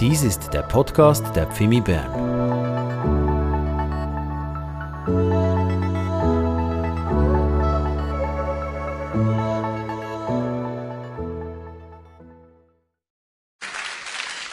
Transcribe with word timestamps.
Dies 0.00 0.22
ist 0.22 0.54
der 0.54 0.62
Podcast 0.62 1.22
der 1.36 1.46
Pfimi 1.46 1.82
Bern. 1.82 2.10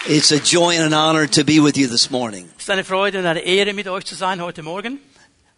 It's 0.06 0.34
a 0.34 0.36
joy 0.36 0.76
and 0.76 0.84
an 0.84 0.94
honor 0.94 1.26
to 1.28 1.46
be 1.46 1.64
with 1.64 1.78
you 1.78 1.88
this 1.88 2.12
morning. 2.12 2.50
Es 2.58 2.64
ist 2.64 2.70
eine 2.70 2.84
Freude 2.84 3.20
und 3.20 3.26
eine 3.26 3.40
Ehre, 3.40 3.72
mit 3.74 3.88
euch 3.88 4.04
zu 4.04 4.16
sein 4.16 4.42
heute 4.42 4.64
Morgen. 4.64 5.00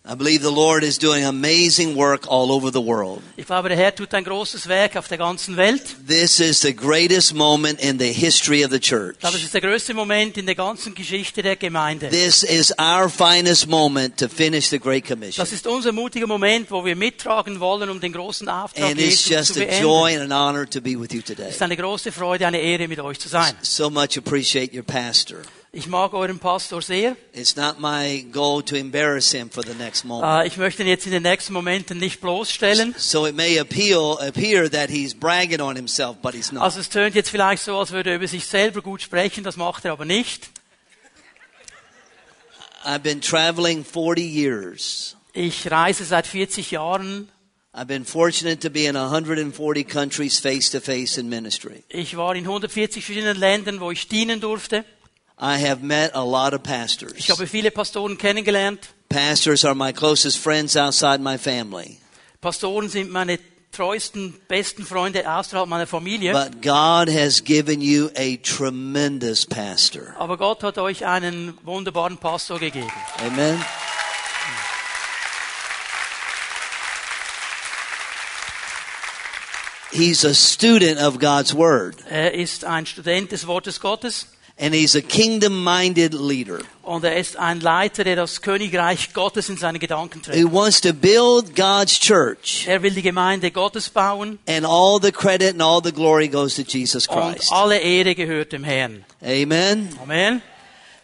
I 0.06 0.16
believe 0.16 0.42
the 0.42 0.50
Lord 0.50 0.84
is 0.84 0.98
doing 0.98 1.26
amazing 1.26 1.96
work 1.96 2.26
all 2.28 2.52
over 2.52 2.72
the 2.72 2.82
world. 2.82 3.22
Ich 3.36 3.46
glaube, 3.46 3.68
der 3.68 3.78
Herr 3.78 3.94
tut 3.94 4.14
ein 4.14 4.24
großes 4.24 4.68
Werk 4.70 4.96
auf 4.96 5.10
der 5.10 5.18
ganzen 5.18 5.58
Welt. 5.58 5.84
This 6.08 6.40
is 6.40 6.62
the 6.62 6.74
greatest 6.74 7.34
moment 7.34 7.82
in 7.82 8.00
the 8.00 8.12
history 8.12 8.64
of 8.64 8.72
the 8.72 8.80
church. 8.80 9.16
Ich 9.16 9.20
glaube, 9.20 9.38
es 9.38 9.44
ist 9.44 9.54
der 9.54 9.62
größte 9.62 9.94
Moment 9.94 10.38
in 10.38 10.46
der 10.46 10.56
ganzen 10.56 10.96
Geschichte 10.96 11.44
der 11.44 11.58
Gemeinde. 11.58 12.10
This 12.10 12.44
is 12.44 12.74
our 12.80 13.10
finest 13.10 13.68
moment 13.68 14.18
to 14.18 14.30
finish 14.30 14.70
the 14.70 14.80
Great 14.80 15.06
Commission. 15.06 15.44
Das 15.44 15.52
ist 15.52 15.68
unser 15.68 15.92
mutiger 15.92 16.28
Moment, 16.28 16.72
wo 16.72 16.84
wir 16.84 16.96
mittragen 16.96 17.60
wollen, 17.60 17.90
um 17.90 18.00
den 18.00 18.14
großen 18.14 18.48
Auftrag 18.48 18.92
And 18.92 19.00
it's 19.02 19.28
Jesus 19.28 19.54
zu 19.54 19.60
just 19.60 19.74
a 19.74 19.82
joy 19.82 20.16
and 20.18 20.32
an 20.32 20.32
honor 20.32 20.66
to 20.66 20.80
be 20.80 20.98
with 20.98 21.12
you 21.12 21.22
today. 21.22 21.50
Es 21.50 21.56
ist 21.56 21.62
eine 21.62 21.76
große 21.76 22.14
Freude, 22.14 22.48
eine 22.48 22.62
Ehre, 22.62 22.88
mit 22.88 23.02
euch 23.02 23.20
zu 23.20 23.28
sein. 23.28 23.54
So 23.62 23.90
much 23.90 24.18
appreciate 24.18 24.74
your 24.74 24.84
pastor. 24.84 25.40
Ich 25.72 25.86
mag 25.86 26.14
euren 26.14 26.40
Pastor 26.40 26.82
sehr. 26.82 27.16
It's 27.32 27.56
not 27.56 27.80
my 27.80 28.26
goal 28.32 28.64
to 28.64 28.76
embarrass 28.76 29.32
him 29.32 29.52
for 29.52 29.64
the 29.64 29.76
next 29.76 30.04
moment. 30.04 30.44
Äh, 30.44 30.48
Ich 30.48 30.58
möchte 30.58 30.82
ihn 30.82 30.88
jetzt 30.90 31.06
in 31.06 31.12
den 31.12 31.22
nächsten 31.22 31.54
Momenten 31.54 32.00
nicht 32.00 32.22
bloßstellen. 32.22 32.96
So 32.98 33.28
it 33.28 33.36
may 33.36 33.60
appeal, 33.60 34.18
appear 34.20 34.70
that 34.72 34.90
he's 34.90 35.14
bragging 35.14 35.62
on 35.62 35.76
himself, 35.76 36.18
but 36.24 36.34
he's 36.34 36.52
not. 36.52 36.64
Also 36.64 36.80
es 36.80 36.90
tönt 36.90 37.14
jetzt 37.14 37.30
vielleicht 37.30 37.62
so, 37.64 37.78
als 37.78 37.92
würde 37.92 38.10
er 38.10 38.16
über 38.16 38.28
sich 38.28 38.48
selber 38.48 38.82
gut 38.82 39.04
sprechen, 39.04 39.44
das 39.44 39.58
macht 39.58 39.86
er 39.86 39.92
aber 39.92 40.06
nicht. 40.06 40.50
I've 42.84 43.00
been 43.04 43.22
traveling 43.22 43.86
40 43.86 44.24
years. 44.26 45.16
Ich 45.34 45.70
reise 45.70 46.04
seit 46.04 46.26
40 46.26 46.72
Jahren. 46.72 47.30
I've 47.76 47.86
been 47.86 48.06
fortunate 48.06 48.60
to 48.62 48.72
be 48.72 48.86
in 48.86 48.96
140 48.96 49.84
countries 49.88 50.40
face 50.40 50.72
to 50.72 50.80
face 50.80 51.20
in 51.20 51.30
ministry. 51.30 51.84
Ich 51.90 52.18
war 52.18 52.34
in 52.36 52.46
140 52.46 53.06
verschiedenen 53.06 53.38
Ländern, 53.38 53.80
wo 53.80 53.92
ich 53.92 54.08
dienen 54.08 54.42
durfte. 54.42 54.84
I 55.42 55.58
have 55.58 55.82
met 55.82 56.12
a 56.16 56.24
lot 56.24 56.54
of 56.54 56.64
pastors. 56.64 57.14
Ich 57.16 57.30
habe 57.30 57.48
viele 57.48 57.72
Pastoren 57.72 58.18
kennengelernt. 58.18 58.90
Pastors 59.08 59.64
are 59.64 59.74
my 59.74 59.94
closest 59.94 60.38
friends 60.38 60.76
outside 60.76 61.22
my 61.22 61.38
family. 61.38 61.98
Pastoren 62.42 62.90
sind 62.90 63.10
meine 63.10 63.40
treuesten, 63.72 64.34
besten 64.50 64.86
Freunde 64.86 65.32
außerhalb 65.32 65.70
meiner 65.70 65.88
Familie. 65.88 66.34
But 66.34 66.62
God 66.62 67.10
has 67.10 67.42
given 67.42 67.80
you 67.80 68.10
a 68.18 68.36
tremendous 68.38 69.46
pastor. 69.46 70.14
Aber 70.18 70.38
Gott 70.38 70.62
hat 70.62 70.78
euch 70.78 71.06
einen 71.06 71.58
wunderbaren 71.64 72.18
Pastor 72.18 72.60
gegeben. 72.60 72.92
Amen. 73.26 73.64
He's 79.92 80.26
a 80.26 80.34
student 80.34 81.00
of 81.00 81.18
God's 81.18 81.56
Word, 81.56 81.96
Er 82.10 82.34
ist 82.34 82.66
ein 82.66 82.86
Student 82.86 83.32
des 83.32 83.48
Wortes 83.48 83.80
Gottes 83.80 84.28
and 84.60 84.74
he's 84.74 84.96
a 84.96 85.02
kingdom 85.02 85.64
minded 85.64 86.14
leader 86.14 86.60
und 86.84 87.04
er 87.04 87.18
ist 87.18 87.38
ein 87.38 87.62
Leiter, 87.62 88.04
der 88.04 88.16
das 88.18 88.42
Königreich 88.42 89.14
Gottes 89.14 89.48
in 89.50 89.58
seine 89.58 89.80
Gedanken 89.80 90.22
trägt. 90.22 90.52
wants 90.52 90.82
to 90.82 90.94
build 90.94 91.56
God's 91.56 91.98
church, 92.00 92.66
Er 92.68 92.82
will 92.84 92.92
die 92.94 93.02
Gemeinde 93.02 93.52
Gottes 93.52 93.90
bauen 93.90 94.40
and 94.48 94.66
all 94.66 95.00
the 95.02 95.12
credit 95.12 95.54
and 95.54 95.62
all 95.62 95.82
the 95.84 95.92
glory 95.94 96.28
goes 96.28 96.56
to 96.56 96.64
Jesus 96.64 97.08
und 97.08 97.36
Christ. 97.36 97.52
alle 97.52 97.78
Ehre 97.80 98.16
gehört 98.16 98.52
dem 98.52 98.64
Herrn. 98.64 99.06
Amen. 99.22 99.90
Amen. 100.02 100.42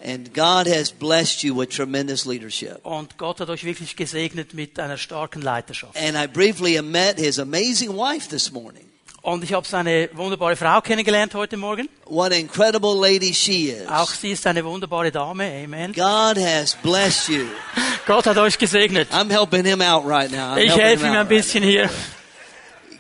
And 0.04 0.34
God 0.36 0.68
has 0.68 0.92
blessed 0.92 1.42
you 1.44 1.56
with 1.58 1.70
tremendous 1.70 2.26
leadership. 2.26 2.80
Und 2.84 3.18
Gott 3.18 3.40
hat 3.40 3.50
euch 3.50 3.64
wirklich 3.64 3.96
gesegnet 3.96 4.54
mit 4.54 4.78
einer 4.78 4.98
starken 4.98 5.42
Leiterschaft. 5.42 5.96
And 5.98 6.16
I 6.16 6.28
briefly 6.28 6.80
met 6.82 7.18
his 7.18 7.40
amazing 7.40 7.96
wife 7.98 8.28
this 8.30 8.52
morning. 8.52 8.86
Und 9.26 9.44
ich 9.44 9.54
habe 9.54 9.68
seine 9.68 10.08
wunderbare 10.14 10.56
Frau 10.56 10.82
kennengelernt 10.82 11.34
heute 11.34 11.58
Morgen. 11.58 11.90
What 12.06 12.32
an 12.32 12.42
incredible 12.42 12.94
lady 12.96 13.34
she 13.34 13.70
is. 13.70 13.88
Auch 13.90 14.12
sie 14.12 14.34
ist 14.34 14.46
eine 14.46 14.64
wunderbare 14.64 15.12
Dame. 15.12 15.64
Amen. 15.64 15.94
God 15.94 16.38
has 16.38 16.76
blessed 16.76 17.30
you. 17.30 17.46
Gott 18.06 18.28
hat 18.28 18.38
euch 18.38 18.56
gesegnet. 18.60 19.12
I'm 19.12 19.32
helping 19.32 19.66
him 19.66 19.82
out 19.82 20.06
right 20.06 20.30
now. 20.30 20.54
I'm 20.54 20.60
Ich 20.60 20.76
helfe 20.78 21.08
ihm 21.08 21.14
ein 21.14 21.28
bisschen 21.28 21.64
hier. 21.64 21.90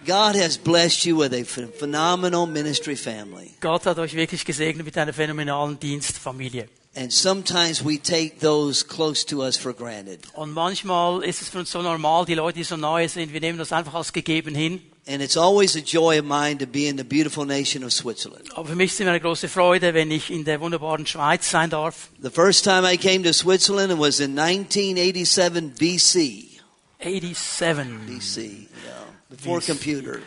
God 0.07 0.35
has 0.35 0.57
blessed 0.57 1.05
you 1.05 1.15
with 1.19 1.31
a 1.31 1.43
ph- 1.43 1.67
phenomenal 1.77 2.47
ministry 2.47 2.95
family. 2.95 3.51
Gott 3.61 3.85
hat 3.85 3.99
euch 3.99 4.15
wirklich 4.15 4.43
gesegnet 4.43 4.83
mit 4.83 4.97
einer 4.97 5.13
phänomenalen 5.13 5.79
Dienstfamilie. 5.79 6.67
And 6.95 7.13
sometimes 7.13 7.85
we 7.85 7.99
take 8.01 8.39
those 8.39 8.83
close 8.83 9.23
to 9.27 9.43
us 9.43 9.57
for 9.57 9.73
granted. 9.73 10.21
Und 10.33 10.53
manchmal 10.53 11.23
ist 11.23 11.43
es 11.43 11.49
für 11.49 11.59
uns 11.59 11.69
so 11.69 11.83
normal, 11.83 12.25
die 12.25 12.33
Leute, 12.33 12.57
die 12.57 12.63
so 12.63 12.77
nahe 12.77 13.07
sind, 13.09 13.31
wir 13.31 13.41
nehmen 13.41 13.59
das 13.59 13.71
einfach 13.71 13.93
als 13.93 14.11
gegeben 14.11 14.55
hin. 14.55 14.81
And 15.07 15.21
it's 15.21 15.37
always 15.37 15.75
a 15.75 15.81
joy 15.81 16.17
of 16.17 16.25
mine 16.25 16.57
to 16.57 16.65
be 16.65 16.87
in 16.87 16.97
the 16.97 17.03
beautiful 17.03 17.45
nation 17.45 17.83
of 17.83 17.93
Switzerland. 17.93 18.49
Aber 18.55 18.69
für 18.69 18.75
mich 18.75 18.91
ist 18.91 18.99
immer 18.99 19.11
eine 19.11 19.19
große 19.21 19.47
Freude, 19.47 19.93
wenn 19.93 20.09
ich 20.09 20.31
in 20.31 20.45
der 20.45 20.59
wunderbaren 20.61 21.05
Schweiz 21.05 21.51
sein 21.51 21.69
darf. 21.69 22.09
The 22.23 22.31
first 22.31 22.63
time 22.63 22.91
I 22.91 22.97
came 22.97 23.23
to 23.23 23.31
Switzerland 23.31 23.91
it 23.91 23.99
was 23.99 24.19
in 24.19 24.35
1987 24.35 25.75
BC. 25.77 26.55
87. 27.03 28.07
BC, 28.07 28.67
yeah. 28.83 28.93
Before 29.29 29.59
BC. 29.59 29.65
computer. 29.67 30.21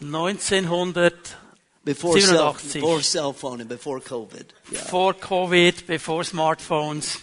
1900, 0.00 1.12
Before 1.84 2.20
cell, 2.20 2.52
before 2.52 3.02
cell 3.02 3.32
phone 3.32 3.60
and 3.60 3.68
before 3.68 4.00
COVID. 4.00 4.44
Yeah. 4.70 4.80
vor 4.82 5.14
Covid, 5.14 5.86
bevor 5.86 6.22
Smartphones. 6.24 7.18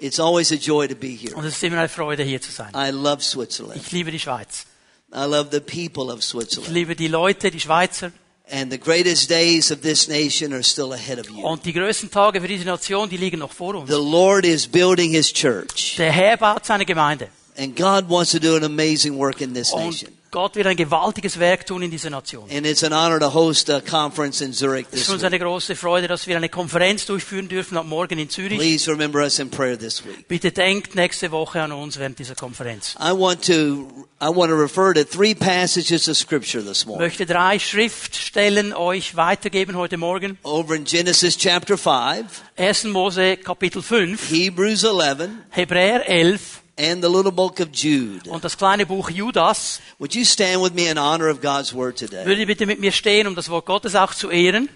It's 0.00 0.18
always 0.18 0.50
a 0.50 0.56
joy 0.56 0.88
to 0.88 0.96
be 0.96 1.14
here. 1.14 1.36
Und 1.36 1.44
es 1.44 1.54
ist 1.54 1.62
immer 1.62 1.78
eine 1.78 1.88
Freude, 1.88 2.24
hier 2.24 2.40
zu 2.40 2.50
sein. 2.50 2.72
I 2.74 2.90
love 2.90 3.22
Switzerland. 3.22 3.76
Ich 3.76 3.92
liebe 3.92 4.10
die 4.10 4.18
Schweiz. 4.18 4.66
I 5.14 5.26
love 5.26 5.50
the 5.50 5.60
people 5.60 6.10
of 6.10 6.22
Switzerland. 6.22 6.68
Ich 6.68 6.74
liebe 6.74 6.96
die 6.96 7.08
Leute, 7.08 7.50
die 7.50 7.60
Schweizer. 7.60 8.12
And 8.50 8.70
the 8.70 8.78
greatest 8.78 9.30
days 9.30 9.70
of 9.70 9.80
this 9.80 10.08
nation 10.08 10.52
are 10.52 10.62
still 10.62 10.92
ahead 10.92 11.18
of 11.18 11.28
you. 11.30 11.42
Und 11.42 11.64
die 11.64 11.72
größten 11.72 12.10
Tage 12.10 12.40
für 12.40 12.48
diese 12.48 12.64
Nation, 12.64 13.08
die 13.08 13.16
liegen 13.16 13.38
noch 13.38 13.52
vor 13.52 13.74
uns. 13.74 13.88
The 13.90 13.96
Lord 13.96 14.44
is 14.44 14.66
building 14.66 15.12
His 15.12 15.32
church. 15.32 15.96
Der 15.96 16.12
Herr 16.12 16.36
baut 16.36 16.64
seine 16.66 16.84
Gemeinde. 16.84 17.28
And 17.56 17.76
God 17.76 18.08
wants 18.08 18.32
to 18.32 18.38
do 18.38 18.56
an 18.56 18.64
amazing 18.64 19.16
work 19.18 19.40
in 19.40 19.54
this 19.54 19.72
Und 19.72 19.84
nation. 19.84 20.12
Gott 20.32 20.56
wird 20.56 20.66
ein 20.66 20.76
gewaltiges 20.76 21.38
Werk 21.38 21.66
tun 21.66 21.82
in 21.82 21.90
dieser 21.90 22.08
Nation. 22.08 22.48
And 22.50 22.66
it's 22.66 22.82
an 22.82 22.94
honor 22.94 23.20
to 23.20 23.34
host 23.34 23.68
a 23.68 23.82
conference 23.82 24.40
in 24.40 24.54
Zurich 24.54 24.86
Es 24.90 25.00
ist 25.00 25.04
this 25.04 25.08
uns 25.10 25.22
week. 25.22 25.26
eine 25.26 25.38
große 25.40 25.76
Freude, 25.76 26.08
dass 26.08 26.26
wir 26.26 26.38
eine 26.38 26.48
Konferenz 26.48 27.04
durchführen 27.04 27.48
dürfen 27.48 27.76
ab 27.76 27.84
morgen 27.84 28.18
in 28.18 28.30
Zürich. 28.30 28.58
Please 28.58 28.90
remember 28.90 29.20
us 29.20 29.38
in 29.38 29.50
prayer 29.50 29.78
this 29.78 30.02
week. 30.06 30.26
Bitte 30.28 30.50
denkt 30.50 30.94
nächste 30.94 31.30
Woche 31.32 31.60
an 31.60 31.70
uns 31.70 31.98
während 31.98 32.18
dieser 32.18 32.34
Konferenz. 32.34 32.94
I 32.98 33.12
want 33.12 33.44
to 33.44 34.06
I 34.22 34.28
want 34.34 34.48
to 34.50 34.56
refer 34.56 34.94
to 34.94 35.04
three 35.04 35.34
passages 35.34 36.08
of 36.08 36.16
scripture 36.16 36.64
this 36.64 36.80
Ich 36.80 36.86
morning. 36.86 37.06
möchte 37.08 37.26
drei 37.26 37.58
Schriftstellen 37.58 38.72
euch 38.72 39.14
weitergeben 39.16 39.76
heute 39.76 39.98
Morgen. 39.98 40.38
Over 40.44 40.76
in 40.76 40.84
Genesis 40.84 41.36
chapter 41.36 41.76
5, 41.76 42.24
1. 42.56 42.84
Mose 42.84 43.36
Kapitel 43.36 43.82
5, 43.82 44.30
Hebrews 44.30 44.82
11, 44.84 45.28
Hebräer 45.50 46.08
11 46.08 46.61
and 46.78 47.02
the 47.02 47.08
little 47.08 47.32
book 47.32 47.60
of 47.60 47.70
Jude. 47.72 48.28
und 48.28 48.44
das 48.44 48.56
kleine 48.56 48.86
Buch 48.86 49.10
Judas. 49.10 49.80
Would 49.98 50.14
you 50.14 50.24
stand 50.24 50.62
with 50.62 50.74
me 50.74 50.88
in 50.88 50.98
honor 50.98 51.28
of 51.28 51.40
God's 51.40 51.74
word 51.74 51.96
today? 51.96 52.24
Würde 52.24 52.46
bitte 52.46 52.66
mit 52.66 52.80
mir 52.80 52.92
stehen, 52.92 53.26
um 53.26 53.34
das 53.34 53.48
Wort 53.48 53.66
Gottes 53.66 53.94
auch 53.94 54.14
zu 54.14 54.30
ehren? 54.30 54.68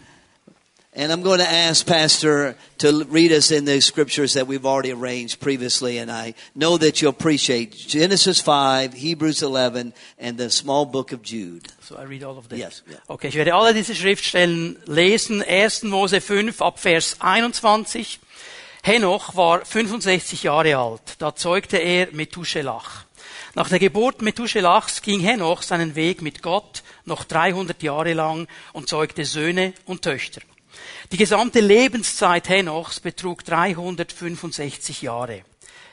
And 0.98 1.12
I'm 1.12 1.22
going 1.22 1.40
to 1.40 1.46
ask 1.46 1.86
Pastor 1.86 2.56
to 2.78 3.04
read 3.10 3.30
us 3.30 3.50
in 3.50 3.66
the 3.66 3.82
scriptures 3.82 4.32
that 4.32 4.46
we've 4.46 4.64
already 4.64 4.92
arranged 4.92 5.40
previously, 5.40 5.98
and 5.98 6.10
I 6.10 6.32
know 6.54 6.78
that 6.78 7.02
you 7.02 7.10
appreciate 7.10 7.72
Genesis 7.76 8.40
5, 8.40 8.94
Hebrews 8.94 9.42
11, 9.42 9.92
and 10.18 10.38
the 10.38 10.48
small 10.48 10.86
book 10.86 11.12
of 11.12 11.20
Jude. 11.20 11.68
So 11.82 11.96
I 11.96 12.04
read 12.04 12.22
all 12.22 12.38
of 12.38 12.48
them. 12.48 12.58
Yes, 12.58 12.82
yeah. 12.88 12.96
Okay, 13.10 13.28
ich 13.28 13.34
werde 13.34 13.54
alle 13.54 13.74
diese 13.74 13.94
Schriftstellen 13.94 14.78
lesen. 14.86 15.42
1. 15.42 15.82
Mose 15.82 16.22
5 16.22 16.62
ab 16.62 16.78
Vers 16.78 17.16
21. 17.20 18.18
Henoch 18.86 19.34
war 19.34 19.64
65 19.64 20.44
Jahre 20.44 20.76
alt. 20.76 21.16
Da 21.18 21.34
zeugte 21.34 21.76
er 21.76 22.06
Methuselach. 22.12 23.04
Nach 23.56 23.68
der 23.68 23.80
Geburt 23.80 24.22
Methuselachs 24.22 25.02
ging 25.02 25.18
Henoch 25.18 25.62
seinen 25.62 25.96
Weg 25.96 26.22
mit 26.22 26.40
Gott 26.40 26.84
noch 27.04 27.24
300 27.24 27.82
Jahre 27.82 28.12
lang 28.12 28.46
und 28.72 28.88
zeugte 28.88 29.24
Söhne 29.24 29.72
und 29.86 30.02
Töchter. 30.02 30.40
Die 31.10 31.16
gesamte 31.16 31.58
Lebenszeit 31.58 32.48
Henochs 32.48 33.00
betrug 33.00 33.44
365 33.44 35.02
Jahre. 35.02 35.42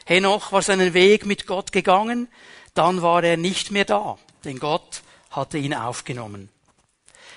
Henoch 0.05 0.51
war 0.51 0.61
seinen 0.61 0.93
Weg 0.93 1.25
mit 1.25 1.47
Gott 1.47 1.71
gegangen, 1.71 2.27
dann 2.75 3.01
war 3.01 3.23
er 3.23 3.37
nicht 3.37 3.71
mehr 3.71 3.85
da, 3.85 4.19
denn 4.45 4.59
Gott 4.59 5.01
hatte 5.31 5.57
ihn 5.57 5.73
aufgenommen. 5.73 6.49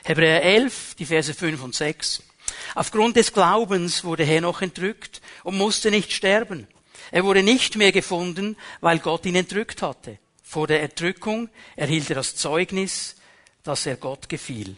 Hebräer 0.04 0.42
11, 0.42 0.96
die 0.98 1.06
Verse 1.06 1.32
5 1.32 1.62
und 1.62 1.74
6. 1.74 2.22
Aufgrund 2.74 3.16
des 3.16 3.32
Glaubens 3.32 4.04
wurde 4.04 4.24
Henoch 4.24 4.62
entrückt 4.62 5.20
und 5.44 5.56
musste 5.56 5.90
nicht 5.90 6.12
sterben. 6.12 6.66
Er 7.10 7.24
wurde 7.24 7.42
nicht 7.42 7.76
mehr 7.76 7.92
gefunden, 7.92 8.56
weil 8.80 8.98
Gott 8.98 9.26
ihn 9.26 9.36
entrückt 9.36 9.82
hatte. 9.82 10.18
Vor 10.42 10.66
der 10.66 10.82
Entrückung 10.82 11.48
erhielt 11.76 12.10
er 12.10 12.16
das 12.16 12.36
Zeugnis, 12.36 13.16
dass 13.62 13.86
er 13.86 13.96
Gott 13.96 14.28
gefiel. 14.28 14.76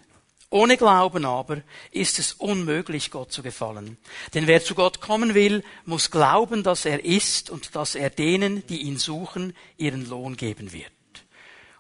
Ohne 0.51 0.79
Glauben 0.79 1.27
aber 1.27 1.61
ist 1.91 2.19
es 2.19 2.33
unmöglich, 2.33 3.11
Gott 3.11 3.33
zu 3.33 3.43
gefallen. 3.43 3.99
Denn 4.33 4.47
wer 4.47 4.65
zu 4.65 4.75
Gott 4.75 5.01
kommen 5.01 5.35
will, 5.35 5.63
muss 5.85 6.11
glauben, 6.11 6.63
dass 6.63 6.87
er 6.87 7.05
ist 7.05 7.51
und 7.51 7.75
dass 7.75 7.95
er 7.95 8.09
denen, 8.09 8.67
die 8.67 8.83
ihn 8.83 8.97
suchen, 8.97 9.55
ihren 9.77 10.09
Lohn 10.09 10.39
geben 10.39 10.73
wird. 10.73 10.91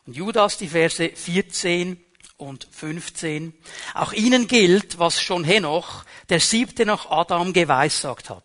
Und 0.06 0.16
Judas, 0.16 0.58
die 0.58 0.69
Verse 0.69 1.08
14 1.08 1.99
und 2.38 2.69
15. 2.70 3.52
Auch 3.94 4.12
ihnen 4.12 4.49
gilt, 4.49 4.99
was 4.99 5.20
schon 5.20 5.44
Henoch, 5.44 6.05
der 6.31 6.40
siebte 6.40 6.87
nach 6.87 7.11
Adam 7.11 7.52
geweissagt 7.52 8.31
hat. 8.31 8.44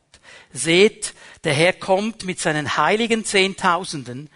Seht, 0.52 1.14
der 1.44 1.54
Herr 1.54 1.74
kommt 1.74 2.26
mit 2.26 2.40
seinen 2.40 2.76
heiligen 2.78 3.24
Zehntausenden, 3.24 4.30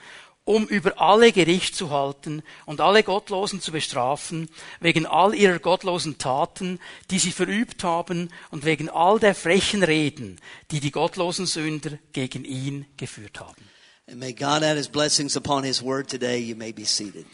um 0.45 0.65
über 0.65 1.01
alle 1.01 1.33
Gericht 1.33 1.75
zu 1.75 1.89
halten 1.89 2.41
und 2.65 2.79
alle 2.79 3.03
Gottlosen 3.03 3.59
zu 3.59 3.73
bestrafen, 3.73 4.49
wegen 4.79 5.05
all 5.05 5.35
ihrer 5.35 5.59
gottlosen 5.59 6.17
Taten, 6.17 6.79
die 7.11 7.19
sie 7.19 7.33
verübt 7.33 7.83
haben, 7.83 8.29
und 8.49 8.63
wegen 8.63 8.89
all 8.89 9.19
der 9.19 9.35
frechen 9.35 9.83
Reden, 9.83 10.39
die 10.71 10.79
die 10.79 10.91
gottlosen 10.91 11.47
Sünder 11.47 11.99
gegen 12.13 12.45
ihn 12.45 12.85
geführt 12.95 13.41
haben. 13.41 13.69
And 14.09 14.19
may 14.19 14.31
God 14.31 14.63
add 14.63 14.77
his 14.77 14.87
blessings 14.87 15.35
upon 15.35 15.65
his 15.65 15.83
word 15.83 16.09
today. 16.09 16.37
You 16.39 16.55
may 16.55 16.71
be 16.71 16.85
seated. 16.85 17.25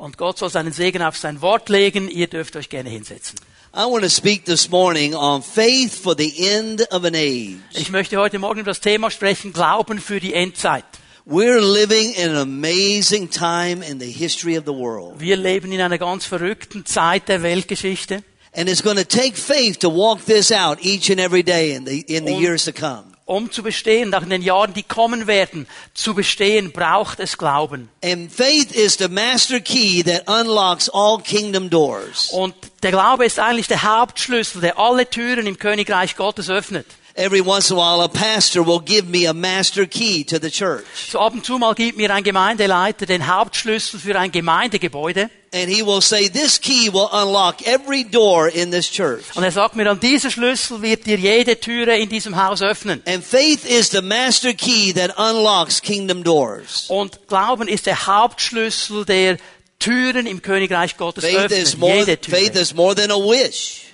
Und 0.00 0.16
Gott 0.16 0.38
soll 0.38 0.48
seinen 0.48 0.72
Segen 0.72 1.02
auf 1.02 1.18
sein 1.18 1.42
Wort 1.42 1.68
legen. 1.68 2.08
Ihr 2.08 2.26
dürft 2.26 2.56
euch 2.56 2.70
gerne 2.70 2.88
hinsetzen. 2.88 3.38
I 3.76 3.84
want 3.84 4.02
to 4.02 4.08
speak 4.08 4.46
this 4.46 4.70
morning 4.70 5.14
on 5.14 5.42
faith 5.42 5.94
for 5.94 6.16
the 6.16 6.48
end 6.48 6.90
of 6.90 7.04
an 7.04 7.14
age. 7.14 7.58
Ich 7.74 7.90
möchte 7.90 8.16
heute 8.16 8.38
Morgen 8.38 8.60
über 8.60 8.70
das 8.70 8.80
Thema 8.80 9.10
sprechen, 9.10 9.52
Glauben 9.52 10.00
für 10.00 10.18
die 10.18 10.32
Endzeit. 10.32 10.86
We're 11.26 11.60
living 11.60 12.14
in 12.14 12.30
an 12.30 12.36
amazing 12.38 13.28
time 13.30 13.86
in 13.86 14.00
the 14.00 14.10
history 14.10 14.56
of 14.56 14.64
the 14.64 14.72
world. 14.72 15.20
Wir 15.20 15.36
leben 15.36 15.70
in 15.70 15.82
einer 15.82 15.98
ganz 15.98 16.24
verrückten 16.24 16.86
Zeit 16.86 17.28
der 17.28 17.42
Weltgeschichte. 17.42 18.24
And 18.52 18.70
it's 18.70 18.82
going 18.82 18.96
to 18.96 19.04
take 19.04 19.36
faith 19.36 19.78
to 19.80 19.90
walk 19.90 20.24
this 20.24 20.50
out 20.50 20.78
each 20.82 21.10
and 21.10 21.20
every 21.20 21.42
day 21.42 21.74
in 21.74 21.84
the, 21.84 22.00
in 22.08 22.24
the 22.24 22.32
years 22.32 22.64
to 22.64 22.72
come. 22.72 23.09
Um 23.30 23.52
zu 23.52 23.62
bestehen, 23.62 24.12
auch 24.12 24.22
in 24.22 24.30
den 24.30 24.42
Jahren, 24.42 24.74
die 24.74 24.82
kommen 24.82 25.28
werden, 25.28 25.68
zu 25.94 26.14
bestehen, 26.14 26.72
braucht 26.72 27.20
es 27.20 27.38
Glauben. 27.38 27.88
And 28.02 28.28
faith 28.28 28.72
is 28.72 28.96
the 28.98 29.06
master 29.06 29.60
key 29.60 30.02
that 30.02 30.26
unlocks 30.26 30.88
all 30.88 31.22
kingdom 31.22 31.70
doors. 31.70 32.30
Und 32.32 32.56
der 32.82 32.90
Glaube 32.90 33.24
ist 33.24 33.38
eigentlich 33.38 33.68
der 33.68 33.84
Hauptschlüssel, 33.84 34.60
der 34.60 34.80
alle 34.80 35.08
Türen 35.08 35.46
im 35.46 35.60
Königreich 35.60 36.16
Gottes 36.16 36.50
öffnet. 36.50 36.86
Every 37.14 37.40
once 37.40 37.70
in 37.70 37.76
a 37.76 37.78
while, 37.78 38.02
a 38.02 38.08
pastor 38.08 38.66
will 38.66 38.80
give 38.80 39.04
me 39.04 39.28
a 39.28 39.32
master 39.32 39.86
key 39.86 40.24
to 40.24 40.38
the 40.42 40.50
church. 40.50 40.82
So 41.12 41.20
ab 41.20 41.32
und 41.32 41.46
zu 41.46 41.56
mal 41.56 41.76
gibt 41.76 41.98
mir 41.98 42.12
ein 42.12 42.24
Gemeindeleiter 42.24 43.06
den 43.06 43.28
Hauptschlüssel 43.28 44.00
für 44.00 44.18
ein 44.18 44.32
Gemeindegebäude 44.32 45.30
And 45.52 45.68
he 45.68 45.82
will 45.82 46.00
say, 46.00 46.28
this 46.28 46.58
key 46.58 46.90
will 46.90 47.08
unlock 47.12 47.66
every 47.66 48.04
door 48.04 48.48
in 48.48 48.70
this 48.70 48.88
church. 48.88 49.24
und 49.34 49.42
er 49.42 49.50
sagt 49.50 49.74
mir 49.74 49.84
dann, 49.84 49.98
dieser 49.98 50.30
Schlüssel 50.30 50.80
wird 50.80 51.06
dir 51.06 51.16
jede 51.18 51.58
Türe 51.58 51.98
in 51.98 52.08
diesem 52.08 52.36
Haus 52.36 52.62
öffnen. 52.62 53.02
And 53.04 53.24
faith 53.24 53.64
is 53.64 53.90
the 53.90 54.00
master 54.00 54.52
key 54.52 54.92
that 54.92 55.10
unlocks 55.18 55.82
kingdom 55.82 56.22
doors. 56.22 56.86
Und 56.88 57.26
Glauben 57.26 57.66
ist 57.66 57.86
der 57.86 58.06
Hauptschlüssel, 58.06 59.04
der 59.04 59.38
Türen 59.80 60.26
im 60.26 60.40
Königreich 60.40 60.96
Gottes 60.96 61.24
Faith 61.24 61.50
is 61.50 61.76
more, 61.76 61.96
Jede 61.96 62.18
faith 62.22 62.54
is 62.54 62.72
more 62.72 62.94
than 62.94 63.10
a 63.10 63.16
wish. 63.18 63.86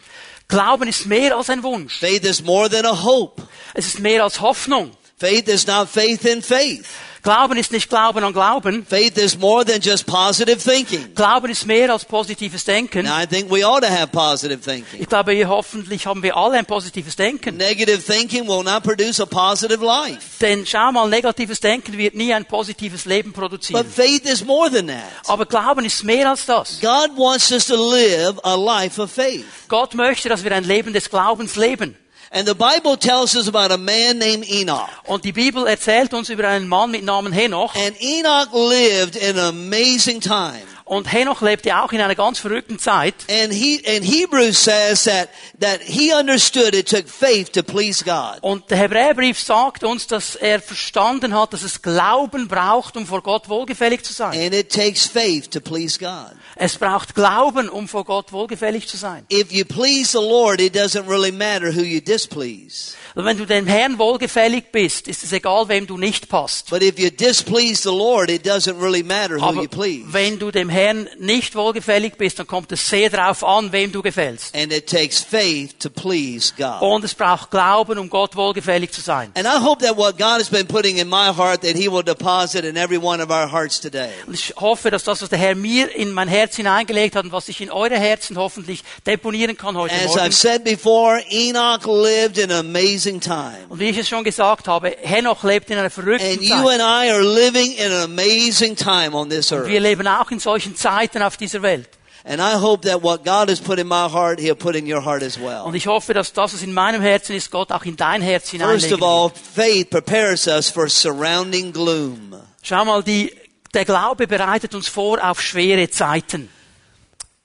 Glauben 0.48 0.88
ist 0.88 1.06
mehr 1.06 1.36
als 1.36 1.48
ein 1.48 1.62
Wunsch. 1.62 1.98
Faith 1.98 2.24
is 2.24 2.42
more 2.42 2.68
than 2.68 2.84
a 2.84 3.02
hope. 3.02 3.42
Es 3.72 3.86
ist 3.86 4.00
mehr 4.00 4.22
als 4.22 4.40
Hoffnung. 4.42 4.90
Faith 5.18 5.48
is 5.48 5.66
not 5.66 5.88
faith 5.88 6.26
in 6.26 6.42
faith. 6.42 6.84
Glauben 7.26 7.58
ist 7.58 7.72
nicht 7.72 7.88
Glauben 7.88 8.22
an 8.22 8.32
Glauben. 8.32 8.86
Faith 8.88 9.18
is 9.18 9.36
more 9.36 9.64
than 9.64 9.80
just 9.80 10.06
positive 10.06 10.58
thinking. 10.58 11.12
Glauben 11.16 11.50
ist 11.50 11.66
mehr 11.66 11.90
als 11.92 12.04
positives 12.04 12.62
Denken. 12.64 13.04
Now, 13.04 13.20
I 13.20 13.26
think 13.26 13.50
we 13.50 13.66
ought 13.66 13.80
to 13.82 13.88
have 13.88 14.12
positive 14.12 14.60
thinking. 14.60 15.00
Ich 15.00 15.08
glaube, 15.08 15.32
hier 15.32 15.48
hoffentlich 15.48 16.06
haben 16.06 16.22
wir 16.22 16.36
alle 16.36 16.56
ein 16.56 16.66
positives 16.66 17.16
Denken. 17.16 17.56
Negative 17.56 18.00
thinking 18.00 18.46
will 18.46 18.62
not 18.62 18.84
produce 18.84 19.18
a 19.18 19.26
positive 19.26 19.84
life. 19.84 20.38
Denn 20.40 20.64
schau 20.64 20.92
mal, 20.92 21.08
negatives 21.08 21.58
Denken 21.58 21.98
wird 21.98 22.14
nie 22.14 22.32
ein 22.32 22.44
positives 22.44 23.06
Leben 23.06 23.32
But 23.32 23.40
produzieren. 23.40 23.84
faith 23.84 24.24
is 24.24 24.44
more 24.44 24.70
than 24.70 24.86
that. 24.86 25.02
Aber 25.26 25.46
Glauben 25.46 25.84
ist 25.84 26.04
mehr 26.04 26.30
als 26.30 26.46
das. 26.46 26.78
God 26.80 27.10
wants 27.16 27.50
us 27.50 27.66
to 27.66 27.74
live 27.74 28.38
a 28.44 28.54
life 28.54 29.02
of 29.02 29.10
faith. 29.10 29.44
Gott 29.66 29.94
möchte, 29.94 30.28
dass 30.28 30.44
wir 30.44 30.52
ein 30.52 30.62
Leben 30.62 30.92
des 30.92 31.10
Glaubens 31.10 31.56
leben. 31.56 31.96
And 32.30 32.46
the 32.46 32.54
Bible 32.54 32.96
tells 32.96 33.36
us 33.36 33.48
about 33.48 33.72
a 33.72 33.78
man 33.78 34.18
named 34.18 34.50
Enoch. 34.50 34.88
Und 35.04 35.24
die 35.24 35.32
Bibel 35.32 35.66
erzählt 35.66 36.12
uns 36.12 36.28
über 36.28 36.48
einen 36.48 36.68
Mann 36.68 36.90
mit 36.90 37.04
Namen 37.04 37.32
Henoch. 37.32 37.74
And 37.76 37.96
Enoch 38.00 38.52
lived 38.52 39.16
in 39.16 39.38
an 39.38 39.48
amazing 39.48 40.20
time. 40.20 40.62
Und 40.86 41.12
Henoch 41.12 41.42
lebte 41.42 41.76
auch 41.76 41.92
in 41.92 42.00
einer 42.00 42.14
ganz 42.14 42.38
verrückten 42.38 42.78
Zeit. 42.78 43.14
And 43.28 43.52
he, 43.52 43.82
and 43.88 44.04
Hebrews 44.04 44.62
says 44.62 45.02
that, 45.04 45.28
that 45.60 45.80
he 45.80 46.14
understood 46.14 46.74
it 46.74 46.88
took 46.88 47.08
faith 47.08 47.50
to 47.52 47.64
please 47.64 48.04
God. 48.04 48.38
Und 48.40 48.70
der 48.70 48.78
Hebräerbrief 48.78 49.40
sagt 49.40 49.82
uns, 49.82 50.06
dass 50.06 50.36
er 50.36 50.60
verstanden 50.60 51.34
hat, 51.34 51.52
dass 51.52 51.64
es 51.64 51.82
Glauben 51.82 52.46
braucht, 52.46 52.96
um 52.96 53.04
vor 53.04 53.20
Gott 53.20 53.48
wohlgefällig 53.48 54.04
zu 54.04 54.12
sein. 54.12 54.38
And 54.38 54.54
it 54.54 54.72
takes 54.72 55.06
faith 55.06 55.50
to 55.50 55.60
please 55.60 55.98
God. 55.98 56.36
Es 56.58 56.78
braucht 56.78 57.14
Glauben, 57.14 57.68
um 57.68 57.86
vor 57.86 58.04
Gott 58.04 58.32
wohlgefällig 58.32 58.88
zu 58.88 58.96
sein. 58.96 59.26
If 59.30 59.52
you 59.52 59.66
please 59.66 60.12
the 60.12 60.24
Lord, 60.24 60.58
it 60.58 60.74
doesn't 60.74 61.06
really 61.06 61.30
matter 61.30 61.70
who 61.70 61.82
you 61.82 62.00
displease. 62.00 62.96
Und 63.16 63.24
wenn 63.24 63.38
du 63.38 63.46
dem 63.46 63.66
Herrn 63.66 63.98
wohlgefällig 63.98 64.64
bist, 64.72 65.08
ist 65.08 65.24
es 65.24 65.32
egal, 65.32 65.68
wem 65.68 65.86
du 65.86 65.96
nicht 65.96 66.28
passt. 66.28 66.68
But 66.68 66.82
if 66.82 66.98
you 66.98 67.08
displease 67.08 67.82
the 67.82 67.88
Lord, 67.88 68.28
it 68.28 68.44
doesn't 68.46 68.78
really 68.78 69.02
matter 69.02 69.38
who 69.40 69.42
Aber 69.46 69.62
you 69.62 69.68
please. 69.68 70.04
wenn 70.12 70.38
du 70.38 70.50
dem 70.50 70.68
Herrn 70.68 71.08
nicht 71.18 71.54
wohlgefällig 71.54 72.18
bist, 72.18 72.38
dann 72.38 72.46
kommt 72.46 72.72
es 72.72 72.86
sehr 72.86 73.08
darauf 73.08 73.42
an, 73.42 73.72
wem 73.72 73.90
du 73.90 74.02
gefällst. 74.02 74.54
And 74.54 74.70
it 74.70 74.86
takes 74.86 75.18
faith 75.22 75.78
to 75.78 75.88
please 75.88 76.52
God. 76.58 76.82
Und 76.82 77.04
es 77.04 77.14
braucht 77.14 77.50
Glauben, 77.50 77.98
um 77.98 78.10
Gott 78.10 78.36
wohlgefällig 78.36 78.92
zu 78.92 79.00
sein. 79.00 79.32
And 79.34 79.46
I 79.46 79.64
hope 79.64 79.82
that 79.82 79.96
what 79.96 80.18
God 80.18 80.38
has 80.38 80.50
been 80.50 80.66
putting 80.66 80.98
in 80.98 81.08
my 81.08 81.32
heart, 81.34 81.62
that 81.62 81.74
He 81.74 81.90
will 81.90 82.02
deposit 82.02 82.66
in 82.66 82.76
every 82.76 82.98
one 82.98 83.22
of 83.22 83.30
our 83.30 83.50
hearts 83.50 83.80
today. 83.80 84.10
Und 84.26 84.34
ich 84.34 84.52
hoffe, 84.56 84.90
dass 84.90 85.04
das, 85.04 85.22
was 85.22 85.30
der 85.30 85.38
Herr 85.38 85.54
mir 85.54 85.90
in 85.96 86.12
mein 86.12 86.28
Herz 86.28 86.56
hineingelegt 86.56 87.16
hat 87.16 87.24
und 87.24 87.32
was 87.32 87.48
ich 87.48 87.62
in 87.62 87.70
eure 87.70 87.98
Herzen 87.98 88.36
hoffentlich 88.36 88.84
deponieren 89.06 89.56
kann 89.56 89.74
heute 89.74 89.94
As 89.94 90.08
Morgen. 90.08 90.20
I've 90.20 90.32
said 90.32 90.64
before, 90.64 91.22
Enoch 91.30 91.86
lived 91.86 92.36
in 92.36 92.52
an 92.52 92.58
amazing 92.58 93.05
time. 93.20 93.66
Und 93.68 93.80
wie 93.80 93.88
ich 93.90 93.98
es 93.98 94.08
schon 94.08 94.24
gesagt 94.24 94.68
habe, 94.68 94.96
Henoch 95.02 95.42
lebt 95.44 95.70
in 95.70 95.78
einer 95.78 95.90
verrückten 95.90 96.28
And 96.32 96.42
you 96.42 96.48
Zeit. 96.56 96.80
and 96.80 96.82
I 96.82 97.10
are 97.10 97.22
living 97.22 97.72
in 97.72 97.90
an 97.92 98.02
amazing 98.02 98.76
time 98.76 99.14
on 99.16 99.30
this 99.30 99.50
Wir 99.50 99.58
earth. 99.58 99.68
leben 99.82 100.06
auch 100.08 100.30
in 100.30 100.40
solchen 100.40 100.74
Zeiten 100.76 101.22
auf 101.22 101.36
dieser 101.36 101.62
Welt. 101.62 101.88
And 102.28 102.40
I 102.40 102.54
hope 102.60 102.88
that 102.88 103.02
what 103.04 103.24
God 103.24 103.48
has 103.48 103.60
put 103.60 103.78
in 103.78 103.86
my 103.86 104.08
heart, 104.10 104.40
He'll 104.40 104.56
put 104.56 104.74
in 104.74 104.84
your 104.92 105.04
heart 105.04 105.22
as 105.22 105.38
well. 105.38 105.62
Und 105.64 105.76
ich 105.76 105.86
hoffe, 105.86 106.12
dass 106.12 106.32
das, 106.32 106.54
was 106.54 106.62
in 106.62 106.74
meinem 106.74 107.00
Herzen 107.00 107.36
ist, 107.36 107.52
Gott 107.52 107.70
auch 107.70 107.84
in 107.84 107.96
dein 107.96 108.20
Herz 108.20 108.50
First 108.50 108.52
hineinlegen 108.52 109.00
of 109.00 109.02
all, 109.02 109.30
faith 109.54 109.90
prepares 109.90 110.48
us 110.48 110.68
for 110.68 110.88
surrounding 110.88 111.72
gloom. 111.72 112.34
Schau 112.62 112.84
mal, 112.84 113.02
die, 113.04 113.32
der 113.72 113.84
Glaube 113.84 114.26
bereitet 114.26 114.74
uns 114.74 114.88
vor 114.88 115.22
auf 115.22 115.40
schwere 115.40 115.88
Zeiten. 115.88 116.48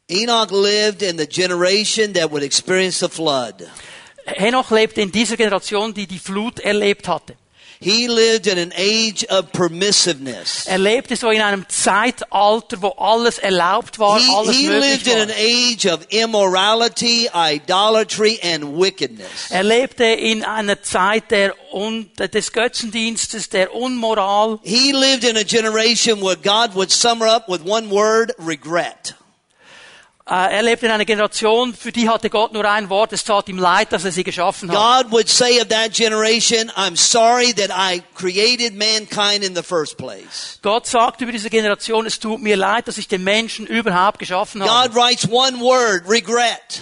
Enoch 0.10 0.50
lived 0.52 1.04
in 1.04 1.18
the 1.18 1.28
generation 1.28 2.14
that 2.16 2.32
would 2.32 2.44
experience 2.44 3.00
the 3.00 3.08
flood. 3.08 3.64
Henoch 4.26 4.72
lebte 4.72 5.02
in 5.02 5.12
dieser 5.12 5.38
Generation, 5.38 5.94
die 5.94 6.08
die 6.08 6.20
Flut 6.20 6.60
erlebt 6.60 7.08
hatte. 7.08 7.36
He 7.84 8.06
lived 8.06 8.46
in 8.46 8.60
an 8.60 8.72
age 8.78 9.26
of 9.32 9.52
permissiveness. 9.54 10.68
Er 10.68 10.78
lebte 10.78 11.16
so 11.16 11.32
in 11.32 11.42
einem 11.42 11.66
Zeitalter, 11.68 12.80
wo 12.80 12.90
alles 12.90 13.40
erlaubt 13.40 13.98
war, 13.98 14.20
He, 14.20 14.30
alles 14.32 14.56
he 14.56 14.68
möglich 14.68 15.04
lived 15.04 15.08
in 15.08 15.18
an 15.20 15.30
war. 15.30 15.36
age 15.36 15.86
of 15.88 16.06
immorality, 16.10 17.28
idolatry, 17.34 18.40
and 18.44 18.78
wickedness. 18.80 19.50
Er 19.50 19.64
lebte 19.64 20.04
in 20.04 20.44
einer 20.44 20.84
Zeit 20.84 21.32
der 21.32 21.56
Un 21.74 22.12
des 22.20 22.52
Götzendienstes, 22.54 23.50
der 23.50 23.74
Unmoral. 23.74 24.60
He 24.64 24.92
lived 24.92 25.24
in 25.24 25.36
a 25.38 25.44
generation 25.44 26.22
where 26.22 26.36
God 26.36 26.76
would 26.76 26.92
sum 26.92 27.20
her 27.22 27.36
up 27.36 27.50
with 27.50 27.62
one 27.66 27.90
word, 27.90 28.32
regret. 28.38 29.16
Äh, 30.32 30.56
Er 30.56 30.62
lebte 30.64 30.86
in 30.86 30.92
einer 30.94 31.04
Generation, 31.04 31.74
für 31.74 31.92
die 31.92 32.08
hatte 32.08 32.30
Gott 32.30 32.54
nur 32.54 32.64
ein 32.64 32.88
Wort, 32.90 33.12
es 33.12 33.26
tat 33.26 33.50
ihm 33.50 33.58
leid, 33.58 33.92
dass 33.92 34.06
er 34.06 34.14
sie 34.14 34.24
geschaffen 34.24 34.72
hat. 34.72 35.04
God 35.06 35.12
would 35.12 35.28
say 35.28 35.60
of 35.60 35.68
that 35.68 35.92
generation, 35.94 36.70
I'm 36.78 36.96
sorry 36.96 37.54
that 37.54 37.70
I 37.70 38.02
created 38.16 38.76
mankind 38.76 39.44
in 39.44 39.54
the 39.56 39.62
first 39.64 39.98
place. 39.98 40.58
Gott 40.62 40.88
sagt 40.88 41.20
über 41.20 41.34
diese 41.34 41.50
Generation, 41.50 42.06
es 42.06 42.18
tut 42.18 42.42
mir 42.42 42.56
leid, 42.56 42.88
dass 42.88 42.98
ich 42.98 43.10
den 43.10 43.26
Menschen 43.26 43.68
überhaupt 43.68 44.20
geschaffen 44.20 44.62
God 44.62 44.70
habe. 44.70 44.96
writes 44.96 45.28
one 45.30 45.60
word, 45.60 46.08
regret. 46.08 46.82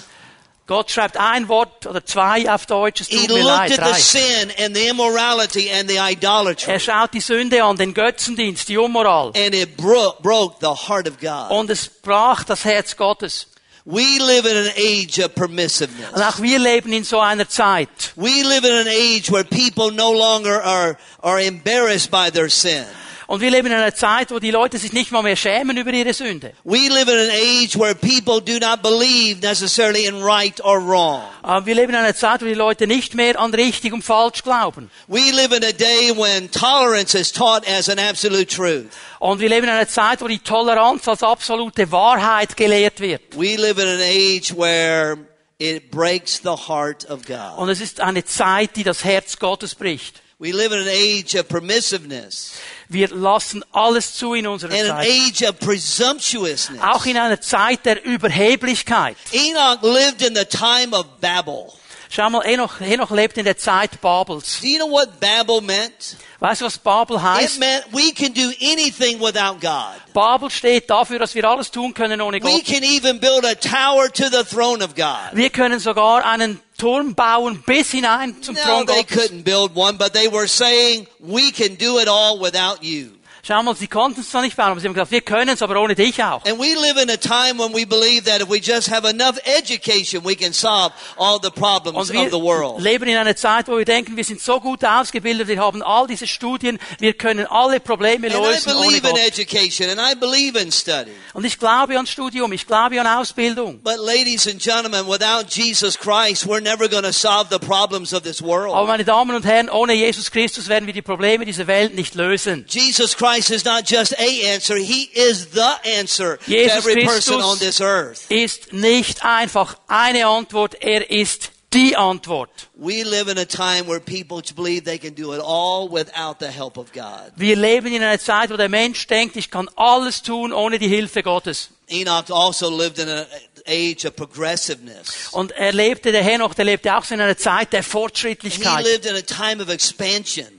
Gott 0.69 0.91
schreibt 0.91 1.17
ein 1.17 1.47
Wort 1.47 1.87
oder 1.87 2.05
zwei 2.05 2.47
auf 2.47 2.67
Deutsch, 2.67 3.01
es 3.01 3.07
He 3.07 3.27
mir 3.27 3.39
looked 3.39 3.43
leid, 3.43 3.79
at 3.79 3.95
the 3.95 3.99
sin 3.99 4.51
and 4.63 4.75
the 4.77 4.87
immorality 4.87 5.67
and 5.71 5.89
the 5.89 5.97
idolatry. 5.99 6.71
Er 6.71 6.79
schaut 6.79 7.11
die 7.11 7.21
Sünde 7.21 7.63
an, 7.63 7.75
den 7.75 7.95
Götzendienst, 7.95 8.69
die 8.69 8.77
Unmoral. 8.77 9.31
And 9.35 9.55
it 9.55 9.75
broke, 9.75 10.21
broke 10.21 10.57
the 10.61 10.87
heart 10.87 11.09
of 11.09 11.19
God. 11.19 11.49
Und 11.49 11.71
es 11.71 11.89
brach 11.89 12.43
das 12.43 12.65
Herz 12.65 12.95
Gottes. 12.95 13.47
We 13.83 14.19
live 14.19 14.45
in 14.45 14.57
an 14.57 14.71
age 14.77 15.17
of 15.17 15.25
Und 15.25 15.35
permissiveness. 15.35 16.13
auch 16.13 16.39
wir 16.39 16.59
leben 16.59 16.93
in 16.93 17.03
so 17.03 17.19
einer 17.19 17.49
Zeit. 17.49 17.89
We 18.15 18.43
live 18.43 18.63
in 18.63 18.71
an 18.71 18.87
age 18.87 19.31
where 19.31 19.43
people 19.43 19.91
no 19.91 20.13
longer 20.13 20.63
are, 20.63 20.97
are 21.23 21.41
embarrassed 21.41 22.11
by 22.11 22.29
their 22.29 22.47
sin. 22.47 22.85
Und 23.29 23.41
wir 23.41 23.51
leben 23.51 23.67
in 23.67 23.73
einer 23.73 23.93
Zeit, 23.93 24.31
wo 24.31 24.39
die 24.39 24.49
Leute 24.49 24.79
sich 24.79 24.91
nicht 24.91 25.11
mal 25.11 25.21
mehr 25.21 25.35
schämen 25.35 25.77
über 25.77 25.93
ihre 25.93 26.15
Sünde. 26.15 26.51
We 26.63 26.87
live 26.89 27.07
in 27.07 27.15
an 27.15 27.29
age 27.29 27.77
where 27.77 27.93
people 27.93 28.41
do 28.41 28.57
not 28.57 28.81
believe 28.81 29.39
necessarily 29.43 30.07
in 30.07 30.23
right 30.23 30.59
or 30.65 30.79
wrong. 30.83 31.21
Aber 31.43 31.63
wir 31.67 31.75
leben 31.75 31.91
in 31.91 31.99
einer 31.99 32.15
Zeit, 32.15 32.41
wo 32.41 32.45
die 32.45 32.55
Leute 32.55 32.87
nicht 32.87 33.13
mehr 33.13 33.39
an 33.39 33.53
richtig 33.53 33.93
und 33.93 34.01
falsch 34.01 34.41
glauben. 34.41 34.89
We 35.05 35.29
live 35.31 35.51
in 35.55 35.63
a 35.63 35.71
day 35.71 36.11
when 36.11 36.49
tolerance 36.49 37.15
is 37.15 37.31
taught 37.31 37.67
as 37.67 37.87
an 37.87 37.99
absolute 37.99 38.47
truth. 38.47 38.87
Und 39.19 39.39
wir 39.39 39.49
leben 39.49 39.65
in 39.65 39.73
einer 39.73 39.87
Zeit, 39.87 40.21
wo 40.21 40.27
die 40.27 40.39
Toleranz 40.39 41.07
als 41.07 41.21
absolute 41.21 41.91
Wahrheit 41.91 42.57
gelehrt 42.57 42.99
wird. 42.99 43.21
We 43.37 43.57
live 43.57 43.77
in 43.77 43.89
an 43.89 44.01
age 44.01 44.57
where 44.57 45.19
it 45.59 45.91
breaks 45.91 46.41
the 46.41 46.57
heart 46.67 47.07
of 47.07 47.27
God. 47.27 47.59
Und 47.59 47.69
es 47.69 47.79
ist 47.79 48.01
eine 48.01 48.25
Zeit, 48.25 48.75
die 48.75 48.83
das 48.83 49.03
Herz 49.03 49.37
Gottes 49.37 49.75
bricht. 49.75 50.19
We 50.39 50.51
live 50.51 50.71
in 50.71 50.79
an 50.79 50.87
age 50.87 51.35
of 51.35 51.47
permissiveness 51.47 52.53
Wir 52.91 53.07
lassen 53.09 53.63
alles 53.71 54.15
zu 54.15 54.33
in 54.33 54.47
unserer 54.47 54.73
an 54.73 54.87
Zeit. 54.87 55.07
age 55.07 55.43
of 55.43 55.59
presumptuousness. 55.59 56.81
Auch 56.81 57.05
in 57.05 57.17
einer 57.17 57.39
Zeit 57.39 57.85
der 57.85 58.03
Überheblichkeit. 58.03 59.15
Enoch 59.31 59.81
lived 59.83 60.23
in 60.23 60.35
the 60.35 60.43
time 60.43 60.97
of 60.97 61.05
Babel. 61.21 61.71
Schau 62.11 62.27
mal, 62.31 62.41
Enoch, 62.43 62.81
Enoch 62.81 63.11
lebt 63.11 63.37
in 63.37 63.45
der 63.45 63.55
Zeit 63.57 64.01
Babels. 64.01 64.61
Do 64.61 64.67
you 64.67 64.77
know 64.79 64.89
what 64.91 65.19
Babel 65.19 65.61
meant? 65.61 66.17
Weißt 66.39 66.61
du, 66.61 66.65
was 66.65 66.79
Babel 66.79 67.17
It 67.17 67.21
heißt? 67.21 67.59
meant 67.59 67.85
we 67.91 68.11
can 68.11 68.33
do 68.33 68.49
anything 68.61 69.19
without 69.21 69.59
God. 69.61 69.93
Babel 70.13 70.49
steht 70.49 70.89
dafür, 70.89 71.19
dass 71.19 71.35
wir 71.35 71.45
alles 71.45 71.69
tun 71.69 71.93
können 71.93 72.19
ohne 72.19 72.37
We 72.41 72.49
Gott. 72.49 72.65
can 72.65 72.81
even 72.83 73.19
build 73.19 73.45
a 73.45 73.53
tower 73.53 74.11
to 74.11 74.23
the 74.31 74.43
throne 74.43 74.83
of 74.83 74.95
God. 74.95 75.33
Wir 75.33 75.51
können 75.51 75.79
sogar 75.79 76.25
einen 76.25 76.59
Turm 76.79 77.13
bauen 77.13 77.61
bis 77.67 77.91
hinein 77.91 78.41
zum 78.41 78.55
No, 78.55 78.61
Thron 78.61 78.87
they 78.87 79.03
Gottes. 79.03 79.15
couldn't 79.15 79.43
build 79.43 79.75
one, 79.75 79.97
but 79.99 80.13
they 80.13 80.31
were 80.31 80.47
saying, 80.47 81.05
we 81.19 81.51
can 81.51 81.75
do 81.77 81.99
it 81.99 82.07
all 82.07 82.39
without 82.39 82.81
you. 82.83 83.11
Schau 83.49 83.63
mal, 83.63 83.75
sie 83.75 83.87
konnten 83.87 84.21
es 84.21 84.29
zwar 84.29 84.43
nicht 84.43 84.55
bauen, 84.55 84.67
aber 84.67 84.79
sie 84.79 84.85
haben 84.85 84.93
gesagt, 84.93 85.09
wir 85.09 85.21
können 85.21 85.49
es, 85.49 85.63
aber 85.63 85.81
ohne 85.81 85.95
dich 85.95 86.23
auch. 86.23 86.45
And 86.45 86.59
we 86.59 86.67
live 86.79 87.01
in 87.01 87.09
a 87.09 87.17
time 87.17 87.57
when 87.57 87.73
we 87.73 87.83
believe 87.83 88.25
that 88.29 88.43
if 88.43 88.47
we 88.47 88.59
just 88.59 88.91
have 88.91 89.07
enough 89.09 89.39
education, 89.43 90.23
we 90.23 90.35
can 90.35 90.53
solve 90.53 90.93
all 91.17 91.39
the 91.41 91.49
problems 91.49 91.97
Und 91.97 92.13
wir 92.13 92.25
of 92.25 92.29
the 92.29 92.39
world. 92.39 92.79
leben 92.79 93.09
in 93.09 93.17
einer 93.17 93.35
Zeit, 93.35 93.67
wo 93.67 93.75
wir 93.75 93.85
denken, 93.85 94.15
wir 94.15 94.23
sind 94.23 94.39
so 94.39 94.59
gut 94.59 94.85
ausgebildet, 94.85 95.47
wir 95.47 95.57
haben 95.57 95.81
all 95.81 96.05
diese 96.05 96.27
Studien, 96.27 96.77
wir 96.99 97.13
können 97.13 97.47
alle 97.47 97.79
Probleme 97.79 98.27
And 98.27 98.35
I 98.35 98.39
lösen 98.39 98.71
believe 98.71 99.09
in 99.09 99.17
education 99.17 99.89
and 99.89 99.99
I 99.99 100.13
believe 100.13 100.55
in 100.55 100.71
study. 100.71 101.09
Und 101.33 101.43
ich 101.43 101.57
glaube 101.57 101.97
an 101.97 102.05
Studium, 102.05 102.51
ich 102.51 102.67
glaube 102.67 103.01
an 103.01 103.07
Ausbildung. 103.07 103.79
But 103.81 103.97
ladies 103.97 104.47
and 104.47 104.61
gentlemen, 104.61 105.07
without 105.07 105.47
Jesus 105.49 105.97
Christ, 105.97 106.45
we're 106.45 106.61
never 106.61 106.87
going 106.87 107.01
to 107.01 107.11
solve 107.11 107.47
the 107.49 107.57
problems 107.57 108.13
of 108.13 108.21
this 108.21 108.43
Aber 108.43 108.47
world. 108.51 108.87
meine 108.87 109.05
Damen 109.05 109.35
und 109.35 109.43
Herren, 109.43 109.71
ohne 109.71 109.93
Jesus 109.93 110.29
Christus 110.29 110.67
werden 110.67 110.85
wir 110.85 110.93
die 110.93 111.01
Probleme 111.01 111.45
dieser 111.45 111.65
Welt 111.65 111.95
nicht 111.95 112.13
lösen. 112.13 112.65
Jesus 112.69 113.17
Christ 113.17 113.38
is 113.49 113.63
not 113.63 113.85
just 113.85 114.13
a 114.19 114.53
answer, 114.53 114.75
He 114.75 115.09
is 115.13 115.51
the 115.51 115.79
answer 115.85 116.37
to 116.37 116.45
Jesus 116.45 116.77
every 116.77 117.05
person 117.05 117.39
Christus 117.39 117.45
on 117.45 117.59
this 117.59 117.81
earth. 117.81 118.29
Ist 118.29 118.73
nicht 118.73 119.23
einfach 119.23 119.77
eine 119.87 120.27
Antwort, 120.27 120.75
er 120.81 121.09
ist 121.09 121.51
die 121.73 121.95
Antwort. 121.95 122.49
We 122.75 123.03
live 123.03 123.29
in 123.29 123.37
a 123.37 123.45
time 123.45 123.87
where 123.87 123.99
people 123.99 124.41
believe 124.55 124.85
they 124.85 124.97
can 124.97 125.13
do 125.13 125.33
it 125.33 125.41
all 125.41 125.87
without 125.89 126.39
the 126.39 126.47
help 126.47 126.77
of 126.77 126.91
God. 126.93 127.31
Wir 127.35 127.55
leben 127.55 127.93
in 127.93 128.01
einer 128.01 128.19
Zeit, 128.19 128.49
wo 128.49 128.57
der 128.57 128.69
Mensch 128.69 129.05
denkt, 129.07 129.35
ich 129.35 129.51
kann 129.51 129.69
alles 129.75 130.21
tun 130.21 130.51
ohne 130.51 130.79
die 130.79 130.87
Hilfe 130.87 131.21
Gottes. 131.23 131.69
Enoch 131.87 132.29
also 132.29 132.69
lived 132.69 132.99
in 132.99 133.09
an 133.09 133.25
age 133.67 134.05
of 134.05 134.15
progressiveness. 134.15 135.29
Und 135.31 135.51
er 135.51 135.73
lebte, 135.73 136.11
der 136.11 136.23
Henoch, 136.23 136.53
der 136.53 136.65
lebte 136.65 136.95
auch 136.95 137.09
in 137.11 137.19
einer 137.21 137.37
Zeit 137.37 137.73
der 137.73 137.83
Fortschrittlichkeit. 137.83 138.85
He 138.85 138.91
lived 138.91 139.05
in 139.05 139.15
a 139.15 139.21
time 139.21 139.61
of 139.61 139.69
expansion. 139.69 140.58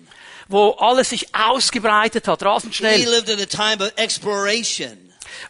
Wo 0.51 0.71
alles 0.73 1.11
sich 1.11 1.29
ausgebreitet 1.35 2.29
hat, 2.29 2.43
rasend 2.43 2.75
He 2.75 2.79
schnell, 2.79 3.09
lived 3.09 3.29
in 3.29 3.41
a 3.41 3.47
time 3.47 3.83
of 3.83 3.93
exploration. 3.97 4.99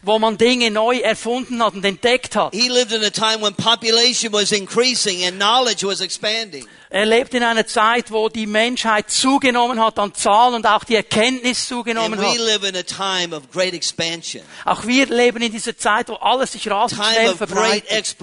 wo 0.03 0.19
man 0.19 0.37
Dinge 0.37 0.71
neu 0.71 0.99
erfunden 0.99 1.61
hat 1.63 1.73
und 1.73 1.83
entdeckt 1.83 2.35
hat. 2.35 2.53
He 2.53 2.69
lived 2.69 2.91
in 2.93 3.03
a 3.03 3.09
time 3.09 3.41
when 3.41 3.53
population 3.55 4.31
was 4.31 4.51
increasing 4.51 5.25
and 5.25 5.35
knowledge 5.37 5.85
was 5.85 6.01
expanding. 6.01 6.65
Er 6.89 7.05
lebt 7.05 7.33
in 7.33 7.41
einer 7.43 7.65
Zeit, 7.65 8.11
wo 8.11 8.29
die 8.29 8.45
Menschheit 8.45 9.09
zugenommen 9.09 9.79
hat 9.83 9.97
an 9.97 10.13
Zahl 10.13 10.53
und 10.53 10.65
auch 10.67 10.83
die 10.83 10.95
Erkenntnis 10.95 11.67
zugenommen 11.67 12.19
we 12.19 12.25
hat. 12.25 12.37
live 12.37 12.63
in 12.63 12.75
a 12.75 12.83
time 12.83 13.35
of 13.35 13.49
great 13.51 13.73
expansion. 13.73 14.43
Auch 14.65 14.85
wir 14.85 15.07
leben 15.07 15.41
in 15.41 15.51
dieser 15.51 15.77
Zeit, 15.77 16.09
wo 16.09 16.15
alles 16.15 16.51
sich 16.51 16.69
rasend 16.69 17.01
schnell 17.03 17.35
verbreitet. 17.35 18.15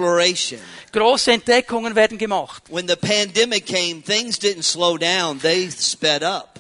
Große 0.93 1.33
Entdeckungen 1.33 1.95
werden 1.95 2.19
gemacht. 2.19 2.63
When 2.71 2.87
the 2.89 2.97
pandemic 2.97 3.67
came, 3.67 4.03
things 4.03 4.39
didn't 4.39 4.65
slow 4.65 4.97
down, 4.97 5.41
they 5.41 5.71
sped 5.71 6.23
up. 6.23 6.58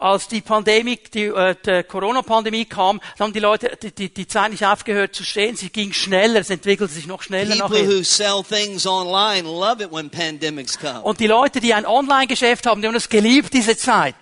Als 0.00 0.28
die 0.28 0.40
Pandemie, 0.42 0.98
die, 1.12 1.24
äh, 1.24 1.56
die 1.66 1.82
Corona-Pandemie 1.82 2.66
kam, 2.66 3.00
dann 3.16 3.26
haben 3.26 3.32
die 3.32 3.40
Leute 3.40 3.76
die, 3.82 3.90
die, 3.92 4.14
die 4.14 4.28
Zeit 4.28 4.52
nicht 4.52 4.64
aufgehört 4.64 5.14
zu 5.14 5.24
stehen. 5.24 5.56
Sie 5.56 5.70
ging 5.70 5.92
schneller, 5.92 6.38
es 6.40 6.50
entwickelte 6.50 6.94
sich 6.94 7.06
noch 7.08 7.20
schneller 7.22 7.56
People 7.66 7.84
who 7.98 8.02
sell 8.04 8.42
things 8.48 8.86
online 8.86 9.42
love 9.48 9.82
it 9.82 9.90
when 9.92 10.08
pandemics 10.08 10.78
come. 10.78 11.00
Und 11.02 11.18
die 11.18 11.26
Leute, 11.26 11.58
die 11.60 11.74
ein 11.74 11.84
Online-Geschäft 11.84 12.66
haben, 12.66 12.80
die 12.80 12.86
haben 12.86 12.94
es 12.94 13.08
geliebt, 13.08 13.52
diese 13.52 13.76
Zeit. 13.76 14.14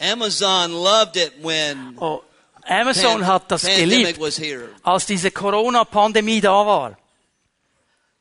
Amazon 0.00 0.72
loved 0.72 1.16
it 1.16 1.32
when 1.42 1.96
Oh, 1.98 2.20
Amazon 2.68 3.20
pan- 3.20 3.26
hat 3.26 3.50
das 3.52 3.62
pandemic 3.62 4.16
geliebt, 4.18 4.70
als 4.82 5.06
diese 5.06 5.30
Corona-Pandemie 5.30 6.40
da 6.40 6.66
war. 6.66 6.98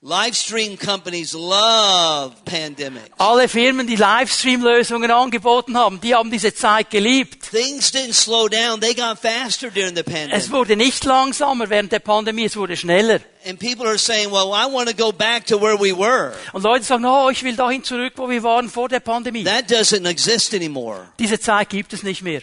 Live 0.02 0.36
stream 0.36 0.78
companies 0.78 1.34
love 1.34 2.36
pandemics. 2.46 3.10
Alle 3.18 3.48
Firmen, 3.48 3.88
die 3.88 3.96
Livestream-Lösungen 3.96 5.10
angeboten 5.10 5.76
haben, 5.78 6.00
die 6.00 6.14
haben 6.14 6.30
diese 6.30 6.54
Zeit 6.54 6.92
geliebt. 6.92 7.50
Things 7.50 7.92
didn't 7.92 8.14
slow 8.14 8.48
down, 8.48 8.80
they 8.80 8.94
got 8.94 9.18
faster 9.18 9.72
during 9.72 9.96
the 9.96 10.02
Es 10.02 10.14
pandemic. 10.14 10.52
wurde 10.52 10.76
nicht 10.76 11.04
langsamer 11.06 11.70
während 11.72 11.92
der 11.92 12.00
Pandemie, 12.00 12.44
es 12.46 12.56
wurde 12.56 12.78
schneller. 12.78 13.20
And 13.48 13.58
people 13.58 13.88
are 13.88 13.98
saying, 13.98 14.30
well, 14.32 14.52
I 14.54 14.72
want 14.72 14.90
to 14.90 14.96
go 14.96 15.12
back 15.12 15.46
to 15.48 15.60
where 15.60 15.80
we 15.80 15.92
were. 15.98 16.34
Und 16.54 16.62
Leute 16.64 16.84
sagen, 16.84 17.06
oh, 17.06 17.30
ich 17.32 17.42
will 17.44 17.56
dahin 17.56 17.84
zurück, 17.84 18.14
wo 18.18 18.30
wir 18.30 18.44
waren 18.44 18.70
vor 18.70 18.90
der 18.90 19.00
Pandemie. 19.00 19.44
That 19.46 19.72
doesn't 19.72 20.06
exist 20.08 20.54
anymore. 20.54 21.08
Diese 21.18 21.40
Zeit 21.40 21.70
gibt 21.70 21.94
es 21.94 22.04
nicht 22.04 22.22
mehr. 22.22 22.42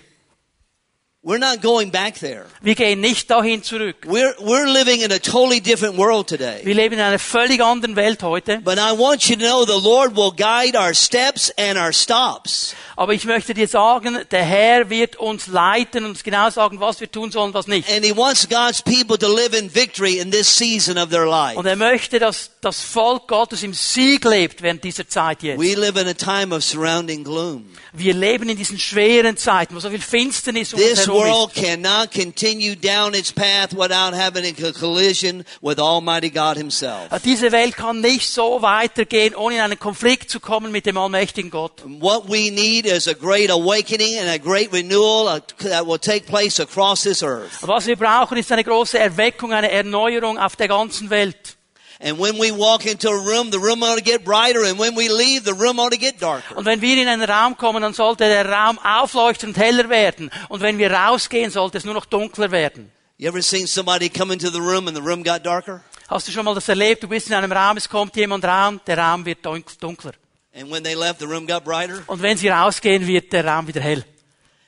We're 1.24 1.38
not 1.38 1.62
going 1.62 1.92
back 1.92 2.18
there. 2.18 2.46
Wir 2.62 2.74
gehen 2.74 3.00
nicht 3.00 3.30
dahin 3.30 3.62
zurück. 3.62 3.94
We're, 4.06 4.34
we're 4.40 4.66
living 4.66 5.02
in 5.02 5.12
a 5.12 5.20
totally 5.20 5.60
different 5.60 5.96
world 5.96 6.26
today. 6.26 6.62
Wir 6.64 6.74
leben 6.74 6.94
in 6.94 7.00
einer 7.00 7.20
völlig 7.20 7.62
anderen 7.62 7.94
Welt 7.94 8.24
heute. 8.24 8.60
But 8.64 8.78
I 8.78 8.90
want 8.98 9.28
you 9.28 9.36
to 9.36 9.42
know 9.44 9.64
the 9.64 9.80
Lord 9.80 10.16
will 10.16 10.32
guide 10.32 10.76
our 10.76 10.92
steps 10.94 11.52
and 11.56 11.78
our 11.78 11.92
stops. 11.92 12.74
Aber 12.96 13.14
ich 13.14 13.24
möchte 13.24 13.54
dir 13.54 13.68
sagen, 13.68 14.18
der 14.32 14.42
Herr 14.42 14.90
wird 14.90 15.14
uns 15.14 15.46
leiten 15.46 16.04
und 16.04 16.10
uns 16.10 16.24
genau 16.24 16.50
sagen, 16.50 16.80
was 16.80 16.98
wir 16.98 17.08
tun 17.08 17.30
sollen, 17.30 17.54
was 17.54 17.68
nicht. 17.68 17.88
And 17.88 18.04
He 18.04 18.16
wants 18.16 18.48
God's 18.48 18.82
people 18.82 19.16
to 19.16 19.32
live 19.32 19.56
in 19.56 19.72
victory 19.72 20.18
in 20.18 20.32
this 20.32 20.48
season 20.48 20.98
of 20.98 21.10
their 21.10 21.26
life. 21.26 21.56
Und 21.56 21.66
er 21.66 21.76
möchte, 21.76 22.18
dass 22.18 22.50
das 22.62 22.80
Volk 22.80 23.26
Gottes 23.26 23.64
im 23.64 23.74
Sieg 23.74 24.24
lebt 24.24 24.62
während 24.62 24.84
dieser 24.84 25.08
Zeit 25.08 25.42
jetzt. 25.42 25.60
We 25.60 25.74
live 25.74 25.96
in 26.00 26.06
a 26.06 26.14
time 26.14 26.54
of 26.54 26.62
surrounding 26.62 27.24
gloom. 27.24 27.68
Wir 27.92 28.14
leben 28.14 28.48
in 28.48 28.56
diesen 28.56 28.78
schweren 28.78 29.36
Zeiten, 29.36 29.74
wo 29.74 29.80
so 29.80 29.90
viel 29.90 30.00
Finsternis 30.00 30.72
um 30.72 30.80
uns 30.80 30.88
This 30.88 31.06
herum 31.06 31.24
world 31.24 31.56
ist. 31.56 31.64
cannot 31.64 32.12
continue 32.12 32.76
down 32.76 33.14
its 33.14 33.32
path 33.32 33.72
without 33.72 34.14
having 34.14 34.44
a 34.44 34.72
collision 34.72 35.44
with 35.60 35.80
Almighty 35.80 36.30
God 36.30 36.56
Himself. 36.56 37.08
Diese 37.24 37.50
Welt 37.50 37.76
kann 37.76 38.00
nicht 38.00 38.30
so 38.30 38.62
weitergehen, 38.62 39.34
ohne 39.34 39.56
in 39.56 39.60
einen 39.60 39.78
Konflikt 39.78 40.30
zu 40.30 40.38
kommen 40.38 40.70
mit 40.70 40.86
dem 40.86 40.96
allmächtigen 40.96 41.50
Gott. 41.50 41.82
What 41.84 42.28
we 42.28 42.50
need 42.52 42.86
is 42.86 43.08
a 43.08 43.14
great 43.14 43.50
awakening 43.50 44.18
and 44.20 44.28
a 44.28 44.38
great 44.38 44.72
renewal 44.72 45.26
uh, 45.26 45.40
that 45.68 45.84
will 45.84 45.98
take 45.98 46.26
place 46.26 46.60
across 46.60 47.02
this 47.02 47.24
earth. 47.24 47.58
Was 47.62 47.86
wir 47.86 47.96
brauchen, 47.96 48.38
ist 48.38 48.52
eine 48.52 48.62
große 48.62 49.00
Erweckung, 49.00 49.52
eine 49.52 49.70
Erneuerung 49.72 50.38
auf 50.38 50.54
der 50.54 50.68
ganzen 50.68 51.10
Welt. 51.10 51.56
And 52.04 52.18
when 52.18 52.36
we 52.40 52.50
walk 52.50 52.84
into 52.84 53.08
a 53.08 53.16
room, 53.16 53.50
the 53.52 53.58
room 53.58 53.82
ought 53.84 53.96
to 53.96 54.02
get 54.02 54.24
brighter, 54.24 54.64
and 54.64 54.76
when 54.78 54.96
we 54.96 55.08
leave, 55.08 55.44
the 55.44 55.54
room 55.54 55.78
ought 55.78 55.92
to 55.92 55.98
get 55.98 56.20
darker. 56.20 56.56
Und 56.56 56.64
wenn 56.64 56.80
wir 56.80 57.00
in 57.00 57.06
einen 57.06 57.22
Raum 57.30 57.56
kommen, 57.56 57.80
dann 57.82 57.94
sollte 57.94 58.24
der 58.24 58.44
Raum 58.50 58.78
aufleuchten 58.80 59.50
und 59.50 59.56
heller 59.56 59.88
werden. 59.88 60.30
Und 60.48 60.60
wenn 60.62 60.78
wir 60.78 60.90
rausgehen, 60.92 61.50
sollte 61.52 61.78
es 61.78 61.84
nur 61.84 61.94
noch 61.94 62.04
dunkler 62.06 62.50
werden. 62.50 62.90
You 63.18 63.28
ever 63.28 63.40
seen 63.40 63.68
somebody 63.68 64.08
come 64.08 64.32
into 64.32 64.50
the 64.50 64.58
room 64.58 64.88
and 64.88 64.96
the 64.96 65.02
room 65.02 65.22
got 65.22 65.46
darker? 65.46 65.82
Hast 66.08 66.26
du 66.26 66.32
schon 66.32 66.44
mal 66.44 66.54
das 66.56 66.68
erlebt? 66.68 67.04
Du 67.04 67.08
bist 67.08 67.28
in 67.28 67.34
einem 67.34 67.52
Raum, 67.52 67.76
es 67.76 67.88
kommt 67.88 68.16
jemand 68.16 68.44
rein, 68.44 68.80
der 68.86 68.98
Raum 68.98 69.24
wird 69.24 69.46
dunk- 69.46 69.78
dunkler. 69.78 70.12
And 70.54 70.70
when 70.72 70.82
they 70.82 70.94
left, 70.94 71.20
the 71.20 71.26
room 71.26 71.46
got 71.46 71.62
brighter? 71.64 72.02
Und 72.08 72.20
wenn 72.20 72.36
sie 72.36 72.48
rausgehen, 72.48 73.06
wird 73.06 73.32
der 73.32 73.46
Raum 73.46 73.68
wieder 73.68 73.80
hell. 73.80 74.04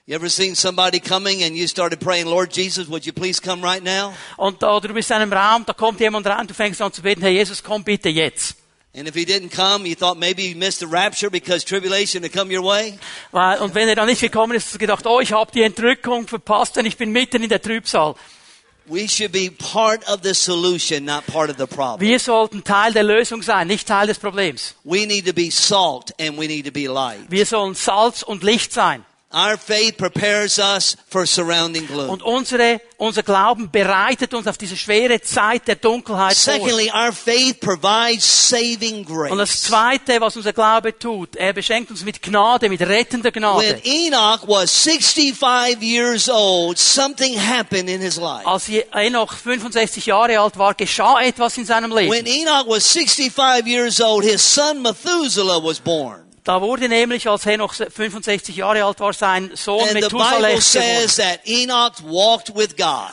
You 0.07 0.15
ever 0.17 0.29
seen 0.29 0.55
somebody 0.55 1.01
coming 1.01 1.43
and 1.45 1.57
you 1.57 1.67
started 1.67 1.99
praying, 1.99 2.27
Lord 2.27 2.53
Jesus, 2.55 2.87
would 2.89 3.07
you 3.07 3.13
please 3.15 3.41
come 3.41 3.63
right 3.63 3.83
now? 3.83 4.13
Und 4.37 4.63
da, 4.63 4.79
du 4.79 4.93
bist 4.93 5.11
in 5.11 5.17
einem 5.17 5.33
Raum, 5.33 5.65
da 5.65 5.73
kommt 5.73 5.99
jemand 5.99 6.27
rein, 6.27 6.47
du 6.47 6.53
fängst 6.53 6.83
an 6.83 6.93
zu 6.93 7.01
beten, 7.01 7.23
Herr 7.23 7.31
Jesus, 7.31 7.63
komm 7.63 7.83
bitte 7.85 8.11
jetzt. 8.11 8.55
And 8.95 9.09
if 9.09 9.15
he 9.15 9.25
didn't 9.25 9.51
come, 9.51 9.87
you 9.89 9.95
thought 9.95 10.19
maybe 10.19 10.43
you 10.43 10.57
missed 10.57 10.81
the 10.81 10.87
rapture 10.87 11.31
because 11.31 11.65
tribulation 11.65 12.23
had 12.23 12.33
come 12.35 12.53
your 12.55 12.63
way? 12.63 12.99
Weil- 13.33 13.59
Und 13.63 13.75
wenn 13.75 13.89
er 13.89 13.95
dann 13.95 14.07
nicht 14.07 14.21
gekommen 14.21 14.55
ist, 14.55 14.67
hast 14.67 14.75
du 14.75 14.79
gedacht, 14.79 15.07
oh, 15.07 15.21
ich 15.21 15.33
habe 15.33 15.51
die 15.53 15.63
Entrückung 15.63 16.29
verpasst, 16.29 16.77
denn 16.77 16.85
ich 16.85 16.99
bin 16.99 17.11
mitten 17.11 17.43
in 17.43 17.49
der 17.49 17.63
Trübsal. 17.63 18.15
We 18.85 19.09
should 19.09 19.33
be 19.33 19.51
part 19.51 20.07
of 20.07 20.21
the 20.23 20.35
solution, 20.35 21.07
not 21.07 21.25
part 21.27 21.49
of 21.49 21.57
the 21.57 21.65
problem. 21.67 22.01
Wir 22.07 22.19
sollten 22.19 22.63
Teil 22.63 22.93
der 22.93 23.05
Lösung 23.05 23.41
sein, 23.41 23.69
nicht 23.69 23.89
Teil 23.89 24.07
des 24.07 24.19
Problems. 24.19 24.75
We 24.85 25.07
need 25.07 25.27
to 25.27 25.33
be 25.33 25.51
salt 25.51 26.13
and 26.21 26.39
we 26.39 26.47
need 26.47 26.67
to 26.67 26.73
be 26.73 26.87
light. 26.89 27.21
Wir 27.31 27.47
sollen 27.47 27.75
Salz 27.75 28.23
und 28.23 28.43
Licht 28.43 28.71
sein. 28.75 29.03
Our 29.35 29.59
faith 29.59 29.97
prepares 29.97 30.61
us 30.61 30.97
for 31.09 31.27
surrounding 31.27 31.89
gloom. 31.89 32.09
Und 32.09 32.23
unsere, 32.23 32.81
unser 32.99 33.25
Glauben 33.25 33.69
bereitet 33.69 34.33
uns 34.33 34.47
auf 34.47 34.57
diese 34.57 34.77
schwere 34.77 35.21
Zeit 35.21 35.67
der 35.67 35.75
Dunkelheit 35.75 36.37
vor. 36.37 36.55
Secondly, 36.55 36.89
our 36.95 37.13
faith 37.13 37.59
provides 37.59 38.25
saving 38.25 39.05
Und 39.05 39.39
das 39.39 39.51
grace. 39.51 39.63
Zweite, 39.63 40.21
was 40.21 40.37
unser 40.37 40.53
Glaube 40.53 40.97
tut, 40.97 41.35
er 41.35 41.53
beschenkt 41.53 41.91
uns 41.91 42.05
mit 42.05 42.23
Gnade, 42.23 42.69
mit 42.69 42.81
rettender 42.81 43.35
When 43.35 43.43
Gnade. 43.43 43.81
Enoch 43.83 44.47
was 44.47 44.71
65 44.71 45.83
years 45.83 46.29
old, 46.29 46.79
something 46.79 47.37
happened 47.37 47.89
in 47.91 48.01
his 48.01 48.17
life. 48.17 48.47
Als 48.47 48.69
Enoch 48.69 49.33
65 49.33 50.07
Jahre 50.07 50.39
alt 50.39 50.57
war, 50.57 50.75
geschah 50.75 51.21
etwas 51.21 51.59
in 51.59 51.65
seinem 51.65 51.91
When 51.91 52.25
Leben. 52.25 52.27
Enoch 52.27 52.69
was 52.69 52.87
65 52.93 53.67
years 53.67 54.01
old, 54.01 54.23
his 54.25 54.43
son 54.43 54.81
Methuselah 54.81 55.61
was 55.61 55.81
born. 55.81 56.24
Da 56.45 56.61
wurde 56.61 56.91
nämlich, 56.91 57.27
als 57.27 57.47
Henoch 57.47 57.73
65 57.73 58.57
Jahre 58.57 58.85
alt 58.85 59.01
war, 59.01 59.15
sein 59.15 59.51
Sohn 59.55 59.89
says 59.89 59.95
geboren. 59.95 60.45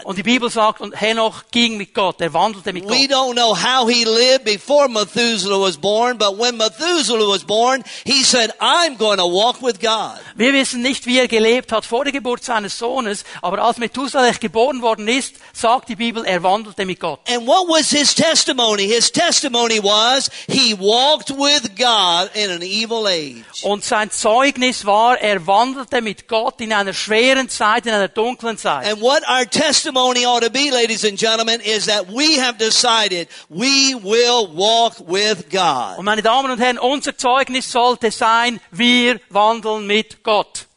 Und 0.04 0.18
die 0.18 0.24
Bibel 0.24 0.50
sagt, 0.50 0.82
und 0.82 1.00
Henoch 1.00 1.44
ging 1.50 1.78
mit 1.78 1.94
Gott, 1.94 2.20
er 2.20 2.34
wandelte 2.34 2.74
mit 2.74 2.84
We 2.90 3.08
Gott. 3.08 3.12
don't 3.12 3.36
know 3.36 3.56
how 3.56 3.88
he 3.90 4.04
lived 4.04 4.44
before 4.44 4.90
Methuselah 4.90 5.62
was 5.62 5.78
born, 5.78 6.18
but 6.18 6.38
when 6.38 6.58
Methuselah 6.58 7.26
was 7.26 7.46
born, 7.46 7.86
he 8.06 8.22
said, 8.22 8.52
I'm 8.60 8.98
going 8.98 9.18
to 9.18 9.26
walk 9.26 9.62
with 9.62 9.80
God. 9.80 10.20
Wir 10.36 10.52
wissen 10.52 10.82
nicht, 10.82 11.06
wie 11.06 11.20
er 11.20 11.30
gelebt 11.30 11.72
hat 11.72 11.86
vor 11.86 12.04
der 12.04 12.12
Geburt 12.12 12.44
seines 12.44 12.78
Sohnes, 12.78 13.24
aber 13.42 13.60
als 13.60 13.78
Methuselah 13.78 14.32
geboren 14.42 14.82
worden 14.82 15.08
ist, 15.08 15.36
sagt 15.54 15.88
die 15.88 15.96
Bibel, 15.96 16.26
er 16.26 16.44
wandelte 16.44 16.86
mit 16.86 17.00
Gott. 17.00 17.22
And 17.30 17.48
what 17.48 17.70
was 17.70 17.92
his 17.92 18.14
testimony? 18.14 18.88
His 18.88 19.10
testimony 19.10 19.82
was 19.82 20.30
he 20.50 20.74
walked 20.78 21.30
with 21.30 21.78
God 21.78 22.30
in 22.36 22.52
an 22.52 22.62
evil 22.62 23.08
age. 23.08 23.21
Und 23.63 23.84
sein 23.84 24.12
Zeugnis 24.12 24.86
war, 24.86 25.20
er 25.20 25.46
wandelte 25.48 26.01
mit 26.01 26.28
Gott 26.28 26.62
in 26.62 26.74
einer 26.74 26.94
schweren 26.94 27.50
Zeit, 27.50 27.86
in 27.86 27.94
einer 27.94 28.08
dunklen 28.08 28.58
Zeit. 28.58 28.88
And 28.88 29.01
what 29.01 29.22
our 29.28 29.46
testimony 29.50 30.25
ought 30.25 30.44
to 30.44 30.50
be, 30.50 30.70
ladies 30.72 31.04
and 31.06 31.20
gentlemen, 31.20 31.60
is 31.62 31.86
that 31.86 32.08
we 32.08 32.42
have 32.42 32.58
decided 32.58 33.28
we 33.50 33.96
will 34.01 34.48
walk 34.56 34.96
with 35.08 35.50
God. 35.50 35.98
Und 35.98 36.06
meine 36.06 36.22
Damen 36.22 36.51
und 36.51 36.60
Herren, 36.60 36.80
unser 36.80 37.18
Zeugnis 37.18 37.72
sollte 37.72 38.12
sein, 38.12 38.60
wir 38.72 39.20
wandeln 39.30 39.88
mit 39.88 40.24
Gott. 40.24 40.68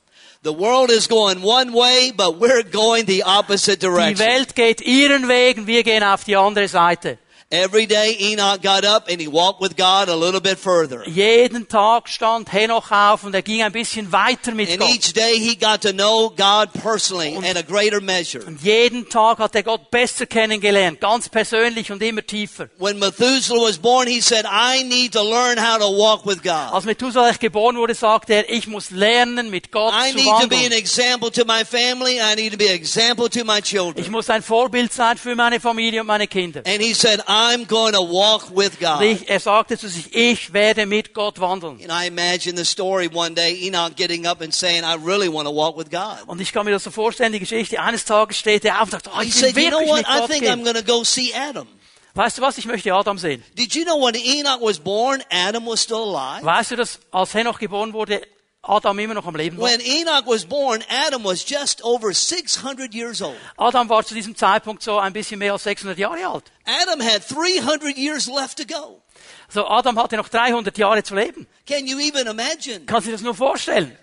The 0.45 0.53
world 0.53 0.91
is 0.91 1.09
going 1.09 1.43
one 1.43 1.73
way, 1.73 2.13
but 2.15 2.39
we're 2.39 2.63
going 2.63 3.07
the 3.07 3.25
opposite 3.25 3.79
Die 3.79 3.87
direction. 3.87 4.19
Welt 4.19 4.55
geht 4.55 4.83
ihren 4.83 5.27
Weg, 5.27 5.67
wir 5.67 5.83
gehen 5.83 6.03
auf 6.03 6.25
die 6.25 6.37
andere 6.37 6.69
Seite. 6.69 7.19
Every 7.55 7.87
day 7.87 8.17
Enoch 8.21 8.61
got 8.63 8.85
up 8.85 9.09
and 9.09 9.21
he 9.21 9.29
walked 9.29 9.61
with 9.61 9.77
God 9.77 10.09
a 10.09 10.17
little 10.17 10.41
bit 10.41 10.59
further. 10.59 11.09
Jeden 11.09 11.69
Tag 11.69 12.09
stand 12.09 12.53
Henoch 12.53 12.91
auf 12.91 13.23
und 13.23 13.33
er 13.33 13.43
ging 13.43 13.63
ein 13.63 13.71
bisschen 13.71 14.11
weiter 14.11 14.51
mit 14.53 14.69
And 14.71 14.81
Gott. 14.81 14.91
each 14.91 15.13
day 15.13 15.39
he 15.39 15.55
got 15.55 15.81
to 15.83 15.93
know 15.93 16.31
God 16.31 16.73
personally 16.73 17.33
in 17.35 17.57
a 17.57 17.63
greater 17.63 18.01
measure. 18.01 18.45
Und 18.45 18.61
jeden 18.63 19.09
Tag 19.09 19.39
hat 19.39 19.55
er 19.55 19.63
Gott 19.63 19.89
besser 19.93 20.27
kennengelernt, 20.27 21.01
ganz 21.01 21.29
persönlich 21.29 21.93
und 21.93 22.03
immer 22.03 22.27
tiefer. 22.27 22.69
When 22.79 22.99
Methuselah 22.99 23.61
was 23.63 23.79
born, 23.79 24.09
he 24.09 24.21
said, 24.21 24.45
I 24.47 24.83
need 24.83 25.13
to 25.13 25.23
learn 25.23 25.57
how 25.57 25.79
to 25.79 25.87
walk 25.97 26.27
with 26.27 26.43
God. 26.43 26.73
Als 26.73 26.85
Methuselah 26.85 27.33
geboren 27.39 27.77
wurde, 27.77 27.95
sagte 27.95 28.35
er, 28.35 28.51
ich 28.51 28.67
muss 28.67 28.91
lernen, 28.91 29.49
mit 29.51 29.71
Gott 29.71 29.93
I 29.95 30.11
zu 30.11 30.17
need 30.17 30.41
to 30.43 30.49
be 30.49 30.67
an 30.67 30.73
example 30.73 31.31
to 31.31 31.45
my 31.45 31.65
family. 31.65 32.19
I 32.19 32.35
need 32.35 32.51
to 32.51 32.59
be 32.59 32.69
an 32.69 32.75
example 32.75 33.31
to 33.31 33.45
my 33.45 33.61
children. 33.63 33.99
Ich 33.99 34.11
muss 34.11 34.29
ein 34.29 34.43
Vorbild 34.43 34.93
sein 34.93 35.17
für 35.19 35.37
meine 35.37 35.61
Familie 35.61 36.01
und 36.01 36.09
meine 36.09 36.27
Kinder. 36.27 36.63
And 36.67 36.83
he 36.83 36.93
said, 36.95 37.21
I'm 37.45 37.67
going 37.67 37.93
to 37.93 38.01
walk 38.01 38.51
with 38.57 38.79
God. 38.81 39.03
Er 39.27 39.41
sagte 39.41 39.79
zu 39.79 39.89
sich, 39.89 40.15
ich 40.15 40.53
werde 40.53 40.87
mit 40.87 41.13
Gott 41.15 41.39
wandeln. 41.41 41.79
And 41.83 41.91
I 41.91 42.07
imagine 42.07 42.57
the 42.57 42.65
story 42.65 43.11
one 43.13 43.35
day, 43.35 43.67
Enoch 43.67 43.95
getting 43.97 44.27
up 44.27 44.41
and 44.41 44.53
saying, 44.55 44.83
I 44.85 44.95
really 44.95 45.29
want 45.33 45.47
to 45.47 45.55
walk 45.55 45.77
with 45.77 45.91
God. 45.91 46.27
Und 46.27 46.41
ich 46.41 46.53
kann 46.53 46.65
mir 46.65 46.73
das 46.73 46.85
so 46.85 46.91
vorstellen, 46.91 47.33
die 47.33 47.41
Geschichte, 47.41 47.81
eines 47.81 48.05
Tages 48.05 48.39
steht 48.39 48.65
er 48.65 48.77
auf 48.81 48.85
und 48.85 48.91
sagt, 48.93 49.09
oh, 49.15 49.21
ich 49.21 49.35
will 49.35 49.53
said, 49.53 49.57
you 49.57 49.69
know 49.69 49.81
wirklich 49.81 49.91
what? 49.91 49.99
mit 49.99 50.07
I 50.09 50.19
Gott 50.21 50.31
think 50.31 50.45
I'm 50.45 50.57
gehen. 50.57 50.65
going 50.65 50.77
to 50.77 50.93
go 50.93 51.05
see 51.05 51.33
Adam. 51.35 51.69
Weißt 52.17 52.39
du 52.39 52.43
was, 52.43 52.59
ich 52.59 52.67
möchte 52.67 52.95
Adam 52.95 53.19
sehen. 53.19 53.43
Did 53.59 53.75
you 53.75 53.85
know 53.85 54.01
when 54.01 54.15
Enoch 54.15 54.61
was 54.61 54.79
born, 54.79 55.23
Adam 55.31 55.67
was 55.67 55.83
still 55.83 55.97
alive? 56.15 56.45
Weißt 56.45 56.71
du, 56.71 56.77
dass 56.77 57.01
als 57.11 57.35
Henoch 57.35 57.59
geboren 57.59 57.93
wurde, 57.93 58.23
Adam 58.67 58.99
immer 58.99 59.15
noch 59.15 59.27
am 59.27 59.37
Leben 59.37 59.59
war? 59.59 59.69
When 59.69 59.81
Enoch 59.81 60.27
was 60.27 60.45
born, 60.45 60.83
Adam 60.89 61.25
was 61.25 61.45
just 61.49 61.83
over 61.85 62.13
600 62.13 62.95
years 62.95 63.21
old. 63.23 63.37
Adam 63.57 63.89
war 63.89 64.05
zu 64.05 64.15
diesem 64.15 64.37
Zeitpunkt 64.37 64.83
so 64.83 64.99
ein 64.99 65.13
bisschen 65.13 65.39
mehr 65.39 65.53
als 65.53 65.65
600 65.65 65.99
Jahre 65.99 66.27
alt. 66.27 66.45
Adam 66.65 67.01
had 67.01 67.23
300 67.29 67.97
years 67.97 68.27
left 68.27 68.59
to 68.59 68.65
go. 68.65 69.03
So 69.49 69.67
Adam 69.69 69.99
hatte 69.99 70.17
noch 70.17 70.29
300 70.29 70.77
Jahre 70.79 71.03
zu 71.03 71.15
leben. 71.15 71.47
Can 71.67 71.87
you 71.87 71.99
even 71.99 72.27
imagine? 72.27 72.81
Kannst 72.87 73.07
du 73.07 73.11
dir 73.11 73.17
das 73.17 73.23
nur 73.23 73.35
vorstellen? 73.35 73.97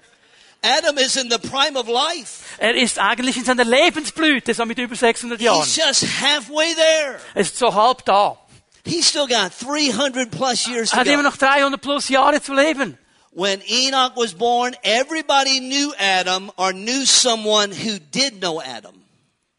Adam 0.63 0.97
is 0.99 1.15
in 1.15 1.29
the 1.31 1.39
prime 1.39 1.75
of 1.75 1.87
life. 1.87 2.43
Er 2.59 2.75
ist 2.75 2.99
eigentlich 2.99 3.35
in 3.37 3.45
seiner 3.45 3.65
Lebensblüte, 3.65 4.53
so 4.53 4.63
mit 4.65 4.77
über 4.77 4.95
600 4.95 5.41
Jahren. 5.41 5.63
He's 5.63 5.75
just 5.75 6.03
halfway 6.21 6.75
there. 6.75 7.19
Er 7.33 7.41
ist 7.41 7.57
so 7.57 7.73
halb 7.73 8.05
da. 8.05 8.37
He's 8.85 9.09
still 9.09 9.27
got 9.27 9.51
300 9.59 10.29
plus 10.29 10.67
years 10.67 10.93
Er 10.93 10.99
hat 10.99 11.07
immer 11.07 11.23
noch 11.23 11.37
300 11.37 11.81
plus 11.81 12.09
Jahre 12.09 12.41
zu 12.41 12.53
leben. 12.53 12.97
When 13.33 13.61
Enoch 13.69 14.17
was 14.17 14.33
born, 14.33 14.75
everybody 14.83 15.61
knew 15.61 15.93
Adam 15.97 16.51
or 16.57 16.73
knew 16.73 17.05
someone 17.05 17.71
who 17.71 17.99
did 18.11 18.41
know 18.41 18.61
Adam. 18.61 18.95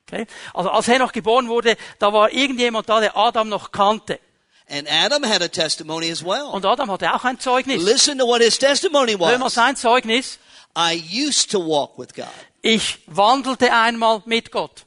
Okay? 0.06 0.26
Also 0.52 0.70
als 0.70 0.86
Henoch 0.88 1.12
geboren 1.12 1.48
wurde, 1.48 1.76
da 1.98 2.12
war 2.12 2.30
irgendjemand 2.32 2.88
da, 2.88 3.00
der 3.00 3.16
Adam 3.16 3.48
noch 3.48 3.72
kannte. 3.72 4.20
And 4.68 4.86
Adam 4.90 5.24
had 5.24 5.42
a 5.42 5.48
testimony 5.48 6.10
as 6.10 6.22
well. 6.22 6.44
Und 6.52 6.64
Adam 6.64 6.90
hatte 6.90 7.12
auch 7.14 7.24
ein 7.24 7.38
Zeugnis. 7.38 7.82
Listen 7.82 8.18
to 8.18 8.26
what 8.26 8.42
his 8.42 8.58
testimony 8.58 9.18
was. 9.18 9.30
Hör 9.30 9.38
mal 9.38 9.50
sein 9.50 9.76
Zeugnis. 9.76 10.38
I 10.76 10.94
used 10.94 11.50
to 11.50 11.58
walk 11.58 11.98
with 11.98 12.14
God. 12.14 12.28
Ich 12.62 12.98
wandelte 13.06 13.72
einmal 13.72 14.22
mit 14.24 14.52
Gott. 14.52 14.84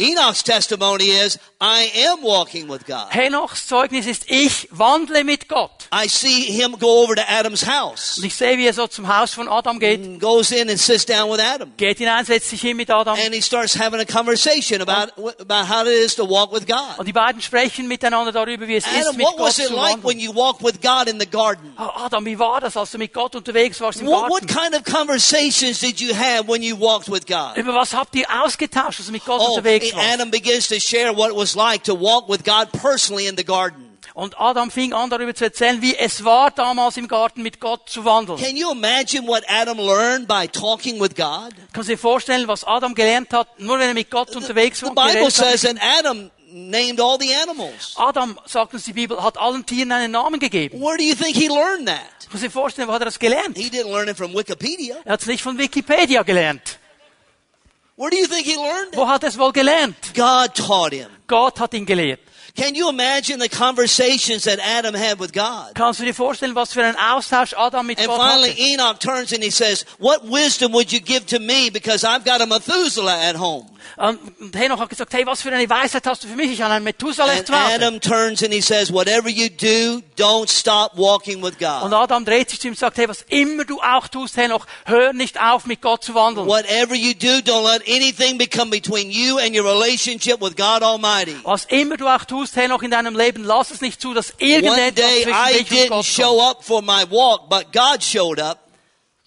Enoch's 0.00 0.42
testimony 0.42 1.10
is, 1.10 1.38
I 1.60 1.90
am 2.08 2.22
walking 2.22 2.66
with 2.66 2.86
God. 2.86 3.10
Henochs 3.10 3.66
Zeugnis 3.66 4.06
ist, 4.06 4.24
ich 4.26 4.66
wandle 4.70 5.22
mit 5.22 5.50
Gott. 5.50 5.86
I 5.92 6.08
see 6.08 6.44
him 6.50 6.78
go 6.78 7.02
over 7.02 7.14
to 7.14 7.22
Adam's 7.28 7.66
house. 7.66 8.16
Und 8.16 8.24
ich 8.24 8.34
sehe, 8.34 8.56
wie 8.56 8.64
er 8.66 8.72
so 8.72 8.86
zum 8.86 9.06
Haus 9.14 9.34
von 9.34 9.48
Adam 9.48 9.78
geht. 9.78 10.00
and 10.02 10.18
Goes 10.18 10.50
in 10.50 10.70
and 10.70 10.80
sits 10.80 11.04
down 11.04 11.30
with 11.30 11.40
Adam. 11.40 11.74
Geht 11.76 11.98
hinein, 11.98 12.24
setzt 12.24 12.48
sich 12.48 12.62
hin 12.62 12.78
mit 12.78 12.88
Adam. 12.90 13.18
And 13.22 13.34
he 13.34 13.42
starts 13.42 13.78
having 13.78 14.00
a 14.00 14.06
conversation 14.06 14.80
about, 14.80 15.12
about 15.38 15.68
how 15.68 15.82
it 15.86 15.92
is 15.92 16.14
to 16.16 16.24
walk 16.26 16.54
with 16.54 16.66
God. 16.66 16.96
Und 16.98 17.04
die 17.06 17.12
beiden 17.12 17.42
sprechen 17.42 17.86
miteinander 17.86 18.32
darüber, 18.32 18.66
wie 18.66 18.76
es 18.76 18.86
ist, 18.86 18.94
Adam, 18.98 19.14
mit 19.18 19.26
what 19.26 19.36
Gott 19.36 19.48
was 19.48 19.58
it 19.58 19.66
zu 19.66 19.74
like 19.74 20.02
when 20.02 20.18
you 20.18 20.34
walked 20.34 20.64
with 20.64 20.80
God 20.80 21.06
in 21.06 21.20
the 21.20 21.26
garden? 21.26 21.70
Oh, 21.78 21.90
Adam, 22.02 22.24
wie 22.24 22.38
war 22.38 22.62
das, 22.62 22.78
als 22.78 22.92
du 22.92 22.96
mit 22.96 23.12
Gott 23.12 23.36
unterwegs 23.36 23.78
warst 23.82 24.00
im 24.00 24.06
What, 24.06 24.30
what 24.30 24.48
kind 24.48 24.74
of 24.74 24.84
conversations 24.84 25.80
did 25.80 26.00
you 26.00 26.14
have 26.14 26.48
when 26.48 26.62
you 26.62 26.80
walked 26.80 27.12
with 27.12 27.26
God? 27.26 27.58
Über 27.58 27.74
was 27.74 27.92
habt 27.92 28.14
ihr 28.14 28.24
ausgetauscht, 28.42 29.00
als 29.00 29.06
du 29.08 29.12
mit 29.12 29.26
Gott 29.26 29.38
Oh, 29.38 29.50
unterwegs 29.50 29.81
warst? 29.92 30.12
Adam 30.12 30.30
begins 30.30 30.68
to 30.68 30.78
share 30.78 31.12
what 31.16 31.30
it 31.30 31.36
was 31.36 31.56
like 31.56 31.84
to 31.84 31.94
walk 31.94 32.28
with 32.28 32.44
God 32.44 32.70
personally 32.72 33.26
in 33.26 33.36
the 33.36 33.44
garden. 33.44 33.88
Und 34.14 34.38
Adam 34.38 34.70
fing 34.70 34.92
an, 34.92 35.08
darüber 35.08 35.34
zu 35.34 35.44
erzählen, 35.44 35.80
wie 35.80 35.96
es 35.96 36.22
war, 36.22 36.50
damals 36.50 36.98
im 36.98 37.08
Garten 37.08 37.42
mit 37.42 37.60
Gott 37.60 37.88
zu 37.88 38.04
wandeln. 38.04 38.38
Can 38.38 38.56
you 38.56 38.70
imagine 38.70 39.26
what 39.26 39.42
Adam 39.48 39.78
learned 39.78 40.28
by 40.28 40.46
talking 40.46 41.00
with 41.00 41.14
God? 41.14 41.54
Kannst 41.72 41.88
du 41.88 41.94
dir 41.94 41.98
vorstellen, 41.98 42.46
was 42.46 42.62
Adam 42.64 42.94
gelernt 42.94 43.32
hat, 43.32 43.58
nur 43.58 43.78
wenn 43.78 43.88
er 43.88 43.94
mit 43.94 44.10
Gott 44.10 44.36
unterwegs 44.36 44.80
The 44.80 44.86
war? 44.86 45.06
und 45.06 45.12
Bible 45.14 45.30
says 45.30 45.62
that 45.62 45.76
Adam 45.80 46.30
named 46.52 47.00
all 47.00 47.18
the 47.18 47.34
animals. 47.34 47.94
Adam, 47.96 48.38
sagt 48.44 48.74
uns 48.74 48.84
die 48.84 48.92
Bibel, 48.92 49.22
hat 49.22 49.38
allen 49.38 49.64
Tieren 49.64 49.90
einen 49.92 50.12
Namen 50.12 50.38
gegeben. 50.38 50.78
Where 50.78 50.98
do 50.98 51.04
you 51.04 51.14
think 51.14 51.34
he 51.34 51.48
learned 51.48 51.86
that? 51.86 52.00
Kannst 52.28 52.44
du 52.44 52.48
dir 52.48 52.50
vorstellen, 52.50 52.88
wo 52.88 52.92
hat 52.92 53.00
er 53.00 53.06
das 53.06 53.18
gelernt? 53.18 53.56
He 53.56 53.70
didn't 53.70 53.90
learn 53.90 54.08
it 54.08 54.16
from 54.18 54.34
Wikipedia. 54.34 54.96
Er 55.06 55.14
hat 55.14 55.22
es 55.22 55.26
nicht 55.26 55.42
von 55.42 55.56
Wikipedia 55.56 56.22
gelernt. 56.22 56.78
Where 57.96 58.10
do 58.10 58.16
you 58.16 58.26
think 58.26 58.46
he 58.46 58.56
learned 58.56 58.94
it? 58.94 58.96
Wo 58.96 59.06
hat 59.06 59.22
er 59.22 59.28
es 59.28 59.38
wohl 59.38 59.52
gelernt? 59.52 60.14
God 60.14 60.54
taught 60.54 60.92
him. 60.92 61.08
Gott 61.26 61.60
hat 61.60 61.74
ihn 61.74 61.84
gelehrt. 61.84 62.20
Can 62.54 62.74
you 62.74 62.90
imagine 62.90 63.40
the 63.40 63.48
conversations 63.48 64.44
that 64.44 64.58
Adam 64.60 64.94
had 64.94 65.18
with 65.18 65.32
God? 65.32 65.74
Kannst 65.74 66.00
du 66.00 66.04
dir 66.04 66.14
vorstellen, 66.14 66.54
was 66.54 66.74
für 66.74 66.84
einen 66.84 66.96
Austausch 66.96 67.54
Adam 67.54 67.86
mit 67.86 67.98
And 67.98 68.08
Gott 68.08 68.20
finally, 68.20 68.50
hatte? 68.50 68.60
Enoch 68.60 68.98
turns 68.98 69.32
and 69.32 69.42
he 69.42 69.50
says, 69.50 69.86
What 69.98 70.22
wisdom 70.24 70.72
would 70.72 70.92
you 70.92 71.00
give 71.00 71.26
to 71.26 71.38
me 71.38 71.70
because 71.70 72.04
I've 72.04 72.24
got 72.24 72.42
a 72.42 72.46
Methuselah 72.46 73.18
at 73.28 73.36
home? 73.36 73.72
Und 73.96 74.54
Henoch 74.54 74.78
hat 74.78 74.88
gesagt, 74.88 75.12
hey, 75.12 75.26
was 75.26 75.42
für 75.42 75.52
eine 75.52 75.68
Weisheit 75.68 76.06
hast 76.06 76.24
du 76.24 76.28
für 76.28 76.36
mich? 76.36 76.50
Ich 76.50 76.62
habe 76.62 76.74
einen 76.74 76.84
Methuselah 76.84 77.44
zu 77.44 77.52
Hause. 77.52 77.74
Adam 77.74 78.00
turns 78.00 78.42
and 78.42 78.52
he 78.52 78.60
says, 78.60 78.92
Whatever 78.92 79.28
you 79.28 79.48
do, 79.48 80.02
don't 80.16 80.48
stop 80.48 80.96
walking 80.96 81.42
with 81.42 81.58
God." 81.58 81.84
Und. 81.84 81.92
Adam 81.94 82.24
dreht 82.24 82.50
sich 82.50 82.60
zu 82.60 82.68
ihm 82.68 82.72
und 82.72 82.78
sagt, 82.78 82.96
hey, 82.98 83.08
was 83.08 83.22
immer 83.28 83.64
du 83.64 83.80
auch 83.80 84.08
tust, 84.08 84.36
Henoch, 84.36 84.66
hör 84.84 85.12
nicht 85.12 85.40
auf, 85.40 85.66
mit 85.66 85.80
Gott 85.82 86.04
zu 86.04 86.14
wandeln. 86.14 86.46
Whatever 86.46 86.94
you 86.94 87.12
do, 87.14 87.40
don't 87.40 87.64
let 87.64 87.82
anything 87.88 88.38
become 88.38 88.70
between 88.70 89.10
you 89.10 89.38
and 89.38 89.54
your 89.56 89.64
relationship 89.64 90.40
with 90.40 90.56
God 90.56 90.82
Almighty. 90.82 91.36
Was 91.44 91.64
immer 91.66 91.96
du 91.96 92.08
auch 92.08 92.24
tust, 92.24 92.41
Henoch, 92.56 92.82
in 92.82 92.90
deinem 92.90 93.16
Leben, 93.16 93.44
lass 93.44 93.70
es 93.70 93.80
nicht 93.80 94.00
zu, 94.00 94.14
dass 94.14 94.34
irgendetwas 94.38 95.22
zwischen 95.22 95.58
dich 95.58 95.82
und 95.82 95.88
Gott 95.88 96.04
show 96.04 96.40
up 96.40 96.64
for 96.64 96.82
my 96.82 97.04
walk, 97.10 97.48
but 97.48 97.72
God 97.72 98.02
showed 98.02 98.40
up. 98.40 98.58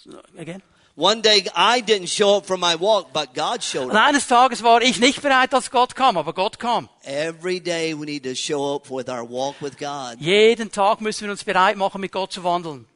kommt. 0.05 0.39
Again. 0.39 0.61
One 0.97 1.21
day 1.21 1.45
I 1.55 1.81
didn't 1.81 2.07
show 2.07 2.37
up 2.37 2.45
for 2.45 2.57
my 2.57 2.79
walk, 2.79 3.11
but 3.11 3.33
God 3.33 3.61
showed 3.61 3.89
Und 3.89 3.97
eines 3.97 4.27
Tages 4.27 4.63
war 4.63 4.81
ich 4.81 4.97
nicht 4.97 5.21
bereit, 5.21 5.53
als 5.53 5.69
Gott 5.69 5.93
kam, 5.93 6.15
aber 6.15 6.33
Gott 6.33 6.57
kam. 6.57 6.87
Every 7.03 7.59
day 7.59 7.93
we 7.93 8.05
need 8.05 8.23
to 8.23 8.33
show 8.33 8.75
up 8.75 8.89
with 8.89 9.09
our 9.09 9.29
walk 9.29 9.55
with 9.59 9.77
God. 9.77 10.15
Jeden 10.19 10.71
Tag 10.71 11.01
müssen 11.01 11.25
wir 11.25 11.31
uns 11.31 11.43
bereit 11.43 11.75
machen, 11.75 11.99
mit 11.99 12.13
Gott 12.13 12.31
zu 12.31 12.45
wandeln. 12.45 12.87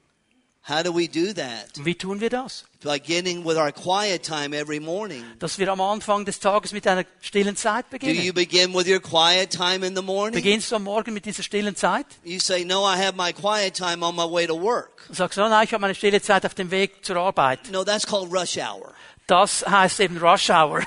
How 0.70 0.84
do 0.84 0.96
we 0.96 1.08
do 1.08 1.34
that? 1.34 1.84
Wie 1.84 1.96
tun 1.96 2.22
wir 2.22 2.30
das? 2.30 2.64
By 2.84 3.00
getting 3.00 3.44
with 3.44 3.58
our 3.58 3.72
quiet 3.72 4.24
time 4.24 4.56
every 4.56 4.80
morning. 4.80 5.26
Dass 5.40 5.58
wir 5.58 5.72
am 5.72 5.82
Anfang 5.82 6.26
des 6.26 6.40
Tages 6.40 6.72
mit 6.72 6.86
einer 6.86 7.06
stillen 7.22 7.56
Zeit 7.56 7.86
Do 7.92 7.98
you 7.98 8.32
beginnen. 8.32 8.34
begin 8.36 8.74
with 8.76 8.88
your 8.88 9.00
quiet 9.00 9.50
time 9.52 9.84
in 9.86 9.96
the 9.96 10.04
morning? 10.04 10.36
Beginnst 10.36 10.72
du 10.72 10.76
am 10.76 10.84
Morgen 10.84 11.14
mit 11.14 11.26
dieser 11.26 11.42
stillen 11.42 11.76
Zeit? 11.76 12.06
You 12.24 12.40
say, 12.40 12.64
No, 12.64 12.86
I 12.86 12.96
have 12.98 13.18
my 13.18 13.34
quiet 13.34 13.76
time 13.76 14.06
on 14.06 14.16
my 14.16 14.32
way 14.32 14.46
to 14.46 14.54
work. 14.54 15.08
Sagst, 15.10 15.40
oh 15.40 15.50
nein, 15.50 15.66
ich 15.66 15.74
habe 15.74 15.82
meine 15.82 15.96
stille 15.96 16.22
Zeit 16.22 16.46
auf 16.46 16.54
dem 16.54 16.70
Weg 16.70 17.04
zur 17.04 17.18
Arbeit. 17.18 17.72
No, 17.72 17.84
that's 17.84 18.06
called 18.06 18.32
rush 18.32 18.58
hour. 18.58 18.94
Das 19.26 19.66
heißt 19.68 20.00
eben 20.02 20.18
Rush 20.18 20.50
Hour. 20.50 20.84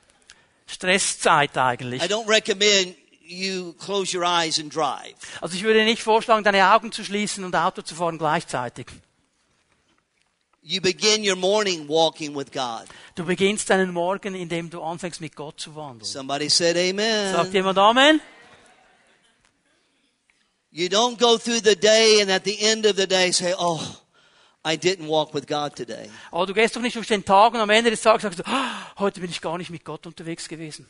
Stresszeit 0.66 1.56
eigentlich. 1.58 2.02
I 2.02 2.06
don't 2.06 2.28
recommend 2.28 2.94
you 3.22 3.74
close 3.74 4.16
your 4.16 4.24
eyes 4.24 4.58
and 4.58 4.74
drive. 4.74 5.14
Also 5.40 5.56
ich 5.56 5.62
würde 5.62 5.84
nicht 5.84 6.02
vorschlagen, 6.02 6.42
deine 6.42 6.72
Augen 6.72 6.90
zu 6.90 7.04
schließen 7.04 7.44
und 7.44 7.54
Auto 7.54 7.82
zu 7.82 7.94
fahren 7.94 8.18
gleichzeitig. 8.18 8.86
You 10.62 10.80
begin 10.82 11.24
your 11.24 11.36
morning 11.36 11.88
walking 11.88 12.36
with 12.36 12.52
God. 12.52 12.84
Du 13.14 13.24
beginnst 13.24 13.70
deinen 13.70 13.92
Morgen, 13.92 14.34
indem 14.34 14.68
du 14.68 14.82
anfängst 14.82 15.20
mit 15.20 15.34
Gott 15.34 15.58
zu 15.58 15.74
wandeln. 15.74 16.04
Somebody 16.04 16.50
said 16.50 16.76
amen. 16.76 17.32
Sagt 17.32 17.54
jemand 17.54 17.78
Amen? 17.78 18.20
You 20.70 20.88
don't 20.88 21.18
go 21.18 21.38
through 21.38 21.62
the 21.64 21.74
day 21.74 22.20
and 22.20 22.30
at 22.30 22.44
the 22.44 22.60
end 22.60 22.86
of 22.86 22.96
the 22.96 23.06
day 23.06 23.32
say, 23.32 23.54
Oh, 23.58 23.80
I 24.62 24.76
didn't 24.76 25.08
walk 25.08 25.32
with 25.34 25.46
God 25.46 25.74
today. 25.74 26.10
Aber 26.30 26.46
du 26.46 26.52
gehst 26.52 26.76
doch 26.76 26.82
nicht 26.82 26.94
durch 26.94 27.08
den 27.08 27.24
Tag 27.24 27.54
und 27.54 27.60
am 27.60 27.70
Ende 27.70 27.90
des 27.90 28.02
Tages 28.02 28.22
sagst 28.22 28.40
du, 28.40 28.42
"Ah, 28.46 28.92
heute 28.98 29.20
bin 29.20 29.30
ich 29.30 29.40
gar 29.40 29.56
nicht 29.56 29.70
mit 29.70 29.84
Gott 29.84 30.06
unterwegs 30.06 30.46
gewesen. 30.46 30.86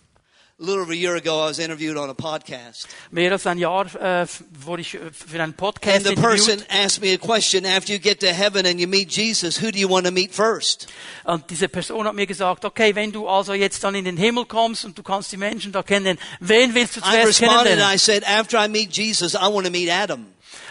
A 0.61 0.63
little 0.63 0.83
over 0.83 0.93
a 0.93 0.97
year 0.97 1.17
ago, 1.17 1.41
I 1.41 1.47
was 1.47 1.59
interviewed 1.59 1.97
on 1.97 2.11
a 2.11 2.15
podcast. 2.15 2.87
Mehr 3.11 3.33
als 3.33 3.47
ein 3.47 3.57
Jahr 3.57 3.87
äh, 3.95 4.27
wurde 4.63 4.83
ich 4.83 4.95
äh, 4.95 4.99
für 5.11 5.43
einen 5.43 5.55
Podcast 5.55 6.07
And 6.07 6.07
the 6.07 6.15
person 6.15 6.63
asked 6.69 7.01
me 7.01 7.15
a 7.15 7.17
question 7.17 7.65
after 7.65 7.95
you 7.95 7.99
get 7.99 8.21
to 8.21 8.27
heaven 8.27 8.67
and 8.67 8.79
you 8.79 8.87
meet 8.87 9.11
Jesus, 9.11 9.57
who 9.63 9.71
do 9.71 9.79
you 9.79 9.89
want 9.89 10.05
to 10.05 10.13
meet 10.13 10.35
first? 10.35 10.87
Und 11.25 11.49
diese 11.49 11.71
Person 11.71 12.07
hat 12.07 12.15
mir 12.15 12.27
gesagt, 12.27 12.67
okay, 12.67 12.95
wenn 12.95 13.11
du 13.11 13.27
also 13.27 13.55
jetzt 13.55 13.83
dann 13.85 13.95
in 13.95 14.05
den 14.05 14.19
Himmel 14.19 14.45
kommst 14.45 14.85
und 14.85 14.99
du 14.99 15.03
kannst 15.03 15.33
die 15.33 15.39
Menschen 15.39 15.73
da 15.73 15.83
kennen, 15.83 16.19
wen 16.41 16.75
willst 16.75 16.97
du 16.97 17.01
I 17.01 17.25
responded 17.25 17.43
and 17.43 17.65
kennenlernen? 17.65 17.95
I 17.95 17.99
said, 17.99 18.25
after 18.25 18.63
I 18.63 18.69
meet 18.69 18.95
Jesus, 18.95 19.33
I 19.33 19.49
want 19.51 19.65
to 19.65 19.73
meet 19.73 19.89
Adam. 19.89 20.27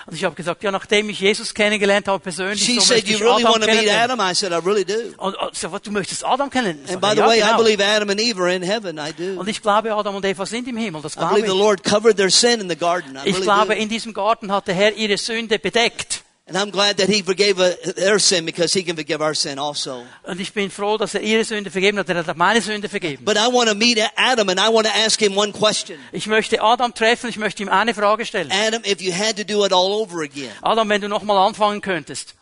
Und 0.06 0.16
ich 0.16 0.24
habe 0.24 0.36
gesagt, 0.36 0.64
ja, 0.64 0.72
nachdem 0.72 1.10
ich 1.10 1.20
Jesus 1.20 1.54
kennengelernt 1.54 2.08
habe 2.08 2.20
persönlich, 2.20 2.64
She 2.64 2.76
so 2.76 2.82
said, 2.82 2.98
möchte 2.98 3.12
you 3.12 3.16
ich 3.18 3.24
really 3.24 3.44
Adam 3.44 3.54
want 3.54 3.64
to 3.64 3.70
meet 3.70 3.78
kennenlernen. 3.80 4.20
Adam? 4.20 4.32
I 4.32 4.36
said, 4.36 4.52
I 4.52 4.56
really 4.66 4.86
do. 4.86 4.94
Und 5.18 5.36
und 5.36 5.56
so, 5.56 5.72
was, 5.72 5.82
du 5.82 5.92
möchtest 5.92 6.26
Adam 6.26 6.50
kennenlernen? 6.50 6.82
And 6.90 6.92
Sag 6.94 7.02
by 7.02 7.08
ich, 7.08 7.14
the 7.14 7.20
ja, 7.20 7.28
way, 7.28 7.38
I 7.38 7.42
genau. 7.42 7.58
believe 7.58 7.86
Adam 7.86 8.10
and 8.10 8.20
Eve 8.22 8.42
are 8.42 8.54
in 8.54 8.62
heaven. 8.64 8.98
I 8.98 9.12
do. 9.14 9.40
Und 9.40 9.48
ich 9.48 9.62
glaube, 9.62 9.94
Adam 9.94 10.16
und 10.16 10.26
Eva 10.26 10.46
sind 10.46 10.68
im 10.68 10.78
Himmel, 10.78 11.02
das 11.02 11.14
I 11.16 11.20
glaube 11.20 11.36
believe 11.36 11.48
the 11.52 11.54
ich. 11.58 11.60
Lord 11.64 11.84
covered 11.84 12.18
their 12.18 12.30
sin 12.30 12.60
in 12.62 12.70
the 12.70 12.76
garden. 12.76 13.16
I 13.16 13.20
Ich 13.30 13.36
really 13.36 13.42
glaube, 13.44 13.76
do. 13.76 13.82
in 13.82 13.90
diesem 13.90 14.14
Garten 14.14 14.52
hat 14.52 14.68
der 14.68 14.76
Herr 14.76 14.94
ihre 14.94 15.18
Sünde 15.18 15.60
bedeckt. 15.60 16.24
And 16.50 16.58
I'm 16.58 16.72
glad 16.72 16.98
that 16.98 17.10
He 17.10 17.22
forgave 17.22 17.60
uh, 17.60 17.76
their 17.96 18.18
sin 18.18 18.44
because 18.44 18.74
He 18.74 18.84
can 18.84 18.96
forgive 18.96 19.22
our 19.22 19.36
sin 19.36 19.60
also. 19.60 20.04
Und 20.24 20.42
ich 20.42 20.52
bin 20.52 20.72
froh, 20.72 20.98
dass 20.98 21.14
er 21.14 21.22
ihre 21.22 21.46
Sünde 21.46 21.70
vergeben 21.70 22.00
hat. 22.00 22.10
Er 22.10 22.16
hat 22.16 22.28
auch 22.28 22.36
meine 22.36 22.60
Sünde 22.60 22.90
vergeben. 22.90 23.24
But 23.24 23.38
I 23.38 23.54
want 23.54 23.70
to 23.70 23.76
meet 23.76 24.00
Adam 24.16 24.50
and 24.50 24.60
I 24.60 24.68
want 24.74 24.88
to 24.88 24.92
ask 24.92 25.22
him 25.22 25.38
one 25.38 25.54
question. 25.54 26.00
Ich 26.12 26.26
möchte 26.26 26.60
Adam 26.60 26.92
treffen, 26.92 27.30
ich 27.30 27.38
möchte 27.38 27.62
ihm 27.62 27.70
eine 27.70 27.94
Frage 27.94 28.26
stellen. 28.26 28.52
Adam, 28.52 28.82
if 28.84 29.00
you 29.00 29.14
had 29.14 29.38
to 29.38 29.44
do 29.44 29.64
it 29.64 29.72
all 29.72 29.94
over 29.94 30.24
again, 30.24 30.52
Adam, 30.64 30.90
wenn 30.90 31.02
du 31.02 31.08
nochmal 31.08 31.38
anfangen 31.38 31.82
könntest, 31.82 32.34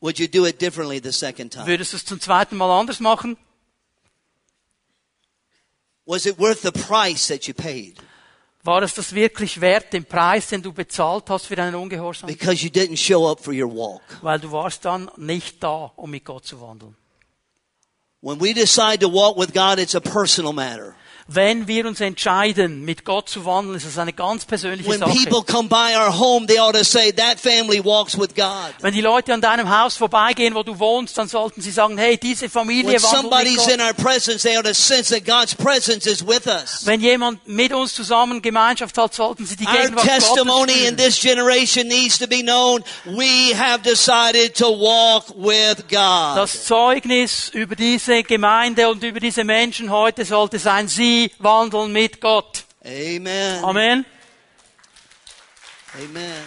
would 0.00 0.18
you 0.18 0.28
do 0.28 0.44
it 0.44 0.60
differently 0.60 1.00
the 1.02 1.12
second 1.12 1.50
time? 1.50 1.66
würdest 1.66 1.94
du 1.94 1.96
es 1.96 2.04
zum 2.04 2.20
zweiten 2.20 2.58
Mal 2.58 2.70
anders 2.78 3.00
machen? 3.00 3.38
Was 6.04 6.26
it 6.26 6.38
worth 6.38 6.60
the 6.60 6.72
price 6.72 7.26
that 7.28 7.46
you 7.48 7.54
paid? 7.54 7.98
War 8.68 8.82
es 8.82 8.92
das 8.92 9.14
wirklich 9.14 9.62
wert, 9.62 9.94
den 9.94 10.04
Preis, 10.04 10.48
den 10.48 10.60
du 10.60 10.74
bezahlt 10.74 11.30
hast 11.30 11.46
für 11.46 11.56
deinen 11.56 11.74
Ungehorsam? 11.74 12.26
Because 12.26 12.62
you 12.62 12.68
didn't 12.68 12.98
show 12.98 13.26
up 13.26 13.42
for 13.42 13.54
your 13.54 13.74
walk. 13.74 14.02
Weil 14.20 14.38
du 14.38 14.52
warst 14.52 14.84
dann 14.84 15.10
nicht 15.16 15.62
da, 15.62 15.90
um 15.96 16.10
mit 16.10 16.26
Gott 16.26 16.44
zu 16.44 16.60
wandeln. 16.60 16.94
When 18.20 18.38
we 18.38 18.52
decide 18.52 18.98
to 18.98 19.10
walk 19.10 19.38
with 19.38 19.54
God, 19.54 19.78
it's 19.78 19.94
a 19.94 20.00
personal 20.00 20.52
matter. 20.52 20.94
Wenn 21.30 21.68
wir 21.68 21.84
uns 21.84 22.00
entscheiden, 22.00 22.86
mit 22.86 23.04
Gott 23.04 23.28
zu 23.28 23.44
wandeln, 23.44 23.76
ist 23.76 23.84
es 23.84 23.98
eine 23.98 24.14
ganz 24.14 24.46
persönliche 24.46 24.88
When 24.88 25.00
Sache. 25.00 25.12
people 25.12 25.42
come 25.42 25.68
by 25.68 25.94
our 25.94 26.10
home, 26.18 26.46
they 26.46 26.58
ought 26.58 26.72
to 26.72 26.82
say, 26.84 27.12
that 27.12 27.38
family 27.38 27.84
walks 27.84 28.18
with 28.18 28.34
God. 28.34 28.72
Wenn 28.80 28.94
die 28.94 29.02
Leute 29.02 29.34
an 29.34 29.42
deinem 29.42 29.68
Haus 29.68 29.98
vorbeigehen, 29.98 30.54
wo 30.54 30.62
du 30.62 30.78
wohnst, 30.78 31.18
dann 31.18 31.28
sollten 31.28 31.60
sie 31.60 31.70
sagen, 31.70 31.98
hey, 31.98 32.16
diese 32.16 32.48
Familie 32.48 32.94
When 32.94 33.02
wandelt 33.02 33.12
mit 33.12 33.30
somebody's 33.30 33.56
Gott. 33.58 33.74
in 33.74 33.80
our 33.82 33.92
presence, 33.92 34.42
they 34.42 34.56
ought 34.56 34.64
to 34.66 34.72
sense 34.72 35.14
that 35.14 35.26
God's 35.26 35.54
presence 35.54 36.06
is 36.06 36.26
with 36.26 36.46
us. 36.46 36.86
Wenn 36.86 37.02
jemand 37.02 37.46
mit 37.46 37.74
uns 37.74 37.92
zusammen 37.92 38.40
Gemeinschaft 38.40 38.96
hat, 38.96 39.12
sollten 39.12 39.44
sie 39.44 39.56
die 39.56 39.66
Our 39.66 39.72
Gegenwart 39.82 40.06
testimony 40.06 40.72
Gottes 40.72 40.76
in 40.76 40.94
spüren. 40.94 40.96
this 40.96 41.20
generation 41.20 41.88
needs 41.88 42.18
to 42.18 42.26
be 42.26 42.40
known. 42.42 42.82
We 43.04 43.54
have 43.54 43.82
decided 43.82 44.54
to 44.56 44.68
walk 44.68 45.26
with 45.36 45.86
God. 45.90 46.38
Das 46.38 46.64
Zeugnis 46.64 47.50
über 47.50 47.76
diese 47.76 48.22
Gemeinde 48.22 48.88
und 48.88 49.02
über 49.02 49.20
diese 49.20 49.44
Menschen 49.44 49.90
heute 49.90 50.24
sollte 50.24 50.58
sein, 50.58 50.88
sie 50.88 51.17
wandeln 51.38 51.92
mit 51.92 52.20
Gott. 52.20 52.64
Amen. 52.84 53.64
Amen. 53.64 54.04
Amen. 55.96 56.44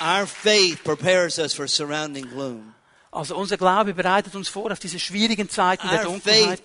Our 0.00 0.26
faith 0.26 0.82
prepares 0.82 1.38
us 1.38 1.54
for 1.54 1.68
surrounding 1.68 2.24
gloom. 2.24 2.71
Also 3.14 3.36
unser 3.36 3.58
Glaube 3.58 3.92
bereitet 3.92 4.34
uns 4.34 4.48
vor 4.48 4.72
auf 4.72 4.78
diese 4.78 4.98
schwierigen 4.98 5.46
Zeiten 5.50 5.86
der 5.86 6.02
Dunkelheit. 6.02 6.62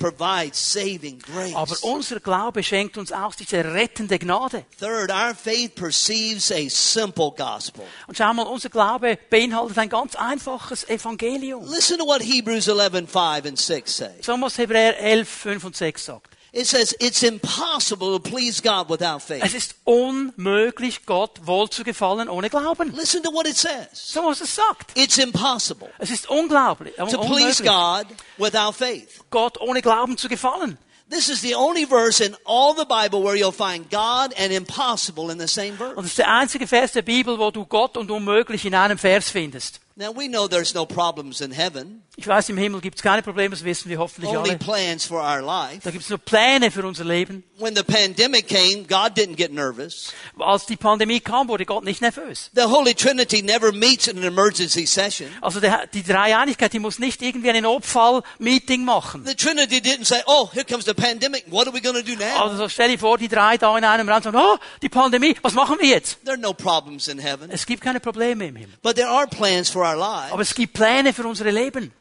Aber 1.54 1.76
unser 1.82 2.22
Glaube 2.22 2.64
schenkt 2.64 2.98
uns 2.98 3.12
auch 3.12 3.36
diese 3.36 3.66
rettende 3.66 4.18
Gnade. 4.18 4.64
Third, 4.80 5.12
our 5.12 5.36
faith 5.36 5.76
perceives 5.76 6.50
a 6.54 6.70
simple 6.70 7.34
gospel. 7.36 7.84
Und 8.08 8.18
schau 8.18 8.34
mal, 8.34 8.44
unser 8.44 8.70
Glaube 8.70 9.20
beinhaltet 9.30 9.78
ein 9.78 9.90
ganz 9.90 10.16
einfaches 10.16 10.88
Evangelium. 10.88 11.66
Listen 11.66 11.98
to 11.98 12.06
what 12.06 12.22
Hebrews 12.22 12.70
11, 12.70 13.10
5 13.10 13.46
and 13.46 13.60
6 13.60 13.98
say. 13.98 14.12
So 14.22 14.40
was 14.40 14.58
Hebräer 14.58 14.98
11, 15.00 15.28
5 15.28 15.64
und 15.66 15.76
6 15.76 16.06
sagt. 16.06 16.37
It 16.58 16.66
says, 16.66 16.96
it's 17.00 17.22
impossible 17.22 18.18
to 18.18 18.20
please 18.20 18.62
God 18.64 18.90
without 18.90 19.18
Es 19.18 19.26
faith. 19.26 19.54
ist 19.54 19.76
unmöglich, 19.84 21.06
Gott 21.06 21.40
wohl 21.46 21.70
zu 21.70 21.84
gefallen 21.84 22.30
ohne 22.30 22.50
Glauben. 22.50 22.96
Listen 22.96 23.22
to 23.22 23.32
what 23.32 23.46
it 23.46 23.56
says. 23.56 23.90
So 23.94 24.26
was 24.26 24.42
es 24.42 24.56
sagt. 24.56 24.98
It's 24.98 25.20
impossible 25.20 25.90
Es 26.00 26.10
ist 26.10 26.28
unglaublich, 26.28 26.96
to 26.96 27.20
please 27.20 27.62
God 27.62 28.08
without 28.40 28.74
faith. 28.74 29.20
Gott 29.30 29.62
ohne 29.62 29.84
Glauben 29.84 30.18
zu 30.18 30.28
gefallen. 30.28 30.80
This 31.12 31.30
is 31.30 31.42
the 31.42 31.54
only 31.54 31.86
verse 31.86 32.26
in 32.26 32.36
all 32.44 32.74
the 32.76 32.86
Bible 32.86 33.24
where 33.24 33.36
you'll 33.36 33.52
find 33.52 33.90
God 33.92 34.34
and 34.36 34.52
impossible 34.52 35.30
in 35.32 35.40
the 35.40 35.48
same 35.48 35.74
verse. 35.74 35.96
Und 35.96 36.06
es 36.06 36.12
ist 36.12 36.18
der 36.18 36.28
einzige 36.34 36.66
Vers 36.66 36.94
der 36.94 37.04
Bibel, 37.04 37.38
wo 37.38 37.52
du 37.52 37.66
Gott 37.68 37.98
und 37.98 38.10
unmöglich 38.10 38.66
in 38.66 38.74
einem 38.74 38.98
Vers 38.98 39.30
findest. 39.30 39.80
Now 39.96 40.12
we 40.12 40.28
know 40.28 40.48
there's 40.48 40.74
no 40.74 40.88
problems 40.88 41.40
in 41.40 41.52
heaven, 41.52 42.02
Ich 42.20 42.26
weiß, 42.26 42.50
im 42.50 42.58
Himmel 42.58 42.82
gibt 42.82 42.98
es 42.98 43.04
keine 43.04 43.22
Probleme, 43.22 43.52
das 43.52 43.64
wissen 43.64 43.90
wir 43.90 44.00
hoffentlich 44.00 44.36
only 44.36 44.50
alle. 44.50 44.58
plans 44.58 45.06
for 45.06 45.22
our 45.22 45.40
life. 45.40 45.82
Da 45.84 45.92
gibt 45.92 46.04
es 46.04 46.10
nur 46.10 46.18
Pläne 46.18 46.72
für 46.72 46.84
unser 46.84 47.04
Leben. 47.04 47.44
When 47.60 47.76
the 47.76 47.84
pandemic 47.84 48.48
came, 48.48 48.86
God 48.88 49.16
didn't 49.16 49.36
get 49.36 49.54
nervous. 49.54 50.14
Als 50.40 50.66
die 50.66 50.78
Pandemie 50.78 51.20
kam, 51.20 51.48
wurde 51.48 51.68
Gott 51.68 51.84
nicht 51.84 52.02
nervös. 52.02 52.50
The 52.56 52.64
Holy 52.64 52.96
Trinity 52.96 53.44
never 53.44 53.72
meets 53.72 54.08
in 54.08 54.18
an 54.18 54.24
emergency 54.24 54.88
session. 54.88 55.30
Also 55.42 55.60
der, 55.60 55.86
die 55.94 56.02
Dreieinigkeit, 56.02 56.74
die 56.74 56.80
muss 56.80 56.98
nicht 56.98 57.22
irgendwie 57.22 57.52
ein 57.52 57.62
Notfall-Meeting 57.62 58.84
machen. 58.84 59.24
The 59.24 59.36
Trinity 59.36 59.78
didn't 59.78 60.06
say, 60.06 60.24
oh, 60.26 60.50
here 60.52 60.66
comes 60.66 60.86
the 60.86 60.96
pandemic. 60.96 61.46
What 61.52 61.68
are 61.68 61.74
we 61.76 61.82
going 61.82 62.04
to 62.04 62.04
do 62.04 62.18
now? 62.18 62.46
Also 62.46 62.58
so 62.58 62.68
stell 62.68 62.90
dir 62.90 62.98
vor, 62.98 63.20
die 63.20 63.28
drei 63.28 63.60
da 63.60 63.78
in 63.78 63.84
einem 63.84 64.10
Raum 64.10 64.24
sagen, 64.24 64.38
oh, 64.38 64.58
die 64.82 64.90
Pandemie, 64.90 65.36
was 65.44 65.54
machen 65.54 65.78
wir 65.80 65.90
jetzt? 65.90 66.18
There 66.26 66.34
are 66.34 66.42
no 66.42 66.56
problems 66.56 67.10
in 67.10 67.20
heaven. 67.20 67.52
Es 67.52 67.68
gibt 67.68 67.84
keine 67.84 68.00
Probleme 68.00 68.48
im 68.48 68.56
Himmel. 68.56 68.76
But 68.82 68.96
there 68.96 69.08
are 69.08 69.28
plans 69.28 69.70
for 69.70 69.84
our 69.84 69.96
lives. 69.96 70.32
Aber 70.32 70.42
es 70.42 70.56
gibt 70.56 70.74
Pläne 70.74 71.14
für 71.14 71.28
unsere 71.28 71.52
Leben. 71.52 71.92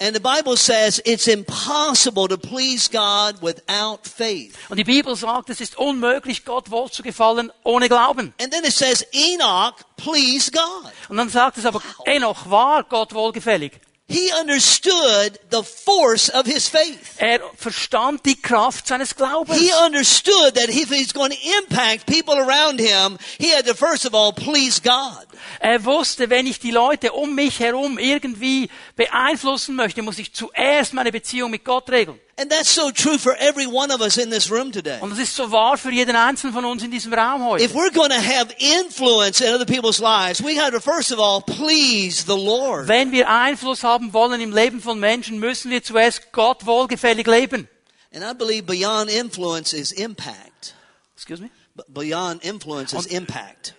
And 0.00 0.14
the 0.14 0.20
Bible 0.20 0.56
says 0.56 1.00
it's 1.04 1.28
impossible 1.28 2.26
to 2.26 2.36
please 2.36 2.88
God 2.88 3.40
without 3.40 4.06
faith. 4.08 4.56
Und 4.68 4.76
die 4.76 4.84
Bibel 4.84 5.14
sagt, 5.14 5.50
es 5.50 5.60
ist 5.60 5.78
unmöglich, 5.78 6.44
Gott 6.44 6.70
wohl 6.70 6.90
zu 6.90 7.04
gefallen 7.04 7.52
ohne 7.62 7.88
Glauben. 7.88 8.34
And 8.40 8.52
then 8.52 8.64
it 8.64 8.72
says 8.72 9.06
Enoch 9.12 9.74
pleased 9.96 10.52
God. 10.52 10.92
Und 11.08 11.16
dann 11.16 11.28
sagt 11.28 11.58
es 11.58 11.64
aber, 11.64 11.80
Enoch 12.06 12.50
war 12.50 12.82
Gott 12.82 13.14
wohlgefällig. 13.14 13.80
He 14.06 14.30
understood 14.38 15.38
the 15.50 15.62
force 15.62 16.28
of 16.28 16.44
his 16.44 16.68
faith. 16.68 17.16
Er 17.18 17.40
verstand 17.56 18.26
die 18.26 18.34
Kraft 18.34 18.86
seines 18.86 19.16
Glaubens. 19.16 19.58
He 19.58 19.72
understood 19.72 20.54
that 20.56 20.68
if 20.68 20.90
he's 20.90 21.12
going 21.12 21.30
to 21.30 21.38
impact 21.58 22.04
people 22.04 22.34
around 22.34 22.80
him, 22.80 23.18
he 23.38 23.48
had 23.48 23.64
to 23.64 23.74
first 23.74 24.04
of 24.04 24.14
all 24.14 24.32
please 24.32 24.78
God. 24.78 25.26
Er 25.58 25.86
wusste, 25.86 26.28
wenn 26.28 26.46
ich 26.46 26.60
die 26.60 26.70
Leute 26.70 27.12
um 27.12 27.34
mich 27.34 27.60
herum 27.60 27.98
irgendwie 27.98 28.68
beeinflussen 28.96 29.74
möchte, 29.74 30.02
muss 30.02 30.18
ich 30.18 30.32
zuerst 30.32 30.94
meine 30.94 31.10
Beziehung 31.10 31.50
mit 31.50 31.64
Gott 31.64 31.90
regeln. 31.90 32.18
And 32.36 32.50
that's 32.50 32.74
so 32.74 32.90
true 32.90 33.16
for 33.18 33.36
every 33.38 33.66
one 33.66 33.92
of 33.92 34.00
us 34.00 34.16
in 34.16 34.30
this 34.30 34.50
room 34.50 34.72
today. 34.72 34.98
Und 35.00 35.10
das 35.10 35.20
ist 35.20 35.36
so 35.36 35.52
wahr 35.52 35.78
für 35.78 35.92
jeden 35.92 36.16
Einzelnen 36.16 36.52
von 36.52 36.64
uns 36.64 36.82
in 36.82 36.90
diesem 36.90 37.14
Raum 37.14 37.44
heute. 37.44 37.62
If 37.62 37.74
we're 37.74 37.92
going 37.92 38.10
to 38.10 38.16
have 38.16 38.52
influence 38.58 39.40
in 39.40 39.54
other 39.54 39.64
people's 39.64 40.00
lives, 40.00 40.42
we 40.42 40.60
have 40.60 40.72
to 40.72 40.80
first 40.80 41.12
of 41.12 41.20
all 41.20 41.40
please 41.40 42.24
the 42.26 42.32
Lord. 42.32 42.88
Wenn 42.88 43.12
wir 43.12 43.28
Einfluss 43.28 43.84
haben 43.84 44.12
wollen 44.12 44.40
im 44.40 44.52
Leben 44.52 44.80
von 44.80 44.98
Menschen, 44.98 45.38
müssen 45.38 45.70
wir 45.70 45.82
zuerst 45.82 46.32
Gott 46.32 46.66
wohlgefällig 46.66 47.26
leben. 47.26 47.68
And 48.12 48.24
I 48.24 48.32
believe 48.32 48.64
beyond 48.64 49.10
influence 49.10 49.72
is 49.72 49.92
impact. 49.92 50.74
Excuse 51.14 51.40
me? 51.40 51.50
Beyond 51.88 52.44
influence 52.44 52.92
is 52.92 53.06
impact. 53.06 53.74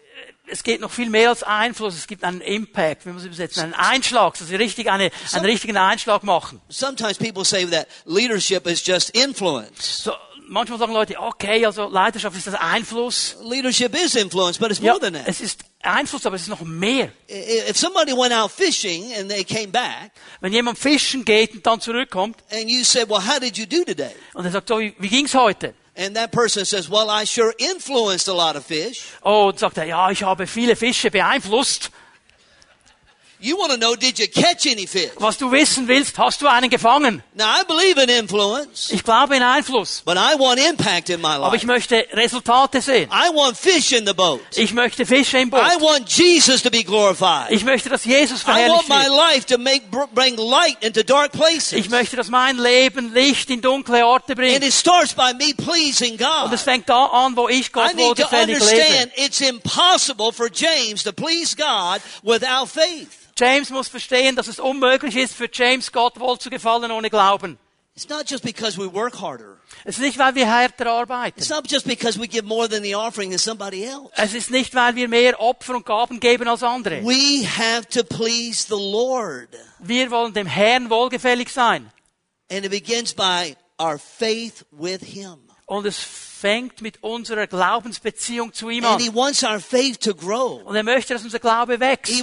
Es 0.48 0.64
geht 0.64 0.80
noch 0.82 0.92
viel 0.92 1.10
mehr 1.10 1.30
als 1.30 1.44
Einfluss. 1.44 1.96
Es 1.96 2.08
gibt 2.08 2.24
einen 2.24 2.42
Impact, 2.42 3.06
wie 3.06 3.10
man 3.10 3.18
es 3.18 3.26
übersetzen, 3.26 3.64
einen 3.64 3.74
Einschlag, 3.74 4.38
dass 4.38 4.48
sie 4.48 4.56
richtig 4.56 4.90
eine, 4.92 5.10
einen 5.34 5.46
richtigen 5.46 5.78
Einschlag 5.78 6.24
machen. 6.24 6.62
Sometimes 6.70 7.18
people 7.18 7.44
say 7.44 7.66
that 7.66 7.88
leadership 8.06 8.68
is 8.68 8.86
just 8.86 9.10
influence. 9.12 10.04
So, 10.04 10.12
manchmal 10.48 10.78
sagen 10.78 10.94
Leute, 10.94 11.20
okay, 11.20 11.66
also 11.66 11.90
Leidenschaft 11.90 12.38
ist 12.38 12.46
das 12.48 12.54
Einfluss. 12.56 13.38
Leadership 13.44 13.96
is 13.96 14.14
influence, 14.16 14.60
but 14.60 14.70
it's 14.70 14.80
Ja, 14.80 14.92
more 14.94 15.00
than 15.00 15.14
that. 15.16 15.24
es 15.28 15.42
ist 15.42 15.62
Einfluss, 15.82 16.26
aber 16.28 16.36
es 16.36 16.44
ist 16.44 16.50
noch 16.50 16.62
mehr. 16.62 17.12
If 17.28 17.78
somebody 17.78 18.12
went 18.14 18.32
out 18.34 18.52
fishing 18.52 19.12
and 19.20 19.30
they 19.30 19.44
came 19.44 19.70
back 19.70 20.12
Wenn 20.42 20.54
jemand 20.54 20.78
fischen 20.78 21.26
geht 21.26 21.54
und 21.56 21.66
dann 21.66 21.82
zurückkommt 21.82 22.44
and 22.52 22.70
you 22.70 22.84
said, 22.84 23.10
well, 23.10 23.20
how 23.26 23.40
did 23.40 23.58
you 23.58 23.66
do 23.66 23.84
today? 23.84 24.12
und 24.36 24.46
er 24.46 24.52
sagt, 24.52 24.68
so, 24.68 24.80
wie, 24.80 24.94
wie 25.00 25.10
ging's 25.10 25.34
heute? 25.34 25.74
And 25.96 26.16
that 26.16 26.32
person 26.32 26.66
says, 26.66 26.90
well, 26.90 27.10
I 27.10 27.24
sure 27.24 27.54
influenced 27.58 28.28
a 28.28 28.34
lot 28.34 28.58
of 28.58 28.66
fish. 28.66 29.08
Oh, 29.24 29.48
und 29.48 29.60
sagt 29.60 29.78
er, 29.78 29.86
ja, 29.86 30.12
ich 30.12 30.24
habe 30.24 30.46
viele 30.46 30.76
Fische 30.76 31.10
beeinflusst. 31.10 31.90
You 33.40 33.58
want 33.58 33.72
to 33.74 33.78
know, 33.78 33.96
did 33.96 34.18
you 34.18 34.28
catch 34.28 34.66
any 34.66 34.88
fish? 34.88 35.12
Was 35.18 35.38
du 35.38 35.52
wissen 35.52 35.88
willst, 35.88 36.18
hast 36.18 36.42
du 36.42 36.48
einen 36.48 36.70
gefangen? 36.70 37.22
Now, 37.34 37.46
I 37.60 37.64
believe 37.68 38.02
in 38.02 38.10
influence, 38.10 38.90
Ich 38.92 39.04
glaube 39.04 39.36
in 39.36 39.44
Einfluss. 39.44 40.02
but 40.06 40.16
I 40.18 40.40
want 40.40 40.60
impact 40.60 41.10
in 41.10 41.22
my 41.22 41.36
life. 41.36 41.44
Aber 41.44 41.56
ich 41.56 41.66
möchte 41.66 42.06
Resultate 42.14 42.82
sehen. 42.82 43.10
I 43.12 43.30
want 43.36 43.58
fish 43.58 43.92
in 43.92 44.08
the 44.08 44.14
boat. 44.14 44.40
Ich 44.56 44.74
möchte 44.74 45.06
Fische 45.06 45.38
im 45.38 45.50
Boot. 45.50 45.60
I 45.62 45.82
want 45.82 46.10
Jesus 46.10 46.64
to 46.64 46.70
be 46.72 46.84
glorified. 46.84 47.52
Ich 47.52 47.64
möchte, 47.66 47.90
dass 47.90 48.06
Jesus 48.06 48.42
I 48.42 48.46
verherrlicht 48.46 48.90
want 48.90 48.90
my 48.90 49.06
wird. 49.06 49.16
life 49.34 49.46
to 49.48 49.58
make 49.58 49.82
bring 50.14 50.38
light 50.38 50.78
into 50.82 51.04
dark 51.04 51.32
places. 51.34 51.74
Ich 51.74 51.90
möchte, 51.90 52.16
dass 52.16 52.30
mein 52.30 52.58
Leben 52.58 53.14
Licht 53.14 53.50
in 53.50 53.62
dunkle 53.62 54.06
Orte 54.06 54.36
bringt. 54.36 54.56
And 54.56 54.64
it 54.64 54.74
starts 54.74 55.14
by 55.14 55.34
me 55.34 55.54
pleasing 55.54 56.18
God. 56.18 56.46
Und 56.46 56.54
es 56.54 56.62
fängt 56.62 56.88
da 56.90 57.06
an, 57.08 57.36
wo 57.36 57.50
ich 57.50 57.68
I 57.68 57.72
Gott 57.72 57.96
need 57.96 58.16
to 58.18 58.28
understand 58.34 59.12
lebe. 59.16 59.26
it's 59.26 59.42
impossible 59.42 60.32
for 60.32 60.48
James 60.52 61.04
to 61.04 61.12
please 61.12 61.56
God 61.56 62.02
without 62.24 62.68
faith. 62.70 63.10
James 63.38 63.70
muss 63.70 63.90
verstehen, 63.90 64.36
dass 64.36 64.48
es 64.48 64.60
unmöglich 64.60 65.16
ist, 65.16 65.36
für 65.36 65.50
James 65.52 65.92
Gott 65.92 66.20
wohl 66.20 66.40
zu 66.40 66.50
gefallen 66.50 66.92
ohne 66.92 67.10
Glauben. 67.10 67.58
It's 67.96 68.10
not 68.10 68.30
just 68.30 68.44
because 68.44 68.78
we 68.78 68.92
work 68.92 69.22
harder. 69.22 69.58
Es 69.86 69.96
ist 69.96 70.02
nicht, 70.02 70.18
weil 70.18 70.36
wir 70.36 70.46
härter 70.46 70.92
arbeiten. 70.92 71.40
It's 71.40 71.50
not 71.50 71.70
just 71.70 71.88
because 71.88 72.20
we 72.20 72.28
give 72.28 72.46
more 72.46 72.68
than 72.68 72.84
the 72.84 72.94
offering 72.94 73.30
than 73.30 73.40
somebody 73.40 73.86
else. 73.86 74.12
Es 74.16 74.34
ist 74.34 74.52
nicht, 74.52 74.76
weil 74.76 74.96
wir 74.96 75.08
mehr 75.08 75.40
Opfer 75.40 75.76
und 75.76 75.86
Gaben 75.86 76.20
geben 76.20 76.48
als 76.50 76.62
andere. 76.62 77.02
We 77.04 77.48
have 77.48 77.88
to 77.88 78.04
please 78.04 78.66
the 78.68 78.76
Lord. 78.76 79.48
Wir 79.80 80.12
wollen 80.12 80.34
dem 80.34 80.46
Herrn 80.46 80.90
wohlgefällig 80.90 81.50
sein. 81.50 81.90
And 82.52 82.66
it 82.66 82.72
begins 82.72 83.14
by 83.14 83.56
our 83.80 83.98
faith 83.98 84.66
with 84.72 85.02
Him. 85.02 85.38
Und 85.66 85.86
es 85.86 85.98
fängt 86.46 86.80
mit 86.84 87.02
unserer 87.02 87.48
Glaubensbeziehung 87.48 88.54
zu 88.54 88.70
ihm 88.70 88.86
an. 88.86 89.02
Und 89.02 90.76
er 90.76 90.84
möchte, 90.84 91.16
dass 91.16 91.24
unser 91.24 91.40
Glaube 91.40 91.80
wächst. 91.80 92.14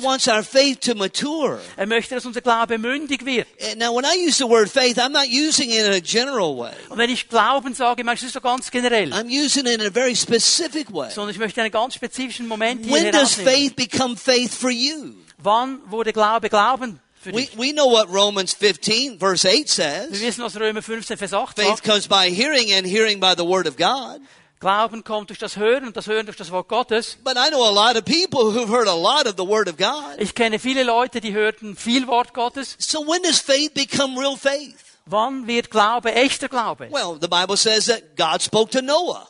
Er 1.76 1.86
möchte, 1.86 2.14
dass 2.14 2.24
unser 2.24 2.40
Glaube 2.40 2.78
mündig 2.78 3.26
wird. 3.26 3.48
Now, 3.76 3.92
when 3.96 4.04
I 4.04 4.24
use 4.24 4.38
the 4.38 4.48
word 4.48 4.70
faith, 4.70 4.96
I'm 4.98 5.08
not 5.08 5.26
using 5.26 5.70
it 5.70 5.80
in 5.80 5.92
a 5.92 5.98
general 5.98 6.56
way. 6.56 6.70
Und 6.88 6.98
wenn 6.98 7.10
ich 7.10 7.28
Glauben 7.28 7.74
sage, 7.74 8.04
meine 8.04 8.14
ich 8.14 8.22
es 8.22 8.32
so 8.32 8.40
ganz 8.40 8.70
generell. 8.70 9.12
I'm 9.12 9.26
using 9.26 9.66
it 9.66 9.80
in 9.80 9.86
a 9.88 9.90
very 9.90 10.14
specific 10.14 10.92
way. 10.92 11.10
Sondern 11.10 11.30
ich 11.32 11.38
möchte 11.38 11.60
einen 11.60 11.72
ganz 11.72 11.94
spezifischen 11.96 12.46
Moment 12.46 12.84
hier 12.84 12.94
When 12.94 13.10
does 13.10 13.34
faith 13.34 13.74
become 13.74 14.16
faith 14.16 14.54
for 14.54 14.70
you? 14.70 15.14
Wann 15.38 15.80
wurde 15.90 16.12
Glaube 16.12 16.48
Glauben 16.48 17.00
We, 17.26 17.48
we 17.56 17.72
know 17.72 17.86
what 17.86 18.08
Romans 18.12 18.52
15 18.54 19.18
verse 19.18 19.44
8 19.44 19.58
Wir 19.58 19.66
says. 19.68 20.20
wissen, 20.20 20.42
was 20.44 20.56
Römer 20.56 20.82
15, 20.82 21.16
Vers 21.16 21.32
8 21.32 21.54
Faith 21.54 21.66
sagt. 21.66 21.84
comes 21.84 22.08
by 22.08 22.30
hearing 22.30 22.72
and 22.72 22.86
hearing 22.86 23.20
by 23.20 23.34
the 23.36 23.44
word 23.44 23.66
of 23.66 23.76
God. 23.76 24.20
Glauben 24.60 25.02
kommt 25.02 25.28
durch 25.30 25.40
das 25.40 25.56
Hören 25.56 25.84
und 25.86 25.96
das 25.96 26.06
Hören 26.06 26.24
durch 26.26 26.36
das 26.36 26.50
Wort 26.52 26.68
Gottes. 26.68 27.18
But 27.24 27.36
I 27.36 27.50
know 27.50 27.64
a 27.64 27.70
lot 27.70 27.96
of 27.96 28.04
people 28.04 28.52
who've 28.52 28.68
heard 28.68 28.86
a 28.86 28.94
lot 28.94 29.26
of 29.26 29.34
the 29.36 29.44
word 29.44 29.68
of 29.68 29.76
God. 29.76 30.20
Ich 30.20 30.34
kenne 30.34 30.58
viele 30.60 30.84
Leute, 30.84 31.20
die 31.20 31.32
hörten 31.32 31.74
viel 31.76 32.06
Wort 32.06 32.32
Gottes. 32.32 32.76
So 32.78 33.00
when 33.00 33.22
does 33.22 33.40
faith 33.40 33.74
become 33.74 34.16
real 34.18 34.36
faith? 34.36 34.98
Wann 35.06 35.48
wird 35.48 35.70
Glaube 35.70 36.12
echter 36.12 36.48
Glaube? 36.48 36.88
Well, 36.92 37.18
the 37.20 37.26
Bible 37.28 37.56
says 37.56 37.86
that 37.86 38.16
God 38.16 38.40
spoke 38.40 38.70
to 38.70 38.82
Noah. 38.82 39.28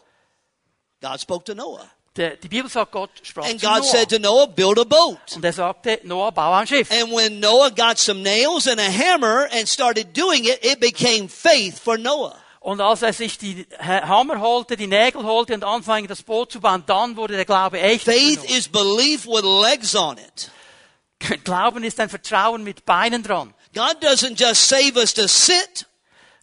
God 1.00 1.18
spoke 1.18 1.44
to 1.46 1.54
Noah. 1.54 1.90
Die 2.14 2.48
Bibel 2.48 2.70
sagt, 2.70 2.92
Gott 2.92 3.10
sprach 3.22 3.48
And 3.48 3.58
zu 3.58 3.66
God 3.66 3.84
said 3.86 4.10
to 4.10 4.18
Noah, 4.18 4.46
build 4.46 4.78
a 4.78 4.84
boat. 4.84 5.18
Und 5.34 5.44
er 5.44 5.52
sagte, 5.52 5.98
Noah, 6.02 6.30
bau 6.30 6.52
ein 6.52 6.66
Schiff. 6.66 6.90
And 6.90 7.10
when 7.10 7.40
Noah 7.40 7.70
got 7.70 7.98
some 7.98 8.22
nails 8.22 8.66
and 8.66 8.78
a 8.78 8.90
hammer 8.90 9.48
and 9.52 9.66
started 9.66 10.14
doing 10.14 10.44
it, 10.44 10.62
it 10.62 10.78
became 10.78 11.28
faith 11.28 11.78
for 11.78 11.96
Noah. 11.96 12.36
Und 12.60 12.80
als 12.80 13.02
er 13.02 13.12
sich 13.12 13.38
die 13.38 13.66
Hammer 13.80 14.40
holte, 14.40 14.76
die 14.76 14.86
Nägel 14.86 15.24
holte 15.24 15.54
und 15.54 15.64
anfing, 15.64 16.06
das 16.06 16.22
Boot 16.22 16.52
zu 16.52 16.60
bauen, 16.60 16.84
dann 16.86 17.16
wurde 17.16 17.34
der 17.34 17.44
Glaube 17.44 17.80
echt. 17.80 18.04
Faith 18.04 18.44
is 18.44 18.68
belief 18.68 19.26
with 19.26 19.42
legs 19.42 19.96
on 19.96 20.18
it. 20.18 20.50
Glauben 21.44 21.82
ist 21.82 21.98
ein 21.98 22.08
Vertrauen 22.08 22.62
mit 22.62 22.84
Beinen 22.84 23.22
dran. 23.22 23.54
God 23.74 23.96
doesn't 24.02 24.38
just 24.38 24.68
save 24.68 24.96
us 24.96 25.14
to 25.14 25.26
sit. 25.26 25.86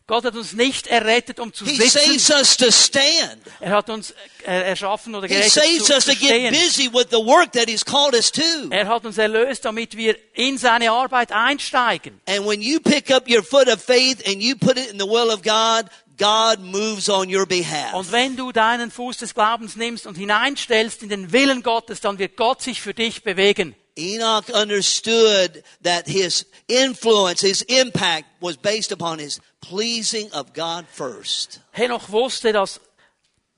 Gott 0.09 0.25
hat 0.25 0.35
uns 0.35 0.53
nicht 0.53 0.87
errettet, 0.87 1.39
um 1.39 1.53
zu 1.53 1.63
He 1.65 1.75
saves 1.77 2.25
sitzen. 2.25 2.33
us 2.33 2.57
to 2.57 2.71
stand. 2.71 3.39
Er 3.59 3.69
hat 3.71 3.89
uns 3.91 4.11
äh, 4.43 4.67
erschaffen 4.69 5.13
oder 5.13 5.27
He 5.27 5.35
gerettet 5.35 5.53
saves 5.53 5.85
zu, 5.85 5.93
us 5.93 6.05
zu 6.05 6.11
to 6.13 6.19
get 6.19 6.29
stehen. 6.29 6.51
busy 6.51 6.91
with 6.91 7.05
the 7.11 7.17
work 7.17 7.51
that 7.53 7.69
He's 7.69 7.85
called 7.85 8.15
us 8.15 8.31
to. 8.31 8.41
Er 8.71 8.87
hat 8.87 9.05
uns 9.05 9.19
erlöst, 9.19 9.63
damit 9.65 9.95
wir 9.95 10.17
in 10.33 10.57
seine 10.57 10.89
Arbeit 10.91 11.31
einsteigen. 11.31 12.19
And 12.27 12.45
when 12.47 12.61
you 12.61 12.79
pick 12.79 13.11
up 13.11 13.29
your 13.29 13.43
foot 13.43 13.67
of 13.67 13.81
faith 13.81 14.27
and 14.27 14.41
you 14.41 14.55
put 14.57 14.77
it 14.79 14.91
in 14.91 14.99
the 14.99 15.05
will 15.07 15.29
of 15.31 15.43
God, 15.43 15.85
God 16.17 16.59
moves 16.59 17.07
on 17.07 17.33
your 17.33 17.45
behalf. 17.45 17.93
Und 17.93 18.11
wenn 18.11 18.35
du 18.35 18.51
deinen 18.51 18.91
Fuß 18.91 19.19
des 19.19 19.33
Glaubens 19.35 19.75
nimmst 19.75 20.07
und 20.07 20.15
hineinstellst 20.17 21.03
in 21.03 21.09
den 21.09 21.31
Willen 21.31 21.63
Gottes, 21.63 22.01
dann 22.01 22.17
wird 22.17 22.35
Gott 22.35 22.61
sich 22.61 22.81
für 22.81 22.93
dich 22.95 23.23
bewegen. 23.23 23.75
Enoch 23.99 24.49
understood 24.49 25.63
that 25.83 26.07
his 26.07 26.45
influence, 26.67 27.41
his 27.41 27.61
impact 27.63 28.25
was 28.39 28.57
based 28.57 28.91
upon 28.91 29.19
his 29.19 29.41
pleasing 29.61 30.31
of 30.31 30.53
God 30.53 30.85
first. 30.87 31.61
Henoch 31.71 32.09
wusste, 32.09 32.53
dass 32.53 32.79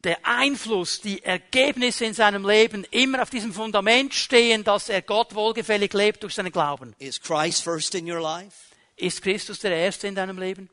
der 0.04 0.18
Einfluss, 0.24 1.00
die 1.02 1.24
Ergebnisse 1.24 2.06
in 2.06 2.14
seinem 2.14 2.46
Leben 2.46 2.86
immer 2.90 3.22
auf 3.22 3.30
diesem 3.30 3.54
Fundament 3.54 4.14
stehen, 4.14 4.64
dass 4.64 4.90
er 4.90 5.02
Gott 5.02 5.36
wohlgefällig 5.36 5.94
lebt 5.94 6.24
durch 6.24 6.34
seinen 6.34 6.52
Glauben. 6.52 6.96
Is 6.98 7.22
Christ 7.22 7.64
first 7.64 7.94
in 7.94 8.10
your 8.10 8.20
life? 8.20 8.56
Ist 8.96 9.22
Christus 9.22 9.60
der 9.60 9.76
Erste 9.76 10.08
in 10.08 10.16
deinem 10.16 10.40
Leben? 10.40 10.70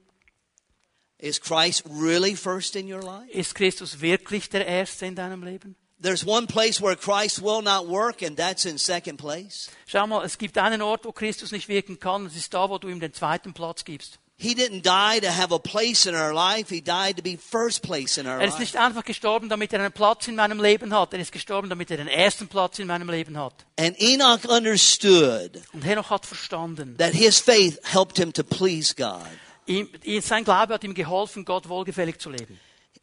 Is 1.18 1.40
Christ 1.40 1.84
really 1.86 2.36
first 2.36 2.76
in 2.76 2.90
your 2.92 3.02
life? 3.02 3.30
Ist 3.30 3.54
Christus 3.54 4.00
wirklich 4.00 4.48
der 4.48 4.66
Erste 4.66 5.06
in 5.06 5.14
deinem 5.14 5.42
Leben? 5.42 5.76
There's 6.00 6.24
one 6.24 6.46
place 6.46 6.80
where 6.80 6.94
Christ 6.94 7.42
will 7.42 7.60
not 7.60 7.88
work, 7.88 8.22
and 8.22 8.36
that's 8.36 8.64
in 8.64 8.78
second 8.78 9.16
place. 9.18 9.68
Schau 9.86 10.06
mal, 10.06 10.24
es 10.24 10.38
gibt 10.38 10.56
einen 10.56 10.80
Ort, 10.80 11.04
wo 11.04 11.10
Christus 11.12 11.50
nicht 11.50 11.68
wirken 11.68 11.98
kann, 11.98 12.26
es 12.26 12.36
ist 12.36 12.54
da, 12.54 12.70
wo 12.70 12.78
du 12.78 12.88
ihm 12.88 13.00
den 13.00 13.12
zweiten 13.12 13.52
Platz 13.52 13.84
gibst. 13.84 14.18
He 14.40 14.54
didn't 14.54 14.82
die 14.84 15.18
to 15.20 15.32
have 15.32 15.52
a 15.52 15.58
place 15.58 16.06
in 16.06 16.14
our 16.14 16.32
life. 16.32 16.72
He 16.72 16.80
died 16.80 17.16
to 17.16 17.22
be 17.24 17.36
first 17.36 17.82
place 17.82 18.16
in 18.18 18.28
our 18.28 18.34
Er 18.38 18.44
ist 18.46 18.50
life. 18.52 18.60
nicht 18.60 18.76
einfach 18.76 19.04
gestorben, 19.04 19.48
damit 19.48 19.72
er 19.72 19.80
einen 19.80 19.90
Platz 19.90 20.28
in 20.28 20.36
meinem 20.36 20.62
Leben 20.62 20.94
hat, 20.94 21.12
er 21.12 21.18
ist 21.18 21.32
gestorben, 21.32 21.68
damit 21.68 21.90
er 21.90 21.96
den 21.96 22.06
ersten 22.06 22.46
Platz 22.46 22.78
in 22.78 22.86
meinem 22.86 23.10
Leben 23.10 23.36
hat. 23.36 23.54
And 23.76 24.00
Enoch 24.00 24.44
understood 24.44 25.60
Und 25.72 25.82
Henoch 25.84 26.10
hat 26.10 26.24
verstanden, 26.24 26.96
that 26.98 27.12
his 27.14 27.40
faith 27.40 27.80
helped 27.82 28.16
him 28.16 28.32
to 28.32 28.44
please 28.44 28.94
God. 28.94 29.26
ihm, 29.66 29.88
sein 30.22 30.44
Glaube 30.44 30.74
hat 30.74 30.84
ihm 30.84 30.94
geholfen, 30.94 31.44
Gott 31.44 31.68
wohlgefällig 31.68 32.20
zu 32.20 32.30
leben. 32.30 32.60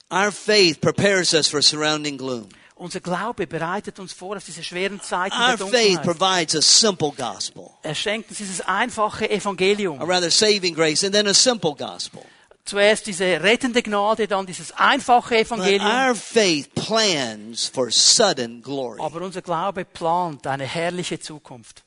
Our 0.10 0.32
faith 0.32 0.80
prepares 0.80 1.34
us 1.34 1.50
for 1.50 1.62
surrounding 1.62 2.18
gloom. 2.18 2.48
Unser 2.78 3.00
Glaube 3.00 3.48
bereitet 3.48 4.00
uns 4.00 4.12
vor 4.12 4.36
auf 4.36 4.44
diese 4.44 4.62
schweren 4.62 5.00
Zeiten 5.02 5.36
Our 5.38 5.56
der 5.56 5.68
faith 5.68 6.02
provides 6.04 6.56
a 6.58 6.62
simple 6.62 7.12
gospel, 7.16 7.70
Er 7.84 7.96
schenkt 7.96 8.30
uns 8.30 8.38
dieses 8.40 8.60
einfache 8.62 9.30
Evangelium. 9.30 10.02
a 10.02 10.04
rather 10.06 10.30
saving 10.30 10.76
grace, 10.76 11.04
and 11.06 11.14
then 11.14 11.26
a 11.28 11.34
simple 11.34 11.74
gospel. 11.74 12.22
Zuerst 12.66 13.06
diese 13.08 13.24
rettende 13.44 13.82
Gnade, 13.84 14.28
dann 14.28 14.46
dieses 14.46 14.72
einfache 14.74 15.36
But 15.36 15.46
Evangelium. 15.46 15.86
our 15.86 16.16
faith 16.16 16.74
plans 16.76 17.68
for 17.68 17.90
sudden 17.92 18.62
glory. 18.62 19.00
Aber 19.02 19.22
unser 19.22 19.42
Glaube 19.42 19.86
plant 19.86 20.46
eine 20.46 20.66
herrliche 20.66 21.20
Zukunft. 21.20 21.84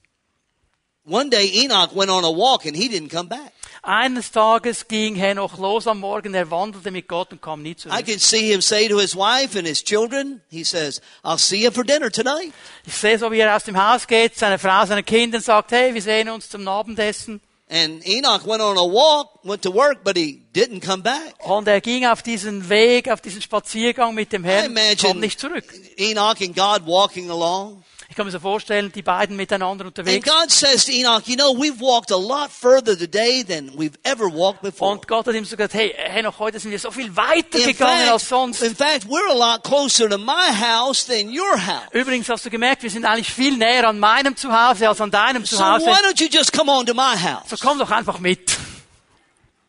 One 1.05 1.29
day 1.31 1.64
Enoch 1.64 1.94
went 1.94 2.11
on 2.11 2.24
a 2.24 2.29
walk 2.29 2.64
and 2.64 2.77
he 2.77 2.88
didn't 2.88 3.11
come 3.11 3.29
back. 3.29 3.53
Eines 3.88 4.31
Tages 4.31 4.87
ging 4.87 5.14
Henoch 5.14 5.57
los 5.57 5.87
am 5.87 6.01
Morgen, 6.01 6.35
er 6.35 6.51
wandelte 6.51 6.90
mit 6.90 7.09
Gott 7.09 7.33
und 7.33 7.40
kam 7.40 7.62
nie 7.62 7.70
I 7.70 7.77
zurück. 7.77 8.05
could 8.05 8.20
see 8.20 8.53
him 8.53 8.61
say 8.61 8.87
to 8.87 8.98
his 8.98 9.16
wife 9.16 9.57
and 9.59 9.66
his 9.66 9.83
children, 9.83 10.42
he 10.51 10.62
says, 10.62 11.01
I'll 11.24 11.38
see 11.38 11.62
you 11.64 11.70
for 11.70 11.85
dinner 11.85 12.11
tonight. 12.11 12.53
Ich 12.87 12.92
sehe 12.92 13.18
so, 13.18 13.33
wie 13.33 13.38
er 13.38 13.57
aus 13.57 13.64
dem 13.64 13.79
Haus 13.83 14.07
geht, 14.07 14.37
seine 14.37 14.59
Frau, 14.59 14.85
seine 14.85 15.03
Kinder 15.03 15.40
sagt, 15.40 15.72
hey, 15.72 15.94
wir 15.94 16.03
sehen 16.03 16.29
uns 16.29 16.51
zum 16.51 16.68
Abendessen. 16.68 17.40
And 17.70 18.07
Enoch 18.07 18.46
went 18.46 18.61
on 18.61 18.77
a 18.77 18.83
walk, 18.83 19.42
went 19.42 19.62
to 19.62 19.72
work, 19.72 20.05
but 20.05 20.18
he 20.18 20.42
didn't 20.55 20.85
come 20.85 21.03
back. 21.03 21.35
Und 21.46 21.66
er 21.66 21.81
ging 21.81 22.05
auf 22.05 22.22
diesen 22.22 22.68
Weg, 22.68 23.11
auf 23.11 23.22
diesen 23.22 23.40
Spaziergang 23.40 24.14
mit 24.14 24.35
dem 24.35 24.44
I 24.44 24.48
Herrn, 24.48 24.74
kam 24.74 24.77
imagine 24.77 25.14
nicht 25.20 25.40
zurück. 25.40 25.64
Enoch 25.96 26.40
and 26.42 26.55
God 26.55 26.87
walking 26.87 27.31
along. 27.31 27.83
Ich 28.11 28.16
kann 28.16 28.25
mir 28.25 28.33
so 28.33 28.40
vorstellen, 28.40 28.90
die 28.90 29.03
beiden 29.03 29.37
miteinander 29.37 29.85
And. 29.85 30.25
God 30.25 30.51
says 30.51 30.87
to 30.87 30.92
Enoch, 30.92 31.27
you 31.27 31.37
know, 31.37 31.53
we've 31.53 31.79
walked 31.79 32.11
a 32.11 32.16
lot 32.16 32.51
further 32.51 32.97
today 32.97 33.42
than 33.42 33.77
we've 33.77 33.99
ever 34.03 34.27
walked 34.29 34.62
before. 34.62 34.92
Und 34.92 35.07
Gott 35.07 35.27
hat 35.27 35.35
ihm 35.35 35.44
so 35.44 35.57
gesagt, 35.57 35.75
hey, 35.75 35.94
Henoch, 35.94 36.38
heute 36.38 36.59
sind 36.59 36.71
wir 36.71 36.79
so 36.79 36.90
viel 36.90 37.14
weiter 37.14 37.59
In 37.59 37.66
gegangen 37.66 38.09
als 38.09 38.23
fact, 38.23 38.29
sonst. 38.31 38.62
in 38.62 38.75
fact, 38.75 39.05
we're 39.09 39.29
a 39.31 39.35
lot 39.35 39.62
closer 39.62 40.09
to 40.09 40.16
my 40.16 40.49
house 40.51 41.05
than 41.05 41.29
your 41.29 41.59
house. 41.59 41.87
Übrigens 41.92 42.31
hast 42.31 42.47
du 42.47 42.51
gemerkt, 42.51 42.83
wir 42.83 42.90
sind 42.90 43.05
eigentlich 43.05 43.31
viel 43.31 43.59
näher 43.59 43.87
an 43.87 43.99
meinem 43.99 44.35
Zuhause 44.37 44.88
als 44.88 45.03
an 45.03 45.11
deinem 45.11 45.44
So 45.44 45.59
why 45.59 46.01
don't 46.03 46.18
you 46.18 46.29
just 46.31 46.53
come 46.53 46.71
on 46.73 46.87
to 46.87 46.94
my 46.94 47.14
house? 47.14 47.51
So 47.51 47.57
komm 47.57 47.79
doch 47.79 47.90
einfach 47.90 48.18
mit. 48.21 48.57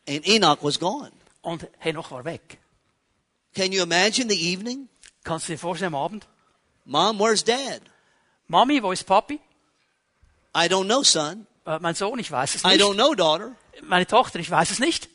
And 0.08 0.26
Enoch 0.26 0.60
was 0.62 0.80
gone. 0.80 1.12
Und 1.42 1.68
Henoch 1.80 2.10
war 2.12 2.24
weg. 2.24 2.58
Can 3.54 3.74
you 3.74 3.84
imagine 3.84 4.30
the 4.30 4.54
evening? 4.54 4.88
Kannst 5.26 5.50
du 5.50 5.52
dir 5.52 5.60
vorstellen 5.60 5.94
am 5.94 6.02
Abend? 6.02 6.26
Mom, 6.86 7.20
where's 7.20 7.44
dad? 7.44 7.82
Mami, 8.50 8.82
wo 8.84 8.92
ist 8.92 9.04
Papi? 9.06 9.40
I 10.56 10.66
don't 10.68 10.86
know, 10.86 11.04
son. 11.04 11.46
Äh, 11.66 11.78
mein 11.80 11.96
Sohn, 11.96 12.18
ich 12.20 12.32
weiß 12.32 12.56
es 12.56 12.64
I 12.64 12.70
nicht. 12.70 12.82
don't 12.82 12.96
know, 12.96 13.14
daughter. 13.14 13.56
Meine 13.84 14.06
Tochter, 14.08 14.40
ich 14.40 14.50
weiß 14.50 14.72
es 14.72 14.80
nicht. 14.80 15.08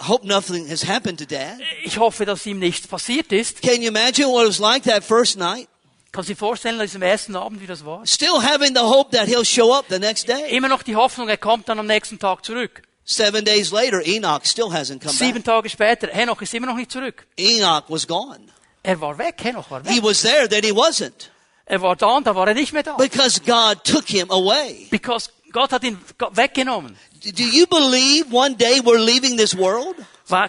I 0.00 0.06
hope 0.08 0.24
nothing 0.26 0.68
has 0.70 0.86
happened 0.86 1.18
to 1.18 1.26
dad. 1.26 1.58
Ich 1.84 1.98
hoffe, 1.98 2.24
dass 2.24 2.46
ihm 2.46 2.60
nichts 2.60 2.86
passiert 2.86 3.32
ist. 3.32 3.60
Can 3.62 3.82
you 3.82 3.88
imagine 3.88 4.28
what 4.28 4.44
it 4.44 4.48
was 4.48 4.60
like 4.60 4.84
that 4.84 5.02
first 5.04 5.36
night? 5.36 5.68
Kannst 6.12 6.28
du 6.30 6.34
dir 6.34 6.38
vorstellen, 6.38 6.76
an 6.80 6.86
diesem 6.86 7.02
ersten 7.02 7.34
Abend, 7.36 7.60
wie 7.60 7.66
das 7.66 7.84
war? 7.84 8.06
Still 8.06 8.40
having 8.40 8.74
the 8.74 8.80
hope 8.80 9.14
that 9.14 9.26
he'll 9.28 9.44
show 9.44 9.74
up 9.74 9.86
the 9.90 9.98
next 9.98 10.28
day. 10.28 10.56
Immer 10.56 10.68
noch 10.68 10.82
die 10.84 10.94
Hoffnung, 10.96 11.28
er 11.28 11.36
kommt 11.36 11.68
dann 11.68 11.78
am 11.80 11.86
nächsten 11.86 12.18
Tag 12.18 12.44
zurück. 12.44 12.82
Seven 13.04 13.44
days 13.44 13.72
later, 13.72 14.00
Enoch 14.06 14.44
still 14.44 14.66
hasn't 14.66 15.00
come 15.00 15.12
Sieben 15.12 15.42
back. 15.42 15.44
Tage 15.44 15.68
später, 15.70 16.08
Henoch 16.08 16.40
ist 16.40 16.54
immer 16.54 16.66
noch 16.68 16.76
nicht 16.76 16.92
zurück. 16.92 17.26
Enoch 17.36 17.82
was 17.88 18.06
gone. 18.06 18.38
Er 18.84 19.00
war 19.00 19.18
weg, 19.18 19.34
Henoch 19.42 19.68
war 19.70 19.82
He 19.82 19.96
weg. 19.96 20.02
was 20.04 20.22
there, 20.22 20.48
then 20.48 20.62
he 20.62 20.70
wasn't. 20.72 21.30
Er 21.70 21.82
war 21.82 21.96
da 21.96 22.16
und 22.16 22.26
da 22.26 22.34
war 22.34 22.48
er 22.48 22.54
nicht 22.54 22.72
mehr 22.72 22.82
da. 22.82 22.96
Because 22.96 23.40
God 23.40 23.84
took 23.84 24.08
him 24.08 24.30
away. 24.30 24.86
Because 24.90 25.30
Gott 25.52 25.70
hat 25.70 25.84
ihn 25.84 25.98
weggenommen. 26.32 26.96
Do 27.22 27.42
you 27.42 27.66
believe 27.66 28.32
one 28.32 28.56
day 28.56 28.80
we're 28.80 28.98
leaving 28.98 29.36
this 29.36 29.56
world? 29.56 29.94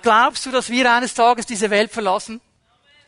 Glaubst 0.01 0.45
du, 0.45 0.51
dass 0.51 0.69
wir 0.69 0.89
eines 0.89 1.13
Tages 1.13 1.45
diese 1.45 1.69
Welt 1.69 1.91
verlassen? 1.91 2.39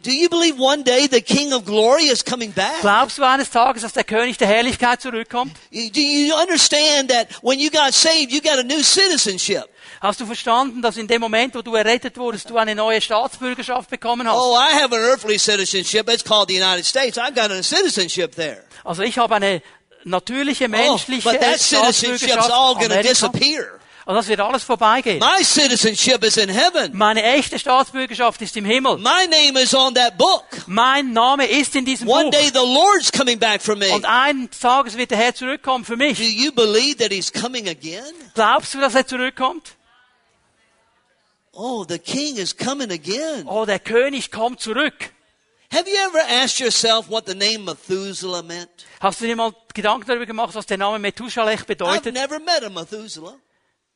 Do 0.04 0.12
you 0.12 0.28
believe 0.30 0.60
one 0.60 0.84
day 0.84 1.08
the 1.10 1.22
King 1.22 1.54
of 1.54 1.64
Glory 1.64 2.08
is 2.08 2.26
coming 2.26 2.52
back? 2.52 2.82
Glaubst 2.82 3.18
du 3.18 3.24
eines 3.24 3.50
Tages, 3.50 3.84
dass 3.84 3.94
der 3.94 4.04
König 4.04 4.38
der 4.38 4.48
Herrlichkeit 4.48 5.00
zurückkommt? 5.00 5.56
Do 5.72 6.02
you 6.02 6.34
understand 6.36 7.12
that 7.12 7.28
when 7.42 7.60
you 7.60 7.70
got 7.70 7.94
saved, 7.94 8.32
you 8.32 8.42
got 8.42 8.58
a 8.60 8.64
new 8.64 8.82
citizenship? 8.82 9.70
Hast 10.02 10.20
du 10.20 10.26
verstanden, 10.26 10.82
dass 10.82 10.98
in 10.98 11.08
dem 11.08 11.22
Moment, 11.22 11.54
wo 11.54 11.62
du 11.62 11.76
errettet 11.76 12.18
wurdest, 12.18 12.50
du 12.50 12.58
eine 12.58 12.74
neue 12.74 13.00
Staatsbürgerschaft 13.02 13.88
bekommen 13.88 14.28
hast? 14.28 14.36
Oh, 14.36 14.56
I 14.58 14.74
have 14.82 14.96
an 14.96 15.02
earthly 15.04 15.38
citizenship. 15.38 16.10
It's 16.10 16.24
called 16.24 16.50
the 16.50 16.56
United 16.56 16.86
States. 16.86 17.20
I've 17.20 17.36
got 17.36 17.52
a 17.52 17.62
citizenship 17.62 18.36
there. 18.36 18.64
Also 18.84 19.04
ich 19.04 19.20
habe 19.20 19.36
eine 19.36 19.62
natürliche, 20.04 20.66
Oh, 20.66 20.70
menschliche 20.70 21.30
but 21.30 21.40
that 21.40 21.60
citizenship's 21.60 22.50
all 22.50 22.74
going 22.74 22.90
to 22.90 23.04
disappear. 23.04 23.78
Und 24.08 24.16
das 24.16 24.28
wird 24.28 24.40
alles 24.40 24.64
vorbeigehen. 24.64 25.20
My 25.20 25.44
citizenship 25.44 26.24
is 26.24 26.36
in 26.38 26.50
heaven. 26.50 26.98
Meine 26.98 27.22
echte 27.22 27.60
Staatsbürgerschaft 27.60 28.42
ist 28.42 28.58
im 28.58 28.66
Himmel. 28.66 28.98
My 28.98 29.28
name 29.30 29.62
is 29.62 29.76
on 29.76 29.94
that 29.94 30.18
book. 30.18 30.44
Mein 30.66 31.14
Name 31.14 31.46
ist 31.46 31.76
in 31.76 31.86
diesem 31.86 32.08
One 32.10 32.24
Buch. 32.24 32.32
day 32.32 32.48
the 32.52 32.58
Lord's 32.66 33.12
coming 33.12 33.38
back 33.38 33.62
for 33.62 33.76
me. 33.76 33.92
Und 33.94 34.06
eines 34.06 34.58
Tages 34.60 34.98
wird 34.98 35.12
der 35.12 35.20
Herr 35.20 35.36
zurückkommen 35.36 35.86
für 35.86 35.96
Do 35.96 36.04
mich. 36.04 36.18
you 36.18 36.52
believe 36.52 36.98
that 36.98 37.12
He's 37.12 37.32
coming 37.32 37.70
again? 37.70 38.02
Glaubst 38.34 38.74
du, 38.74 38.80
dass 38.82 38.96
er 38.96 39.06
zurückkommt? 39.06 39.76
Oh, 41.54 41.84
the 41.86 42.00
King 42.00 42.38
is 42.38 42.56
coming 42.56 42.92
again. 42.92 43.46
Oh, 43.48 43.66
der 43.66 43.80
König 43.80 44.32
kommt 44.32 44.62
zurück. 44.62 45.12
Have 45.72 45.88
you 45.90 45.96
ever 45.96 46.20
asked 46.44 46.60
yourself 46.60 47.10
what 47.10 47.26
the 47.28 47.36
name 47.36 47.64
Methuselah 47.66 48.42
meant? 48.44 48.70
Hast 49.00 49.22
du 49.22 49.26
dir 49.26 49.36
mal 49.36 49.54
Gedanken 49.74 50.06
darüber 50.08 50.26
gemacht, 50.26 50.54
was 50.54 50.66
der 50.66 50.78
Name 50.78 51.00
Methusalech 51.00 51.62
I've 51.62 51.66
bedeutet? 51.66 52.14
never 52.14 52.40
met 52.40 52.64
a 52.64 52.70
Methuselah. 52.70 53.36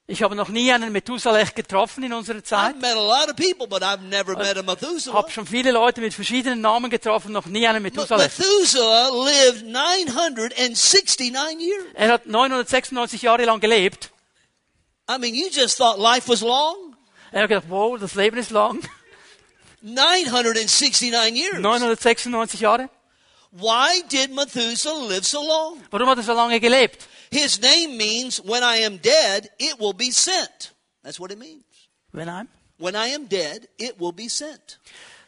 Ich 0.07 0.21
habe 0.21 0.35
noch 0.35 0.49
nie 0.49 0.71
einen 0.71 0.91
Methusalech 0.91 1.55
getroffen 1.55 2.03
in 2.03 2.13
unserer 2.13 2.43
Zeit. 2.43 2.75
I've 2.75 2.79
I've 2.79 4.57
a 4.57 4.61
Methuselah. 4.61 5.15
habe 5.15 5.31
schon 5.31 5.47
viele 5.47 5.71
Leute 5.71 5.99
mit 5.99 6.13
verschiedenen 6.13 6.61
Namen 6.61 6.91
getroffen, 6.91 7.31
noch 7.31 7.47
nie 7.47 7.67
einen 7.67 7.81
But 7.81 7.95
Methusalech. 7.95 8.37
Methuselah 8.37 9.09
lived 9.09 9.65
969 9.65 11.59
years. 11.59 11.85
Er 11.95 12.09
hat 12.11 12.27
996 12.27 13.23
Jahre 13.23 13.45
lang 13.45 13.59
gelebt. 13.59 14.11
I 15.09 15.17
mean, 15.17 15.33
you 15.33 15.49
just 15.51 15.77
thought 15.77 15.97
life 15.97 16.29
was 16.29 16.41
long? 16.41 16.84
Er 17.35 17.41
hat 17.41 17.49
gedacht, 17.49 17.69
wow, 17.69 17.99
das 17.99 18.15
Leben 18.15 18.37
ist 18.37 18.49
lang. 18.49 18.81
969 19.81 21.35
years. 21.35 21.59
996 21.59 22.61
Jahre. 22.61 22.89
Why 23.51 24.01
did 24.09 24.33
Methuselah 24.33 25.05
live 25.09 25.25
so 25.25 25.45
long? 25.45 25.81
Warum 25.91 26.07
hat 26.07 26.17
er 26.17 26.23
so 26.23 26.31
lange 26.31 26.61
gelebt? 26.61 27.09
His 27.29 27.59
name 27.59 27.97
means 27.97 28.39
when 28.39 28.63
I 28.63 28.85
am 28.85 29.01
dead, 29.01 29.51
it 29.59 29.77
will 29.81 29.91
be 29.91 30.11
sent. 30.11 30.73
That's 31.03 31.19
what 31.19 31.29
it 31.29 31.37
means. 31.37 31.65
Wenn 32.13 32.29
ein? 32.29 32.47
When 32.77 32.95
I 32.95 33.13
am 33.13 33.27
dead, 33.27 33.67
it 33.77 33.99
will 33.99 34.13
be 34.13 34.29
sent. 34.29 34.79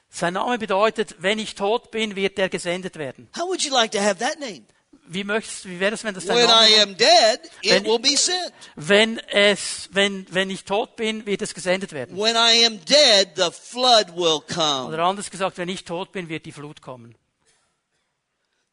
Sein 0.09 0.35
Name 0.35 0.57
bedeutet, 0.57 1.15
wenn 1.19 1.39
ich 1.39 1.55
tot 1.55 1.91
bin, 1.91 2.15
wird 2.15 2.39
er 2.39 2.47
gesendet 2.47 2.97
werden. 2.97 3.27
How 3.37 3.47
would 3.47 3.65
you 3.65 3.73
like 3.73 3.91
to 3.91 3.99
have 3.99 4.19
that 4.19 4.39
name? 4.39 4.63
Wie 5.09 5.23
möchtest, 5.23 5.65
wie 5.67 5.79
wäre 5.79 5.95
es, 5.95 6.03
wenn 6.03 6.13
das 6.13 6.25
dein 6.25 6.35
When 6.37 6.47
Name 6.47 6.69
I 6.69 6.81
am 6.81 6.97
dead, 6.97 7.39
it 7.61 7.71
Wenn- 7.71 7.85
will 7.85 7.99
be 7.99 8.17
sent. 8.17 8.51
Wenn 8.75 9.19
es, 9.29 9.87
wenn, 9.91 10.25
wenn 10.31 10.49
ich 10.49 10.65
tot 10.65 10.97
bin, 10.97 11.25
wird 11.25 11.41
es 11.41 11.53
gesendet 11.53 11.93
werden. 11.93 12.17
When 12.17 12.35
I 12.35 12.65
am 12.65 12.79
dead, 12.85 13.29
the 13.35 13.49
flood 13.51 14.15
will 14.15 14.41
come. 14.53 14.89
Oder 14.93 15.03
anders 15.03 15.31
gesagt, 15.31 15.57
wenn 15.57 15.69
ich 15.69 15.85
tot 15.85 16.11
bin, 16.11 16.27
wird 16.27 16.45
die 16.45 16.51
Flut 16.51 16.81
kommen. 16.81 17.15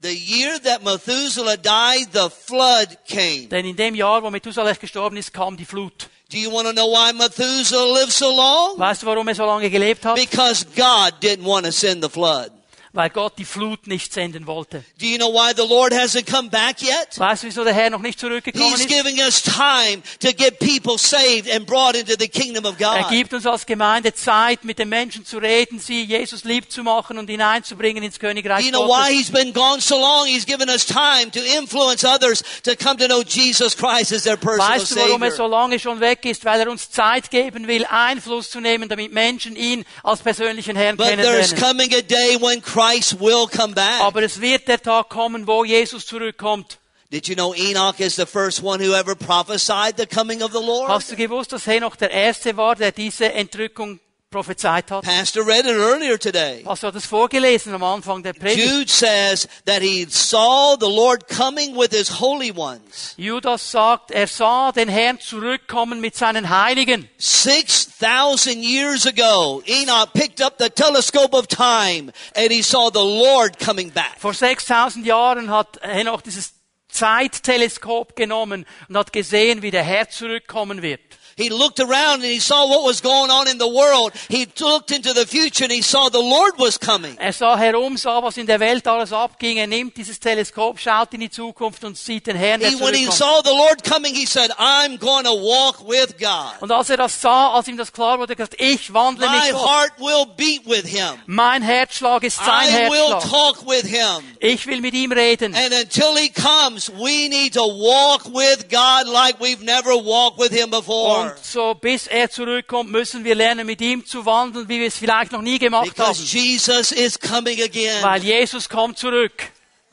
The 0.03 0.13
year 0.13 0.61
that 0.65 0.83
Methuselah 0.83 1.57
died, 1.57 2.09
the 2.13 2.29
flood 2.29 2.99
came. 3.09 3.47
Denn 3.49 3.65
in 3.65 3.77
dem 3.77 3.95
Jahr, 3.95 4.23
wo 4.23 4.29
Methusalech 4.31 4.79
gestorben 4.79 5.17
ist, 5.17 5.33
kam 5.33 5.57
die 5.57 5.65
Flut. 5.65 6.11
Do 6.31 6.37
you 6.37 6.51
want 6.53 6.67
to 6.67 6.73
know 6.73 6.91
why 6.91 7.13
Methuselah 7.13 8.01
lived 8.01 8.13
so 8.13 8.29
long? 8.35 8.79
Weißt 8.79 9.03
du, 9.03 9.07
warum 9.07 9.29
er 9.29 9.35
so 9.35 9.47
lange 9.47 9.71
gelebt 9.71 10.05
hat? 10.05 10.17
Because 10.17 10.67
God 10.75 11.15
didn't 11.23 11.45
want 11.45 11.65
to 11.65 11.73
send 11.73 12.03
the 12.03 12.11
flood. 12.11 12.51
Weil 12.97 13.11
Gott 13.11 13.35
die 13.39 13.45
Flut 13.45 13.89
nicht 13.89 14.13
senden 14.13 14.47
wollte. 14.47 14.85
Do 15.01 15.07
you 15.07 15.19
know 15.19 15.33
why 15.33 15.53
the 15.53 15.67
Lord 15.69 15.93
hasn't 15.93 16.31
come 16.31 16.49
back 16.49 16.81
yet? 16.81 17.19
Weißt 17.19 17.43
du, 17.43 17.49
wieso 17.49 17.65
der 17.65 17.75
Herr 17.75 17.91
noch 17.91 17.99
nicht 18.01 18.21
zurückgekommen 18.21 18.71
He's 18.71 18.83
ist? 18.83 18.89
giving 18.89 19.19
us 19.19 19.43
time 19.43 20.01
to 20.21 20.29
get 20.33 20.61
people 20.61 20.97
saved 20.97 21.51
and 21.51 21.67
brought 21.67 21.97
into 21.97 22.15
the 22.17 22.29
kingdom 22.29 22.65
of 22.65 22.81
Er 22.81 23.01
God. 23.03 23.11
gibt 23.11 23.35
uns 23.35 23.45
als 23.49 23.67
Gemeinde 23.67 24.15
Zeit, 24.15 24.63
mit 24.63 24.79
den 24.79 24.89
Menschen 24.89 25.27
zu 25.27 25.39
reden, 25.39 25.81
sie 25.81 26.05
Jesus 26.05 26.45
lieb 26.45 26.71
zu 26.71 26.85
machen 26.85 27.19
und 27.19 27.29
hineinzubringen 27.29 28.05
ins 28.05 28.15
Do 28.15 28.29
Königreich 28.29 28.65
you 28.65 28.71
know 28.71 28.87
why 28.87 29.09
Gottes. 29.09 29.19
he's 29.19 29.31
been 29.33 29.53
gone 29.53 29.81
so 29.81 29.99
long? 29.99 30.27
He's 30.29 30.47
given 30.47 30.69
us 30.71 30.87
time 30.87 31.33
to 31.33 31.41
influence 31.59 32.05
others 32.05 32.45
to 32.63 32.77
come 32.77 32.97
to 32.99 33.07
know 33.09 33.23
Jesus 33.23 33.77
Christ 33.77 34.13
as 34.13 34.23
their 34.23 34.37
personal 34.37 34.69
Weißt 34.79 34.93
du, 34.93 34.97
warum 35.01 35.21
er 35.25 35.33
so 35.33 35.39
Savior. 35.39 35.49
lange 35.51 35.81
schon 35.81 35.99
weg 35.99 36.25
ist? 36.27 36.45
Weil 36.45 36.61
er 36.61 36.71
uns 36.71 36.89
Zeit 36.93 37.29
geben 37.33 37.67
will, 37.67 37.85
Einfluss 37.87 38.51
zu 38.51 38.61
nehmen, 38.61 38.89
damit 38.89 39.13
Menschen 39.13 39.57
ihn 39.57 39.85
als 40.05 40.21
persönlichen 40.21 40.77
Herrn 40.77 40.97
But 40.97 41.07
there's 41.17 41.51
kennenlernen. 41.57 41.89
coming 41.89 41.95
a 41.95 42.01
day 42.01 42.37
when 42.41 42.63
Christ 42.63 42.84
will 43.21 43.47
come 43.47 43.75
back. 43.75 44.01
Aber 44.01 44.23
es 44.23 44.41
wird 44.41 44.69
der 44.69 44.81
Tag 44.81 45.09
kommen, 45.09 45.47
wo 45.47 45.65
Jesus 45.65 46.07
zurückkommt. 46.07 46.79
Did 47.11 47.29
you 47.29 47.35
know 47.35 47.55
Enoch 47.55 48.01
is 48.01 48.17
the 48.17 48.27
first 48.27 48.63
one 48.63 48.81
who 48.81 48.95
ever 48.95 49.15
prophesied 49.15 49.97
the 49.97 50.07
coming 50.07 50.43
of 50.43 50.53
the 50.53 50.59
Lord? 50.59 50.89
Hast 50.89 51.13
du 51.13 51.17
gewusst, 51.17 51.53
dass 51.53 51.67
Henoch 51.67 51.97
der 51.97 52.11
Erste 52.11 52.57
war, 52.57 52.75
der 52.75 52.93
diese 52.93 53.33
Entrückung 53.33 54.01
prophezeit 54.35 54.91
hat? 54.91 55.05
Pastor 55.05 55.47
read 55.47 55.65
it 55.65 55.77
earlier 55.77 56.19
today. 56.19 56.65
Hast 56.67 56.83
du 56.83 56.91
das 56.91 57.07
vorgelesen 57.07 57.73
am 57.73 57.85
Anfang 57.85 58.23
der 58.23 58.33
Predigt? 58.33 58.67
Jude 58.67 58.91
says 58.91 59.47
that 59.65 59.81
he 59.81 60.07
saw 60.11 60.77
the 60.79 60.89
Lord 60.89 61.29
coming 61.29 61.77
with 61.77 61.93
his 61.93 62.21
holy 62.21 62.51
ones. 62.51 63.15
Judas 63.17 63.71
sagt, 63.71 64.11
er 64.11 64.27
sah 64.27 64.73
den 64.73 64.89
Herrn 64.89 65.21
zurückkommen 65.21 66.01
mit 66.01 66.17
seinen 66.17 66.49
Heiligen. 66.49 67.09
6,000 67.19 68.61
years 68.61 69.07
ago, 69.07 69.63
Enoch 69.67 70.13
picked 70.13 70.43
up 70.43 70.59
the 70.59 70.69
telescope 70.69 71.37
of 71.37 71.47
time 71.47 72.13
and 72.35 72.51
he 72.51 72.63
saw 72.63 72.91
the 72.91 72.99
Lord 72.99 73.61
coming 73.61 73.93
back. 73.93 74.17
Vor 74.19 74.35
6000 74.35 75.07
Jahren 75.07 75.49
hat 75.51 75.79
Enoch 75.83 76.23
dieses 76.23 76.55
Zeitteleskop 76.89 78.17
genommen 78.17 78.67
und 78.89 78.97
hat 78.97 79.13
gesehen, 79.13 79.63
wie 79.63 79.71
der 79.71 79.85
Herr 79.85 80.09
zurückkommen 80.09 80.83
wird. 80.83 81.01
He 81.37 81.49
looked 81.51 81.81
around 81.81 82.23
and 82.23 82.31
he 82.31 82.39
saw 82.41 82.67
what 82.69 82.85
was 82.85 83.01
going 83.01 83.31
on 83.31 83.49
in 83.49 83.59
the 83.59 83.69
world. 83.69 84.13
He 84.29 84.47
looked 84.61 84.91
into 84.91 85.13
the 85.13 85.27
future 85.27 85.65
and 85.65 85.73
he 85.73 85.83
saw 85.83 86.09
the 86.09 86.21
Lord 86.21 86.55
was 86.59 86.79
coming. 86.79 87.17
Er 87.21 87.33
sah 87.33 87.57
herum, 87.57 87.97
sah, 87.97 88.21
was 88.21 88.37
in 88.39 88.47
der 88.47 88.61
Welt 88.61 88.87
alles 88.87 89.13
abging. 89.13 89.59
Er 89.59 89.67
nimmt 89.67 89.97
dieses 89.97 90.19
Teleskop, 90.21 90.79
schaut 90.79 91.13
in 91.15 91.21
die 91.21 91.31
Zukunft 91.31 91.85
und 91.85 91.97
sieht 91.97 92.27
den 92.27 92.37
Herrn, 92.37 92.61
der 92.61 92.71
He, 92.71 92.81
when 92.81 92.95
he 92.95 93.11
saw 93.11 93.41
the 93.43 93.51
Lord 93.51 93.83
coming, 93.85 94.15
he 94.15 94.27
said, 94.27 94.51
I'm 94.59 94.99
going 94.99 95.25
to 95.25 95.35
walk 95.35 95.81
with 95.89 96.17
God. 96.19 96.61
Und 96.61 96.71
als 96.71 96.91
er 96.91 96.97
das 96.97 97.21
sah, 97.21 97.55
als 97.55 97.69
ihm 97.69 97.77
das 97.77 97.93
klar 97.93 98.19
wurde, 98.19 98.37
gesagt, 98.37 98.55
ich 98.59 98.93
wandle 98.93 99.29
My 99.29 99.37
mit 99.37 99.53
Gott. 99.53 99.69
heart 99.69 99.93
will 99.99 100.27
beat 100.37 100.67
with 100.67 100.87
him. 100.87 101.19
Mein 101.27 101.63
Herzschlag 101.63 102.23
ist 102.23 102.37
sein 102.37 102.69
I 102.69 102.91
will 102.91 103.19
talk 103.29 103.67
with 103.67 103.87
him. 103.87 104.25
Ich 104.39 104.67
will 104.67 104.81
mit 104.81 104.95
ihm 104.95 105.13
reden. 105.13 105.55
And 105.55 105.73
until 105.73 106.17
he 106.17 106.29
comes, 106.29 106.91
we 106.91 107.29
need 107.29 107.55
to 107.55 107.65
walk 107.65 108.25
with 108.27 108.69
God 108.69 109.07
like 109.07 109.41
we've 109.41 109.63
never 109.65 109.95
walked 109.97 110.39
with 110.39 110.53
him 110.53 110.71
before. 110.71 111.24
Und 111.33 111.45
so 111.45 111.75
bis 111.75 112.07
er 112.07 112.31
zurückkommt, 112.31 112.91
müssen 112.91 113.25
wir 113.25 113.35
lernen, 113.35 113.67
mit 113.67 113.81
ihm 113.81 114.05
zu 114.07 114.25
wandeln, 114.27 114.69
wie 114.69 114.81
wir 114.81 114.89
es 114.89 114.97
vielleicht 114.97 115.33
noch 115.33 115.43
nie 115.43 115.59
gemacht 115.59 115.85
Because 115.95 116.21
haben. 116.21 116.27
Jesus 116.27 116.93
is 116.93 117.19
coming 117.19 117.63
again. 117.63 118.03
Weil 118.03 118.23
Jesus 118.23 118.69
kommt 118.69 118.99
zurück. 118.99 119.33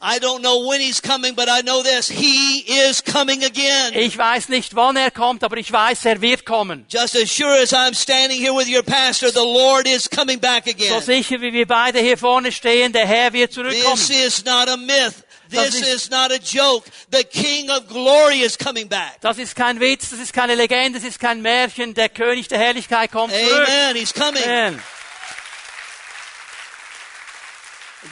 I 0.03 0.17
don't 0.17 0.39
know 0.39 0.67
when 0.67 0.82
he's 0.82 0.99
coming, 0.99 1.36
but 1.36 1.47
I 1.47 1.61
know 1.61 1.84
this. 1.84 2.09
He 2.09 2.61
is 2.67 3.03
coming 3.03 3.43
again. 3.43 3.93
Ich 3.93 4.17
weiß 4.17 4.49
nicht, 4.49 4.75
wann 4.75 4.95
er 4.95 5.11
kommt, 5.11 5.43
aber 5.43 5.57
ich 5.57 5.71
weiß, 5.71 6.05
er 6.05 6.21
wird 6.21 6.43
kommen. 6.43 6.88
Just 6.89 7.15
as 7.15 7.29
sure 7.32 7.55
as 7.61 7.71
I'm 7.71 7.93
standing 7.93 8.39
here 8.41 8.51
with 8.55 8.67
your 8.67 8.82
pastor, 8.82 9.29
the 9.32 9.38
Lord 9.45 9.88
is 9.88 10.09
coming 10.09 10.39
back 10.39 10.63
So 10.65 10.71
again. 10.71 11.01
sicher 11.03 11.39
wie 11.41 11.53
wir 11.53 11.67
beide 11.67 11.99
hier 11.99 12.17
vorne 12.17 12.51
stehen, 12.51 12.91
der 12.93 13.05
Herr 13.05 13.32
wird 13.32 13.51
This 13.51 13.55
zurückkommen. 13.57 14.11
is 14.25 14.43
not 14.43 14.67
a 14.69 14.75
myth. 14.77 15.23
This 15.52 15.76
ist- 15.76 15.88
is 15.88 16.10
not 16.10 16.32
a 16.32 16.38
joke. 16.38 16.86
The 17.12 17.24
King 17.24 17.70
of 17.70 17.88
Glory 17.88 18.41
is 18.41 18.58
coming 18.58 18.88
back. 18.88 19.20
Das 19.22 19.38
ist 19.38 19.56
kein 19.56 19.80
Witz, 19.80 20.10
das 20.10 20.20
ist 20.20 20.34
keine 20.34 20.56
Legende, 20.56 20.99
das 20.99 21.08
ist 21.08 21.20
kein 21.20 21.41
Märchen. 21.41 21.93
Der 21.93 22.10
König 22.10 22.47
der 22.47 22.60
Herrlichkeit 22.60 23.12
kommt 23.12 23.34
zurück. 23.34 23.68
Amen. 23.68 23.95
He's 23.95 24.14
coming. 24.14 24.43
Amen. 24.43 24.82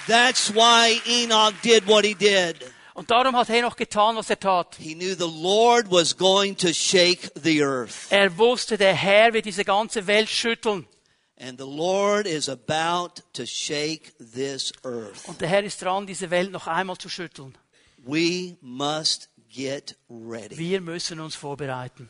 That's 0.07 0.53
why 0.53 1.01
Enoch 1.07 1.53
did 1.63 1.87
what 1.87 2.05
he 2.05 2.13
did. 2.13 2.55
Und 2.93 3.09
darum 3.09 3.35
hat 3.35 3.47
Henoch 3.47 3.77
getan, 3.77 4.17
was 4.17 4.29
er 4.29 4.39
tat. 4.39 4.75
He 4.77 4.93
knew 4.93 5.15
the 5.15 5.25
Lord 5.25 5.89
was 5.89 6.15
going 6.17 6.57
to 6.57 6.73
shake 6.73 7.31
the 7.41 7.63
earth. 7.63 8.07
Er 8.11 8.37
wusste, 8.37 8.77
der 8.77 8.93
Herr 8.93 9.33
wird 9.33 9.45
diese 9.45 9.63
ganze 9.63 10.05
Welt 10.05 10.29
schütteln. 10.29 10.85
And 11.41 11.57
the 11.57 11.65
Lord 11.65 12.27
is 12.27 12.49
about 12.49 13.21
to 13.33 13.45
shake 13.45 14.13
this 14.19 14.73
earth. 14.83 15.27
Und 15.27 15.39
der 15.39 15.47
Herr 15.47 15.63
ist 15.63 15.81
dran, 15.81 16.05
diese 16.05 16.29
Welt 16.29 16.51
noch 16.51 16.67
einmal 16.67 16.97
zu 16.97 17.07
schütteln. 17.07 17.57
We 17.97 18.57
must 18.61 19.29
get 19.49 19.95
ready. 20.09 20.57
Wir 20.57 20.81
müssen 20.81 21.19
uns 21.21 21.35
vorbereiten. 21.35 22.09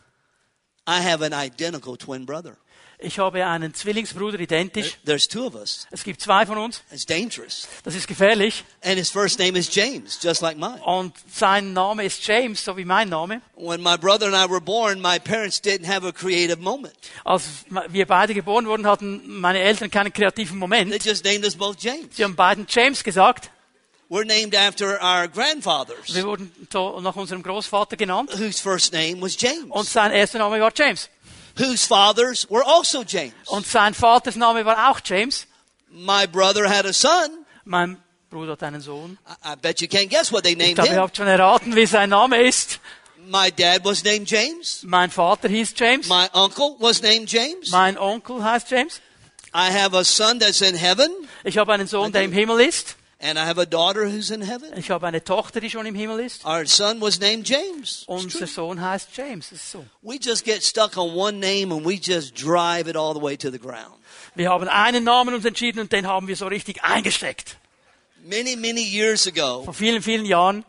I 0.87 1.01
have 1.01 1.23
an 1.23 1.33
identical 1.33 1.95
twin 1.95 2.25
brother. 2.25 2.57
Ich 3.01 3.17
habe 3.17 3.45
einen 3.45 3.73
Zwillingsbruder 3.73 4.37
identisch. 4.41 4.97
There's 5.05 5.25
two 5.25 5.45
of 5.45 5.55
us. 5.55 5.87
Es 5.89 6.03
gibt 6.03 6.19
zwei 6.19 6.45
von 6.45 6.57
uns. 6.57 6.81
It's 6.91 7.05
dangerous. 7.05 7.65
Das 7.85 7.95
ist 7.95 8.07
gefährlich. 8.09 8.65
And 8.83 8.97
his 8.97 9.09
first 9.09 9.39
name 9.39 9.57
is 9.57 9.73
James, 9.73 10.19
just 10.21 10.41
like 10.41 10.57
mine. 10.57 10.81
Und 10.83 11.13
sein 11.31 11.71
Name 11.71 12.03
ist 12.03 12.27
James, 12.27 12.61
so 12.65 12.75
wie 12.75 12.83
mein 12.83 13.07
Name. 13.07 13.41
When 13.55 13.81
my 13.81 13.95
brother 13.97 14.25
and 14.25 14.35
I 14.35 14.51
were 14.51 14.59
born, 14.59 14.99
my 15.01 15.17
parents 15.17 15.61
didn't 15.63 15.87
have 15.87 16.05
a 16.05 16.11
creative 16.11 16.57
moment. 16.59 16.93
Als 17.23 17.43
wir 17.87 18.05
beide 18.05 18.33
geboren 18.33 18.65
wurden, 18.67 18.85
hatten 18.85 19.39
meine 19.39 19.59
Eltern 19.59 19.89
keinen 19.89 20.11
kreativen 20.11 20.55
They 20.55 20.59
Moment. 20.59 21.05
just 21.05 21.23
named 21.23 21.45
us 21.45 21.55
both 21.55 21.77
James. 21.81 22.17
Sie 22.17 22.23
haben 22.25 22.35
beiden 22.35 22.67
James 22.69 23.01
gesagt. 23.01 23.49
We're 24.09 24.25
named 24.25 24.55
after 24.55 24.99
our 25.03 25.27
grandfathers, 25.27 26.15
Wir 26.15 26.23
wurden 26.25 26.51
nach 26.73 27.15
unserem 27.15 27.43
Großvater 27.43 27.95
genannt. 27.95 28.31
whose 28.37 28.59
first 28.59 28.91
name 28.91 29.21
was 29.21 29.35
Und 29.35 29.41
James, 29.43 29.93
sein 29.93 30.11
erster 30.11 30.39
Name 30.39 30.59
war 30.59 30.71
James. 30.75 31.09
Whose 31.59 31.85
fathers 31.85 32.47
were 32.49 32.63
also 32.65 33.03
James. 33.03 33.33
Und 33.47 33.67
sein 33.67 33.93
Vaters 33.93 34.35
Name 34.35 34.65
war 34.65 34.89
auch 34.89 34.99
James. 35.03 35.45
My 35.91 36.25
brother 36.27 36.67
had 36.69 36.85
a 36.85 36.93
son. 36.93 37.45
Mein 37.65 37.97
Bruder 38.29 38.53
hat 38.53 38.63
einen 38.63 38.81
Sohn. 38.81 39.17
I, 39.27 39.53
I 39.53 39.55
bet 39.55 39.81
you 39.81 39.87
can't 39.87 40.09
guess 40.09 40.31
what 40.31 40.43
they 40.43 40.51
Ich 40.53 40.57
named 40.57 40.75
glaube, 40.75 40.89
ihr 40.89 40.95
him. 40.95 41.01
habt 41.01 41.17
schon 41.17 41.27
erraten, 41.27 41.75
wie 41.75 41.85
sein 41.85 42.09
Name 42.11 42.41
ist. 42.41 42.79
My 43.27 43.51
dad 43.51 43.83
was 43.85 44.03
named 44.03 44.27
James. 44.29 44.81
Mein 44.83 45.11
Vater 45.11 45.47
hieß 45.49 45.73
James. 45.75 46.07
My 46.07 46.27
uncle 46.33 46.75
was 46.79 47.01
named 47.01 47.29
James. 47.31 47.69
Mein 47.71 47.97
Onkel 47.97 48.43
heißt 48.43 48.69
James. 48.71 49.01
I 49.53 49.71
have 49.71 49.95
a 49.97 50.03
son 50.03 50.39
that's 50.39 50.61
in 50.61 50.75
heaven, 50.75 51.09
Ich 51.43 51.57
habe 51.57 51.73
einen 51.73 51.87
Sohn, 51.87 52.11
der 52.11 52.23
im 52.23 52.31
Himmel 52.31 52.59
ist. 52.61 52.95
And 53.19 53.37
I 53.37 53.45
have 53.45 53.59
a 53.59 53.65
daughter 53.65 54.05
who's 54.09 54.31
in 54.31 54.41
heaven. 54.41 54.69
Ich 54.77 54.89
habe 54.91 55.05
eine 55.07 55.23
Tochter, 55.23 55.59
die 55.59 55.69
schon 55.69 55.85
im 55.85 55.95
Himmel 55.95 56.19
ist. 56.19 56.45
Our 56.45 56.65
son 56.65 57.01
was 57.01 57.19
named 57.19 57.47
James. 57.47 58.03
Unser. 58.07 58.47
Sohn 58.47 58.81
heißt 58.81 59.09
James. 59.15 59.49
Das 59.49 59.59
ist 59.59 59.71
so. 59.71 59.85
We 60.01 60.17
just 60.21 60.45
get 60.45 60.63
stuck 60.63 60.97
on 60.97 61.15
one 61.15 61.39
name 61.39 61.73
and 61.73 61.85
we 61.85 61.95
just 61.95 62.35
drive 62.35 62.87
it 62.87 62.95
all 62.95 63.13
the 63.13 63.21
way 63.21 63.35
to 63.37 63.51
the 63.51 63.59
ground. 63.59 63.95
Wir 64.35 64.49
haben 64.49 64.67
einen 64.67 65.03
Namen 65.03 65.33
uns 65.33 65.45
entschieden 65.45 65.79
und 65.79 65.91
den 65.91 66.07
haben 66.07 66.27
wir 66.27 66.35
so 66.35 66.47
richtig 66.47 66.83
eingesteckt. 66.83 67.57
Many, 68.23 68.55
many 68.55 68.81
years 68.81 69.27
ago, 69.27 69.63
Vor 69.63 69.73
vielen, 69.73 70.01
vielen 70.01 70.25
Jahren 70.25 70.63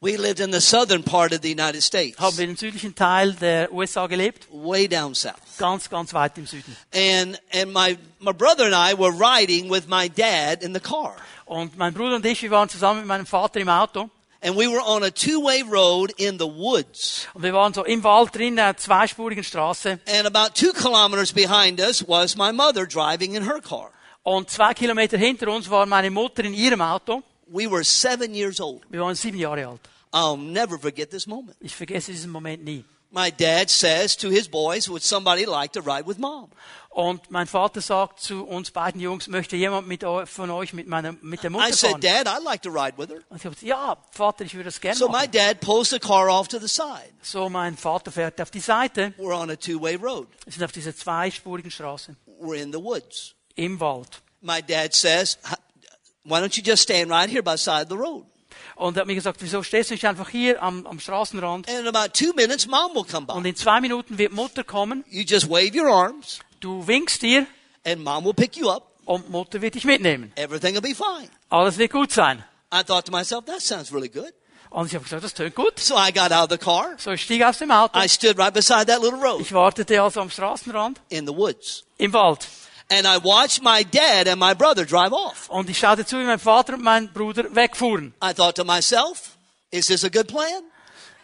we 0.00 0.16
lived 0.16 0.40
in 0.40 0.52
the 0.52 0.60
southern 0.60 1.02
part 1.02 1.32
of 1.32 1.40
the 1.42 1.50
United 1.50 1.82
States, 1.82 2.18
haben 2.18 2.36
wir 2.38 2.44
im 2.44 2.56
südlichen 2.56 2.94
Teil 2.94 3.32
der 3.34 3.72
USA 3.72 4.06
gelebt. 4.06 4.46
way 4.50 4.86
down 4.88 5.14
south. 5.14 5.34
Ganz, 5.58 5.90
ganz 5.90 6.14
weit 6.14 6.38
im 6.38 6.46
Süden. 6.46 6.76
And, 6.94 7.40
and 7.52 7.72
my, 7.72 7.98
my 8.20 8.32
brother 8.32 8.64
and 8.64 8.74
I 8.74 8.94
were 8.98 9.12
riding 9.12 9.70
with 9.70 9.88
my 9.88 10.08
dad 10.08 10.62
in 10.62 10.72
the 10.72 10.80
car. 10.80 11.16
Und 11.44 11.76
mein 11.76 11.92
Bruder 11.92 12.16
und 12.16 12.26
ich, 12.26 12.42
wir 12.42 12.50
waren 12.50 12.68
zusammen 12.68 13.00
mit 13.00 13.08
meinem 13.08 13.26
Vater 13.26 13.60
im 13.60 13.68
Auto. 13.68 14.10
And 14.40 14.56
we 14.56 14.68
were 14.68 14.80
on 14.80 15.02
a 15.02 15.10
two-way 15.10 15.62
road 15.62 16.12
in 16.16 16.38
the 16.38 16.46
woods. 16.46 17.26
Und 17.34 17.42
wir 17.42 17.52
waren 17.52 17.74
so 17.74 17.84
im 17.84 18.04
Wald 18.04 18.34
drin, 18.34 18.54
in 18.54 18.60
einer 18.60 18.76
zweispurigen 18.76 19.42
Straße. 19.42 19.98
And 20.06 20.26
about 20.26 20.54
two 20.54 20.72
kilometers 20.72 21.32
behind 21.32 21.80
us 21.80 22.06
was 22.06 22.36
my 22.36 22.52
mother 22.52 22.86
driving 22.86 23.34
in 23.34 23.44
her 23.44 23.60
car. 23.60 23.90
Und 24.22 24.48
zwei 24.50 24.74
Kilometer 24.74 25.18
hinter 25.18 25.48
uns 25.48 25.68
war 25.68 25.86
meine 25.86 26.10
Mutter 26.10 26.44
in 26.44 26.54
ihrem 26.54 26.82
Auto. 26.82 27.22
We 27.46 27.68
were 27.68 27.82
seven 27.82 28.34
years 28.34 28.60
old. 28.60 28.82
Wir 28.90 29.00
waren 29.00 29.16
sieben 29.16 29.38
Jahre 29.38 29.66
alt. 29.66 29.80
I'll 30.12 30.36
never 30.36 30.78
forget 30.78 31.10
this 31.10 31.26
moment. 31.26 31.56
Ich 31.60 31.74
vergesse 31.74 32.12
diesen 32.12 32.30
Moment 32.30 32.62
nie. 32.62 32.84
My 33.10 33.30
dad 33.30 33.70
says 33.70 34.16
to 34.18 34.28
his 34.28 34.48
boys, 34.48 34.88
would 34.88 35.02
somebody 35.02 35.46
like 35.46 35.72
to 35.72 35.80
ride 35.80 36.06
with 36.06 36.18
mom? 36.18 36.50
Und 36.90 37.30
mein 37.30 37.46
Vater 37.46 37.80
sagt 37.80 38.20
zu 38.20 38.44
uns 38.44 38.70
beiden 38.70 39.00
Jungs, 39.00 39.28
möchte 39.28 39.56
jemand 39.56 39.86
mit 39.86 40.02
von 40.02 40.50
euch 40.50 40.72
mit 40.72 40.88
meiner, 40.88 41.12
mit 41.22 41.42
der 41.42 41.50
I 41.52 41.72
said, 41.72 41.90
fahren? 41.90 42.00
Dad, 42.00 42.26
I'd 42.26 42.42
like 42.42 42.62
to 42.62 42.70
ride 42.70 42.98
with 42.98 43.08
her. 43.08 43.22
Und 43.28 43.36
ich 43.36 43.44
habe 43.44 43.54
gesagt, 43.54 43.62
ja, 43.62 43.96
Vater, 44.10 44.44
ich 44.44 44.54
würde 44.54 44.64
das 44.64 44.80
gerne 44.80 44.96
So 44.96 45.08
my 45.08 45.28
dad 45.28 45.60
pulls 45.60 45.90
the 45.90 45.98
car 45.98 46.28
off 46.28 46.48
to 46.48 46.58
the 46.58 46.68
side. 46.68 47.12
So, 47.22 47.48
mein 47.48 47.76
Vater 47.76 48.10
fährt 48.10 48.40
auf 48.40 48.50
die 48.50 48.60
Seite. 48.60 49.14
We're 49.16 49.38
on 49.38 49.48
a 49.50 49.56
two-way 49.56 49.94
road. 49.94 50.26
Wir 50.44 50.52
sind 50.52 50.64
auf 50.64 50.72
dieser 50.72 50.94
zweispurigen 50.94 51.70
Straße. 51.70 52.16
We're 52.40 52.60
in 52.60 52.72
the 52.72 52.82
woods. 52.82 53.34
Im 53.54 53.78
Wald. 53.80 54.20
My 54.40 54.60
dad 54.60 54.92
says, 54.94 55.38
why 56.24 56.40
don't 56.40 56.56
you 56.56 56.62
just 56.64 56.82
stand 56.82 57.10
right 57.10 57.30
here 57.30 57.42
by 57.42 57.52
the 57.52 57.62
side 57.62 57.82
of 57.82 57.88
the 57.88 57.96
road? 57.96 58.26
Und 58.76 58.96
er 58.96 59.00
hat 59.00 59.06
mir 59.06 59.14
gesagt, 59.14 59.38
wieso 59.40 59.62
stehst 59.62 59.90
du 59.90 59.94
nicht 59.94 60.06
einfach 60.06 60.28
hier 60.28 60.62
am, 60.62 60.86
am 60.86 61.00
Straßenrand? 61.00 61.68
And 61.68 61.80
in 61.80 61.88
about 61.88 62.12
two 62.12 62.32
minutes, 62.34 62.66
mom 62.66 62.94
will 62.94 63.04
come 63.04 63.26
Und 63.32 63.44
in 63.44 63.56
zwei 63.56 63.80
Minuten 63.80 64.18
wird 64.18 64.32
Mutter 64.32 64.64
kommen. 64.64 65.04
You 65.08 65.22
just 65.26 65.48
wave 65.48 65.72
your 65.74 65.88
arms 65.88 66.40
Du 66.60 66.86
winkst 66.86 67.22
up. 67.24 68.82
und 69.04 69.30
Mutter 69.30 69.60
wird 69.62 69.74
dich 69.74 69.84
mitnehmen. 69.84 70.32
Everything 70.36 70.74
will 70.74 70.82
be 70.82 70.94
fine. 70.94 71.28
Alles 71.50 71.78
wird 71.78 71.92
gut 71.92 72.12
sein. 72.12 72.44
I 72.72 72.82
thought 72.84 73.06
to 73.06 73.12
myself, 73.12 73.44
that 73.46 73.60
sounds 73.60 73.92
really 73.92 74.08
good. 74.08 74.32
Und 74.70 74.86
ich 74.86 74.94
habe 74.94 75.04
gesagt, 75.04 75.24
das 75.24 75.32
tönt 75.32 75.54
gut. 75.54 75.78
So 75.78 75.96
I 75.96 76.12
got 76.12 76.30
out 76.30 76.50
of 76.50 76.50
the 76.50 76.58
car. 76.58 76.90
So, 76.98 77.12
ich 77.12 77.22
stieg 77.22 77.42
aus 77.42 77.58
dem 77.58 77.70
Auto. 77.70 77.98
I 77.98 78.08
stood 78.08 78.38
right 78.38 78.52
beside 78.52 78.86
that 78.86 79.00
little 79.00 79.18
road 79.18 79.40
Ich 79.40 79.52
wartete 79.52 80.02
also 80.02 80.20
am 80.20 80.30
Straßenrand 80.30 81.00
in 81.08 81.26
the 81.26 81.34
woods. 81.34 81.84
im 81.96 82.12
Wald. 82.12 82.46
And 82.90 83.06
I 83.06 83.18
watched 83.22 83.62
my 83.62 83.84
dad 83.84 84.28
and 84.28 84.40
my 84.40 84.54
brother 84.54 84.86
drive 84.86 85.12
off. 85.12 85.48
Und 85.50 85.68
ich 85.68 85.78
schaute 85.78 86.06
zu, 86.06 86.18
wie 86.18 86.24
mein 86.24 86.38
Vater 86.38 86.74
und 86.74 86.82
mein 86.82 87.12
Bruder 87.12 87.44
wegfuhren. 87.54 88.14
I 88.22 88.32
thought 88.32 88.56
to 88.56 88.64
myself, 88.64 89.36
is 89.70 89.88
this 89.88 90.04
a 90.04 90.08
good 90.08 90.26
plan? 90.26 90.62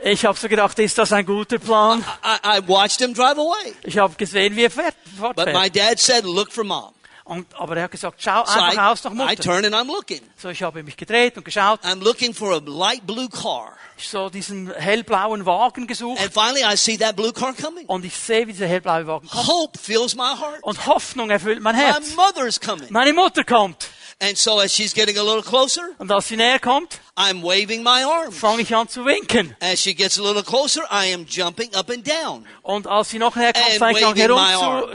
Ich 0.03 0.25
habe 0.27 0.39
so 0.39 0.49
gedacht, 0.49 0.79
ist 0.79 0.99
das 0.99 1.12
ein 1.12 1.25
guter 1.25 1.59
Plan? 1.59 2.05
I, 2.23 2.59
I 2.59 2.69
watched 2.69 3.01
him 3.01 3.15
drive 3.15 3.39
away. 3.39 3.75
Ich 3.85 3.97
habe 3.97 4.15
gesehen, 4.15 4.55
wie 4.57 4.65
er 4.65 4.71
fährt, 4.71 4.95
But 5.19 5.55
my 5.55 5.71
dad 5.71 5.99
said, 5.99 6.25
look 6.25 6.53
for 6.53 6.65
mom. 6.65 6.93
Und, 7.25 7.47
aber 7.55 7.77
er 7.79 7.85
hat 7.85 7.91
gesagt, 7.91 8.21
schau 8.23 8.45
So 8.45 8.61
einfach 8.61 8.75
I, 8.75 8.79
aus 8.93 9.05
nach 9.05 9.33
I 9.33 9.37
turn 9.37 9.65
and 9.65 9.75
I'm 9.75 9.87
looking. 9.87 10.21
So, 10.37 10.51
ich 10.51 10.62
habe 10.62 10.83
mich 10.83 10.97
gedreht 10.97 11.39
und 11.39 11.45
geschaut. 11.45 11.81
I'm 11.83 12.03
looking 12.03 12.35
for 12.35 12.53
a 12.53 12.61
light 12.67 13.07
blue 13.07 13.31
car. 13.31 13.79
So 13.97 14.28
diesen 14.28 14.72
hellblauen 14.74 15.47
Wagen 15.47 15.86
gesucht 15.86 16.20
And 16.20 16.32
finally 16.32 16.62
I 16.64 16.76
see 16.76 16.97
that 16.99 17.16
blue 17.16 17.32
car 17.32 17.53
coming. 17.55 17.86
und 17.86 18.05
ich 18.05 18.14
sehe, 18.16 18.47
wie 18.47 18.53
dieser 18.53 18.66
hellblaue 18.66 19.07
Wagen 19.07 19.28
kommt. 19.28 19.47
Hope 19.47 19.78
fills 19.78 20.14
my 20.14 20.22
heart. 20.38 20.62
Und 20.62 20.86
Hoffnung 20.86 21.30
erfüllt 21.30 21.61
mein 21.62 21.76
My 21.76 21.82
Herz. 21.82 22.14
mother's 22.16 22.61
coming. 22.61 22.86
Meine 22.90 23.12
Mutter 23.12 23.45
kommt. 23.45 23.88
And 24.20 24.38
so 24.38 24.61
as 24.61 24.72
she's 24.72 24.95
getting 24.95 25.18
a 25.18 25.22
little 25.22 25.42
closer, 25.42 25.82
Und 25.99 26.11
als 26.12 26.28
sie 26.28 26.36
näher 26.36 26.61
kommt, 26.61 27.01
I'm 27.17 27.43
waving 27.45 27.85
my 27.85 28.03
arms. 28.03 28.37
fange 28.37 28.62
ich 28.62 28.75
an 28.75 28.89
zu 28.89 29.05
winken. 29.05 29.55
As 29.61 29.81
she 29.81 29.95
gets 29.95 30.19
a 30.19 30.23
little 30.23 30.43
closer, 30.43 30.83
I 30.91 31.12
am 31.15 31.25
jumping 31.29 31.73
up 31.77 31.89
and 31.89 32.05
down. 32.05 32.45
Und 32.62 32.89
als 32.89 33.11
sie 33.11 33.21
noch 33.21 33.37
näher 33.37 33.53
kommt, 33.53 33.77
fange 33.79 33.99
ich 34.01 34.05
an 34.07 34.17
herum 34.17 34.41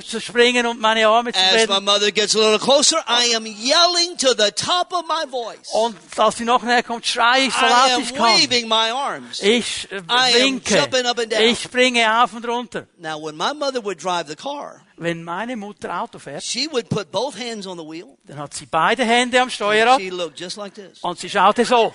zu, 0.02 0.06
zu 0.06 0.20
springen 0.22 0.66
und 0.66 0.82
meine 0.82 1.08
Arme 1.08 1.32
zu 1.32 1.40
As 1.40 1.70
my 1.70 1.80
mother 1.80 2.12
gets 2.12 2.36
a 2.36 2.40
little 2.40 2.60
closer, 2.60 2.98
I 3.08 3.34
am 3.38 3.46
yelling 3.46 4.18
to 4.18 4.34
the 4.38 4.52
top 4.52 4.92
of 4.92 5.04
my 5.08 5.26
voice. 5.32 5.70
Und 5.72 5.96
als 6.18 6.36
sie 6.38 6.44
noch 6.44 6.62
näher 6.62 6.84
kommt, 6.84 7.06
schreie 7.06 7.48
ich 7.48 7.54
so 7.54 7.66
I 7.66 7.70
laut 7.70 7.92
am 7.96 8.02
ich 8.02 8.14
kann. 8.14 8.26
waving 8.26 8.68
my 8.68 8.92
arms. 8.92 9.42
Ich 9.42 9.88
äh, 9.90 10.00
I 10.00 10.02
am 10.10 10.34
winke. 10.34 10.76
jumping 10.76 11.06
up 11.06 11.20
and 11.20 11.32
down. 11.32 11.42
Ich 11.42 11.62
springe 11.62 12.22
auf 12.22 12.34
und 12.34 12.46
runter. 12.46 12.86
Now, 12.98 13.18
when 13.26 13.38
my 13.38 13.54
mother 13.54 13.82
would 13.82 14.04
drive 14.04 14.28
the 14.28 14.36
car, 14.36 14.82
Wenn 14.98 15.24
meine 15.24 15.56
Mutter 15.56 16.02
Auto 16.02 16.20
fährt, 16.20 16.44
she 16.44 16.68
would 16.70 16.90
put 16.90 17.10
both 17.10 17.40
hands 17.40 17.66
on 17.66 17.78
the 17.78 17.86
wheel. 17.86 18.18
dann 18.26 18.38
hat 18.40 18.54
sie 18.54 18.66
beide 18.66 19.06
Hände 19.06 19.40
am 19.40 19.50
Steuerrad 19.50 20.02
She 20.02 20.10
looked 20.10 20.38
just 20.38 20.58
like 20.58 20.74
this. 20.76 21.00
und 21.02 21.18
sie 21.18 21.30
schaute 21.30 21.64
so. 21.64 21.94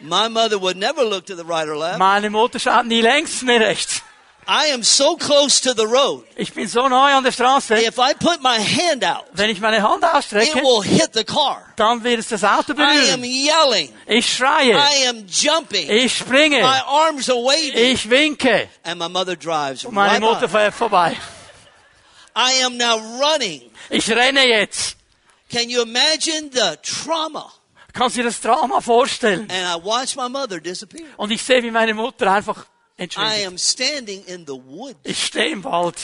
My 0.00 0.28
mother 0.28 0.58
would 0.58 0.76
never 0.76 1.02
look 1.02 1.26
to 1.26 1.34
the 1.34 1.44
right 1.44 1.68
or 1.68 1.76
left. 1.76 1.98
Meine 1.98 2.30
Mutter 2.30 2.58
schaut 2.58 2.86
nie 2.86 3.02
längs, 3.02 3.42
nie 3.42 3.58
rechts. 3.58 4.02
I 4.48 4.66
am 4.66 4.84
so 4.84 5.16
close 5.16 5.60
to 5.62 5.74
the 5.74 5.88
road. 5.88 6.24
Ich 6.36 6.52
bin 6.52 6.68
so 6.68 6.86
neu 6.88 7.12
an 7.12 7.24
der 7.24 7.32
Straße. 7.32 7.82
If 7.82 7.98
I 7.98 8.14
put 8.14 8.42
my 8.42 8.58
hand 8.60 9.02
out, 9.02 9.24
Wenn 9.32 9.50
ich 9.50 9.60
meine 9.60 9.82
Hand 9.82 10.04
ausstrecke, 10.04 10.58
it 10.58 10.62
will 10.62 10.82
hit 10.82 11.14
the 11.14 11.24
car. 11.24 11.62
dann 11.74 12.04
wird 12.04 12.20
es 12.20 12.28
das 12.28 12.44
Auto 12.44 12.72
berühren. 12.74 13.04
I 13.04 13.12
am 13.12 13.24
yelling. 13.24 13.92
Ich 14.06 14.36
schreie. 14.36 14.76
I 14.76 15.08
am 15.08 15.26
jumping. 15.26 15.90
Ich 15.90 16.18
springe. 16.18 16.60
My 16.60 16.80
arms 16.86 17.28
are 17.28 17.38
waving. 17.38 17.74
Ich 17.74 18.08
winke. 18.08 18.68
And 18.84 19.00
my 19.00 19.08
mother 19.08 19.34
drives 19.34 19.84
Und 19.84 19.94
meine 19.94 20.12
right 20.12 20.20
Mutter 20.20 20.48
fährt 20.48 20.74
vorbei. 20.74 21.16
I 22.36 22.62
am 22.64 22.76
now 22.76 22.98
running. 23.20 23.62
Ich 23.90 24.08
renne 24.08 24.46
jetzt. 24.46 24.96
Can 25.50 25.68
you 25.68 25.82
imagine 25.82 26.50
the 26.52 26.76
trauma 26.82 27.50
Kannst 27.96 28.16
du 28.16 28.20
dir 28.20 28.26
das 28.28 28.40
Drama 28.40 28.80
vorstellen? 28.80 29.48
And 29.50 29.52
I 29.52 29.84
watched 29.84 30.16
my 30.16 30.28
mother 30.28 30.60
disappear. 30.60 31.06
Und 31.16 31.30
ich 31.30 31.42
sehe, 31.42 31.62
wie 31.62 31.70
meine 31.70 31.94
Mutter 31.94 32.30
einfach 32.30 32.64
I 32.98 33.02
entschwindet. 33.02 33.46
am 33.46 33.58
standing 33.58 34.24
in 34.26 34.46
the 34.46 34.52
woods 34.54 34.98
Ich 35.04 35.24
stehe 35.24 35.50
im 35.52 35.64
Wald 35.64 35.96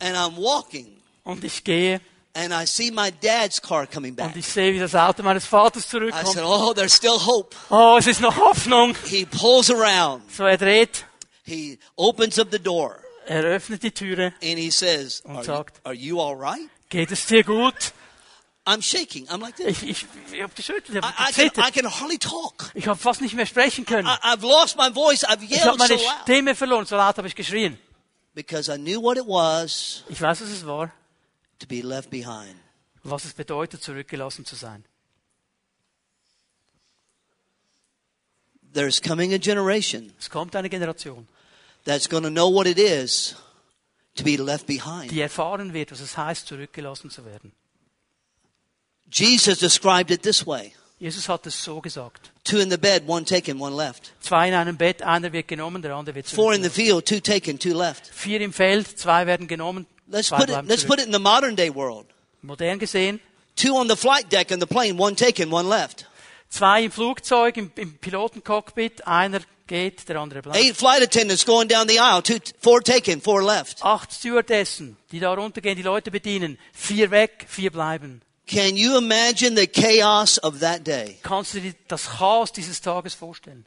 and 0.00 0.16
I'm 0.16 0.36
walking 0.36 0.96
und 1.24 1.44
ich 1.44 1.62
gehe 1.64 2.00
and 2.34 2.52
I 2.52 2.64
see 2.66 2.90
my 2.90 3.10
dad's 3.10 3.60
car 3.60 3.86
coming 3.86 4.14
back. 4.14 4.26
und 4.28 4.36
ich 4.36 4.46
sehe, 4.46 4.72
wie 4.72 4.78
das 4.78 4.94
Auto 4.94 5.22
meines 5.22 5.44
Vaters 5.46 5.84
I 5.84 5.88
zurückkommt. 5.88 6.26
said, 6.28 6.44
Oh, 6.44 6.72
there's 6.72 6.94
still 6.94 7.18
hope. 7.18 7.54
Oh, 7.70 7.96
es 7.98 8.06
ist 8.06 8.20
noch 8.20 8.36
Hoffnung. 8.36 8.94
He 9.04 9.26
pulls 9.26 9.70
around. 9.70 10.22
So 10.32 10.44
er 10.44 10.56
dreht, 10.56 11.04
He 11.44 11.78
opens 11.96 12.38
up 12.38 12.48
the 12.52 12.58
door 12.58 13.00
er 13.26 13.42
öffnet 13.44 13.82
die 13.82 13.90
Türe. 13.90 14.32
and 14.42 14.58
he 14.58 14.70
says, 14.70 15.20
Und 15.24 15.36
Are 15.36 15.40
you, 15.40 15.46
sagt- 15.46 15.80
are 15.84 15.94
you 15.94 16.20
all 16.20 16.36
right? 16.36 16.68
Geht 16.88 17.10
es 17.10 17.26
dir 17.26 17.42
gut? 17.44 17.92
I'm 18.66 18.82
shaking. 18.82 19.26
I'm 19.28 19.40
like 19.40 19.56
this. 19.56 19.82
Ich, 19.82 19.90
ich, 19.90 20.06
ich 20.32 20.42
habe 20.42 20.52
geschüttelt, 20.54 20.90
ich 20.90 20.96
I, 20.96 21.00
habe 21.02 21.30
I, 21.30 21.50
can, 21.50 21.64
I 21.68 21.70
can 21.72 21.86
hardly 21.90 22.18
talk. 22.18 22.70
Ich 22.74 22.86
habe 22.86 22.98
fast 22.98 23.20
nicht 23.22 23.34
mehr 23.34 23.46
sprechen 23.46 23.84
können. 23.86 24.06
I, 24.06 24.18
I've 24.22 24.42
lost 24.42 24.76
my 24.76 24.90
voice. 24.92 25.24
I've 25.24 25.42
Ich 25.42 25.64
habe 25.64 25.64
yelled 25.64 25.64
so 25.64 25.76
meine 25.76 25.94
loud 25.94 26.14
Stimme 26.22 26.54
verloren, 26.54 26.86
so 26.86 26.96
laut 26.96 27.16
habe 27.16 27.26
ich 27.26 27.34
geschrien. 27.34 27.78
because 28.34 28.68
I 28.72 28.76
knew 28.76 29.00
what 29.02 29.16
it 29.16 29.26
was 29.26 30.04
Ich 30.08 30.20
weiß, 30.20 30.40
was 30.42 30.50
es 30.50 30.64
war, 30.66 30.92
to 31.58 31.66
be 31.66 31.80
left 31.80 32.10
behind. 32.10 32.54
was 33.02 33.24
es 33.24 33.32
bedeutet, 33.32 33.82
zurückgelassen 33.82 34.44
zu 34.44 34.54
sein. 34.56 34.84
There's 38.72 39.00
coming 39.00 39.32
a 39.34 39.38
generation 39.38 40.12
Es 40.18 40.28
kommt 40.30 40.54
eine 40.54 40.68
Generation, 40.68 41.26
that's 41.84 42.08
going 42.08 42.22
to 42.22 42.30
know 42.30 42.48
what 42.48 42.66
it 42.66 42.78
is 42.78 43.34
to 44.16 44.22
be 44.22 44.36
left 44.36 44.66
behind. 44.66 45.10
die 45.10 45.20
erfahren 45.22 45.72
wird, 45.72 45.90
was 45.90 46.00
es 46.00 46.16
heißt, 46.16 46.46
zurückgelassen 46.46 47.10
zu 47.10 47.24
werden. 47.24 47.52
Jesus 49.10 49.58
described 49.58 50.10
it 50.10 50.22
this 50.22 50.46
way 50.46 50.72
Jesus 50.98 51.28
hat 51.28 51.46
es 51.46 51.62
so 51.64 51.80
gesagt. 51.80 52.30
two 52.44 52.58
in 52.58 52.70
the 52.70 52.76
bed, 52.76 53.04
one 53.06 53.24
taken, 53.24 53.58
one 53.58 53.74
left. 53.74 54.12
Zwei 54.20 54.48
in 54.48 54.54
einem 54.54 54.76
Bett, 54.76 55.02
einer 55.02 55.32
wird 55.32 55.48
genommen, 55.48 55.80
der 55.82 55.94
andere 55.94 56.14
wird 56.14 56.28
Four 56.28 56.52
in 56.52 56.62
the 56.62 56.68
field, 56.68 57.06
two 57.06 57.20
taken, 57.20 57.58
two 57.58 57.72
left. 57.76 58.06
Vier 58.12 58.40
im 58.42 58.52
Feld, 58.52 58.98
zwei 58.98 59.26
werden 59.26 59.48
genommen, 59.48 59.86
Let's 60.08 60.28
zwei 60.28 60.38
put 60.38 60.50
it, 60.50 60.56
let's 60.66 60.82
zurück. 60.82 60.88
put 60.88 60.98
it 61.00 61.06
in 61.06 61.12
the 61.12 61.18
modern 61.18 61.56
day 61.56 61.70
world. 61.74 62.06
Modern 62.42 62.78
gesehen, 62.78 63.20
Two 63.56 63.76
on 63.76 63.88
the 63.88 63.96
flight 63.96 64.30
deck 64.30 64.50
in 64.50 64.60
the 64.60 64.66
plane, 64.66 64.98
one 64.98 65.14
taken, 65.16 65.50
one 65.50 65.68
left. 65.68 66.06
zwei 66.50 66.84
im 66.84 66.90
Flugzeug, 66.90 67.56
im, 67.56 67.70
im 67.76 67.96
Pilotencockpit, 67.98 69.06
einer 69.06 69.40
geht, 69.66 70.08
der 70.08 70.16
andere 70.16 70.42
bleibt. 70.42 70.58
Eight 70.58 70.76
flight 70.76 71.02
attendants 71.02 71.44
going 71.46 71.68
down 71.68 71.88
the 71.88 71.98
aisle, 71.98 72.22
two, 72.22 72.38
four 72.60 72.82
taken, 72.82 73.20
four 73.22 73.42
left. 73.42 73.82
Acht 73.82 74.12
Stewardessen, 74.12 74.96
die 75.12 75.20
da 75.20 75.32
runtergehen, 75.32 75.76
die 75.76 75.82
Leute 75.82 76.10
bedienen. 76.10 76.58
Vier 76.72 77.10
weg, 77.10 77.46
vier 77.48 77.70
bleiben. 77.70 78.20
Can 78.50 78.76
you 78.76 78.98
imagine 78.98 79.54
the 79.54 79.68
chaos 79.68 80.36
of 80.38 80.58
that 80.58 80.84
day? 80.84 81.18
Kannst 81.22 81.54
du 81.54 81.60
dir 81.60 81.74
das 81.86 82.08
Chaos 82.18 82.50
dieses 82.50 82.80
Tages 82.80 83.14
vorstellen? 83.14 83.64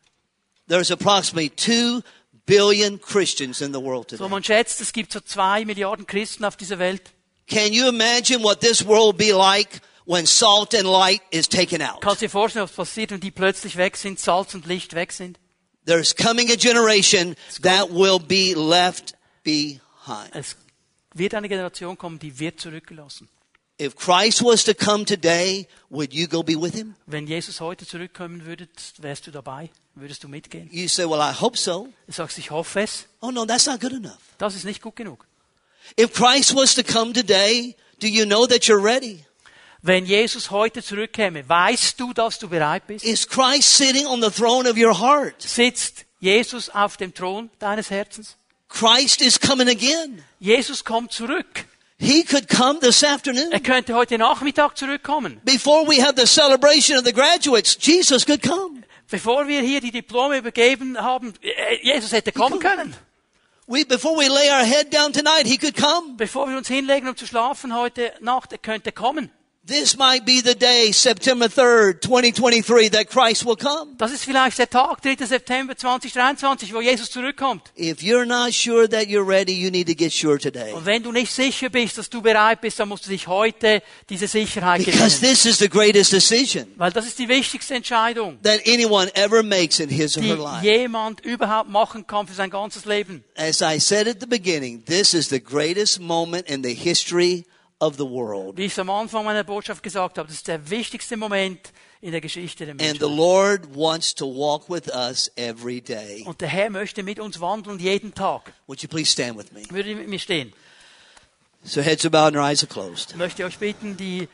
There's 0.67 0.91
approximately 0.91 1.49
two 1.49 2.01
billion 2.45 2.99
Christians 2.99 3.61
in 3.61 3.71
the 3.73 3.79
world 3.79 4.09
So, 4.09 4.17
today. 4.17 4.29
man 4.29 4.43
schätzt, 4.43 4.81
es 4.81 4.91
gibt 4.91 5.13
so 5.13 5.21
zwei 5.21 5.63
Milliarden 5.63 6.05
Christen 6.05 6.43
auf 6.43 6.57
dieser 6.57 6.79
Welt. 6.79 7.13
Can 7.47 7.71
you 7.71 7.88
imagine 7.88 8.43
what 8.43 8.59
this 8.59 8.86
world 8.86 9.17
be 9.17 9.31
like 9.31 9.79
when 10.05 10.25
salt 10.25 10.73
and 10.73 10.84
light 10.84 11.21
is 11.31 11.47
taken 11.47 11.81
out? 11.81 12.01
Kannst 12.01 12.21
du 12.21 12.25
dir 12.25 12.29
vorstellen, 12.29 12.63
was 12.65 12.73
passiert, 12.73 13.11
wenn 13.11 13.21
die 13.21 13.31
plötzlich 13.31 13.77
weg 13.77 13.95
sind, 13.95 14.19
Salz 14.19 14.53
und 14.53 14.65
Licht 14.65 14.95
weg 14.95 15.13
sind? 15.13 15.39
There's 15.86 16.13
coming 16.13 16.51
a 16.51 16.55
generation 16.55 17.36
that 17.61 17.89
will 17.89 18.19
be 18.19 18.53
left 18.53 19.15
behind. 19.43 20.29
Es 20.34 20.57
wird 21.13 21.36
eine 21.36 21.47
Generation 21.47 21.97
kommen, 21.97 22.19
die 22.19 22.38
wird 22.39 22.59
zurückgelassen. 22.59 23.29
If 23.80 23.95
Christ 23.95 24.43
was 24.43 24.63
to 24.65 24.74
come 24.76 25.03
today, 25.03 25.67
would 25.89 26.13
you 26.13 26.28
go 26.28 26.43
be 26.43 26.55
with 26.55 26.76
him? 26.76 26.95
Wenn 27.07 27.26
Jesus 27.26 27.59
heute 27.59 27.88
zurückkommen 27.88 28.45
würde, 28.45 28.67
wärst 28.99 29.26
du 29.26 29.32
dabei? 29.32 29.71
Würdest 29.95 30.24
du 30.24 30.28
mitgehen? 30.28 30.69
You 30.71 30.88
say, 30.88 31.05
well, 31.05 31.21
I 31.21 31.34
hope 31.34 31.57
so. 31.57 31.88
Du 32.05 32.13
sagst, 32.13 32.38
ich 32.38 32.51
hoffe 32.51 32.82
es. 32.82 33.07
Oh 33.19 33.32
no, 33.32 33.45
that's 33.45 33.65
not 33.65 33.80
good 33.80 33.93
enough. 33.93 34.19
Das 34.38 34.55
ist 34.55 34.63
nicht 34.63 34.82
gut 34.82 34.95
genug. 34.95 35.26
If 35.99 36.13
Christ 36.13 36.55
was 36.55 36.76
to 36.76 36.84
come 36.84 37.13
today, 37.13 37.76
do 37.99 38.07
you 38.07 38.26
know 38.26 38.45
that 38.45 38.67
you're 38.67 38.82
ready? 38.82 39.26
Wenn 39.82 40.05
Jesus 40.05 40.49
heute 40.49 40.82
zurückkäme, 40.82 41.47
weißt 41.49 41.99
du, 41.99 42.13
dass 42.13 42.39
du 42.39 42.47
bereit 42.47 42.88
bist? 42.88 43.03
Is 43.03 43.28
Christ 43.28 43.76
sitting 43.76 44.05
on 44.05 44.21
the 44.21 44.30
throne 44.30 44.69
of 44.69 44.78
your 44.78 44.97
heart? 44.97 45.41
Sitzt 45.41 46.05
Jesus 46.19 46.69
auf 46.69 46.95
dem 46.97 47.13
Thron 47.13 47.49
deines 47.59 47.89
Herzens? 47.89 48.38
Christ 48.69 49.21
is 49.21 49.39
coming 49.39 49.67
again. 49.67 50.24
Jesus 50.39 50.86
kommt 50.86 51.11
zurück. 51.11 51.65
He 52.04 52.26
could 52.26 52.49
come 52.49 52.82
this 52.82 53.01
afternoon. 53.01 53.54
Er 53.54 53.62
könnte 53.62 53.93
heute 53.93 54.18
Nachmittag 54.18 54.76
zurückkommen. 54.78 55.39
Before 55.45 55.88
we 55.88 56.04
have 56.04 56.16
the 56.18 56.28
celebration 56.28 56.97
of 56.97 57.06
the 57.06 57.14
graduates, 57.14 57.78
Jesus 57.80 58.26
could 58.26 58.43
come. 58.43 58.84
Bevor 59.10 59.47
wir 59.47 59.62
hier 59.62 59.80
die 59.80 59.91
Diplome 59.91 60.38
übergeben 60.38 60.97
haben, 60.97 61.34
äh, 61.41 61.78
Jesus 61.82 62.12
hätte 62.12 62.34
kommen 62.34 62.60
können. 62.60 62.93
We, 63.68 63.86
before 63.86 64.18
we 64.18 64.28
lay 64.28 64.49
our 64.49 64.66
head 64.66 64.93
down 64.93 65.14
tonight, 65.14 65.45
He 65.45 65.58
could 65.58 65.78
come. 65.78 66.16
Bevor 66.18 66.49
wir 66.49 66.58
uns 66.58 66.68
hinlegen, 66.68 67.08
um 67.08 67.16
zu 67.16 67.26
schlafen 67.26 67.74
heute 67.74 68.12
Nacht, 68.20 68.51
er 68.51 68.58
könnte 68.58 68.91
kommen. 68.91 69.32
This 69.66 69.95
might 69.95 70.26
be 70.26 70.41
the 70.41 70.55
day, 70.55 70.91
September 70.91 71.47
3rd, 71.47 72.01
2023, 72.01 72.89
that 72.89 73.07
Christ 73.09 73.45
will 73.45 73.55
come. 73.55 73.95
Das 73.97 74.11
ist 74.11 74.26
vielleicht 74.26 74.57
der 74.57 74.70
Tag, 74.70 75.01
3. 75.01 75.26
September 75.26 75.74
2023, 75.78 76.74
wo 76.74 76.82
Jesus 76.82 77.09
zurückkommt. 77.09 77.72
If 77.78 78.01
you're 78.01 78.26
not 78.26 78.53
sure 78.53 78.89
that 78.89 79.07
you're 79.07 79.26
ready, 79.26 79.53
you 79.53 79.72
need 79.72 79.88
to 79.88 79.95
get 79.95 80.11
sure 80.11 80.38
today. 80.38 80.74
Und 80.74 80.86
wenn 80.86 81.01
du 81.01 81.14
nicht 81.14 81.32
sicher 81.32 81.70
bist, 81.70 81.97
dass 81.97 82.09
du 82.09 82.22
bereit 82.22 82.59
bist, 82.59 82.78
dann 82.78 82.89
musst 82.89 83.05
du 83.05 83.09
dich 83.09 83.28
heute 83.28 83.82
diese 84.09 84.28
Sicherheit 84.28 84.84
Because 84.84 85.22
this 85.22 85.45
is 85.45 85.59
the 85.59 85.70
greatest 85.70 86.11
decision 86.11 86.68
Weil 86.76 86.91
das 86.91 87.07
ist 87.07 87.18
die 87.18 87.30
wichtigste 87.30 87.76
Entscheidung, 87.76 88.41
that 88.43 88.59
anyone 88.68 89.09
ever 89.16 89.43
makes 89.43 89.80
in 89.80 89.88
his 89.88 90.18
or 90.18 90.24
her 90.24 90.36
life. 90.36 90.61
Die 90.61 90.68
jemand 90.68 91.22
überhaupt 91.22 91.70
machen 91.70 92.05
kann 92.05 92.28
für 92.28 92.34
sein 92.34 92.49
ganzes 92.49 92.84
Leben. 92.84 93.24
As 93.38 93.61
I 93.61 93.80
said 93.80 94.09
at 94.09 94.18
the 94.20 94.28
beginning, 94.28 94.84
this 94.84 95.14
is 95.14 95.30
the 95.30 95.39
greatest 95.39 96.01
moment 96.01 96.49
in 96.49 96.66
the 96.66 96.74
history 96.74 97.45
of 97.86 97.95
the 97.97 98.03
world. 98.05 98.57
Wie 98.57 98.65
ich 98.65 98.71
es 98.71 98.79
am 98.79 98.89
Anfang 98.89 99.25
meiner 99.25 99.43
Botschaft 99.43 99.84
gesagt 99.84 100.17
habe, 100.17 100.27
das 100.27 100.38
ist 100.38 100.47
der 100.47 100.69
wichtigste 100.69 101.17
Moment 101.17 101.71
in 102.01 102.11
der 102.11 102.21
Geschichte 102.21 102.65
der 102.65 102.73
And 102.73 102.81
the 102.81 102.88
Menschheit. 102.88 103.09
Lord 103.17 103.75
wants 103.75 104.13
to 104.15 104.25
walk 104.25 104.69
with 104.69 104.88
us 104.93 105.31
every 105.36 105.81
day. 105.81 106.23
Und 106.25 106.41
der 106.41 106.49
Herr 106.49 106.69
möchte 106.69 107.03
mit 107.03 107.19
uns 107.19 107.39
wandeln 107.39 107.79
jeden 107.79 108.13
Tag. 108.13 108.53
Would 108.67 108.81
you 108.81 108.89
please 108.89 109.11
stand 109.11 109.38
with 109.38 109.51
me? 109.51 109.63
Würde 109.69 109.95
mit 109.95 110.07
mir 110.07 110.19
stehen. 110.19 110.53
So 111.63 111.81
heads 111.81 112.03
are 112.03 112.11
bowed 112.11 112.36
and 112.36 112.38
our 112.38 112.43
eyes 112.43 112.61
are 112.63 112.71
closed. 112.71 113.11
Ich 113.11 113.15
möchte 113.17 113.45
euch 113.45 113.57
bitten, 113.57 113.95
die 113.95 114.27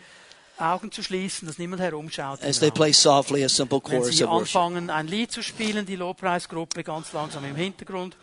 Augen 0.58 0.92
zu 0.92 1.04
schließen, 1.04 1.48
dass 1.48 1.58
niemand 1.60 1.82
herumschaut. 1.82 2.44
As 2.44 2.60
they 2.60 2.72
play 2.72 2.92
softly 2.92 3.44
a 3.44 3.50
simple 3.50 3.80
Wenn 3.86 4.00
chorus 4.02 4.18
Sie 4.18 4.24
of 4.24 4.32
worship. 4.32 4.56
anfangen, 4.56 4.90
ein 4.90 5.08
Lied 5.08 5.32
zu 5.32 5.44
spielen, 5.44 5.86
die 5.86 5.96
Lobpreisgruppe 5.96 6.84
ganz 6.84 7.14
langsam 7.14 7.46
im 7.46 7.56
Hintergrund. 7.56 8.18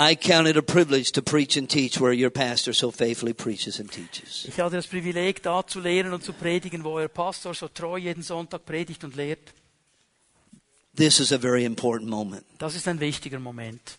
I 0.00 0.14
count 0.14 0.46
it 0.46 0.56
a 0.56 0.62
privilege 0.62 1.10
to 1.12 1.22
preach 1.22 1.56
and 1.56 1.68
teach 1.68 1.98
where 2.00 2.12
your 2.12 2.30
pastor 2.30 2.72
so 2.72 2.92
faithfully 2.92 3.32
preaches 3.34 3.80
and 3.80 3.90
teaches. 3.90 4.44
Ich 4.46 4.58
hatte 4.60 4.76
das 4.76 4.86
Privileg, 4.86 5.42
da 5.42 5.66
zu 5.66 5.80
lehren 5.80 6.12
und 6.12 6.22
zu 6.22 6.32
predigen, 6.32 6.84
wo 6.84 6.92
euer 6.92 7.08
Pastor 7.08 7.52
so 7.52 7.66
treu 7.68 7.96
jeden 7.98 8.22
Sonntag 8.22 8.64
predigt 8.64 9.02
und 9.02 9.16
lehrt. 9.16 9.40
This 10.96 11.18
is 11.20 11.32
a 11.32 11.38
very 11.38 11.64
important 11.64 12.10
moment. 12.10 12.44
Das 12.58 12.74
ist 12.76 12.86
ein 12.88 13.00
wichtiger 13.00 13.38
Moment. 13.40 13.98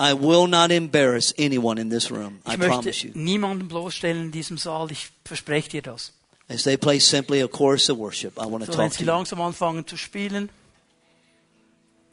I 0.00 0.12
will 0.12 0.46
not 0.46 0.70
embarrass 0.70 1.34
anyone 1.38 1.80
in 1.80 1.88
this 1.90 2.10
room. 2.10 2.40
I 2.46 2.52
Ich 2.54 2.58
promise 2.60 2.84
möchte 2.88 3.06
you. 3.08 3.12
niemanden 3.14 3.66
bloßstellen 3.68 4.24
in 4.26 4.30
diesem 4.32 4.58
Saal. 4.58 4.90
Ich 4.92 5.08
verspreche 5.24 5.70
dir 5.70 5.82
das. 5.82 6.12
As 6.48 6.62
they 6.64 6.76
play 6.76 7.00
simply 7.00 7.42
a 7.42 7.48
chorus 7.48 7.88
of 7.90 7.98
worship, 7.98 8.36
I 8.38 8.44
want 8.46 8.64
to 8.66 8.70
So, 8.72 8.78
wenn 8.78 8.88
talk 8.90 8.92
Sie 8.92 9.04
to 9.04 9.10
you. 9.10 9.16
langsam 9.16 9.40
anfangen 9.40 9.84
zu 9.86 9.96
spielen, 9.96 10.48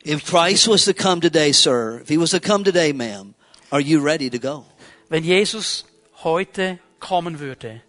If 0.06 0.26
Christ 0.26 0.68
was 0.68 0.86
to 0.86 0.93
come 0.93 1.22
today, 1.22 1.51
sir, 1.54 1.99
if 2.01 2.10
he 2.10 2.18
was 2.18 2.32
to 2.32 2.39
come 2.39 2.64
today, 2.64 2.91
ma'am, 2.91 3.36
are 3.72 3.80
you 3.82 4.01
ready 4.01 4.30
to 4.30 4.38
go? 4.38 4.66
wenn 5.10 5.24
Jesus 5.24 5.86
heute 6.24 6.80
kommen 6.99 7.39
würde, 7.39 7.82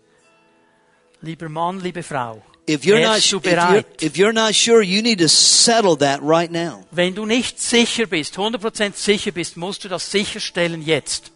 lieber 1.22 1.48
Mann, 1.48 1.80
liebe 1.80 2.02
Frau, 2.02 2.42
If 2.66 2.84
you're 2.86 3.00
not, 3.00 3.16
wärst 3.16 3.32
du 3.32 3.36
if 3.38 3.44
you're, 3.44 3.56
bereit? 3.56 4.02
if 4.02 4.16
you're 4.16 4.32
not 4.32 4.54
sure, 4.54 4.80
you 4.82 5.02
need 5.02 5.18
to 5.18 5.28
settle 5.28 5.96
that 5.96 6.20
right 6.22 6.50
now. 6.50 6.84
Wenn 6.92 7.14
du 7.14 7.26
nicht 7.26 7.60
sicher 7.60 8.06
bist, 8.06 8.36
100% 8.36 8.94
sicher 8.94 9.32
bist, 9.32 9.56
musst 9.56 9.84
du 9.84 9.88
das 9.88 10.10
sicherstellen 10.10 10.82
jetzt. 10.82 11.30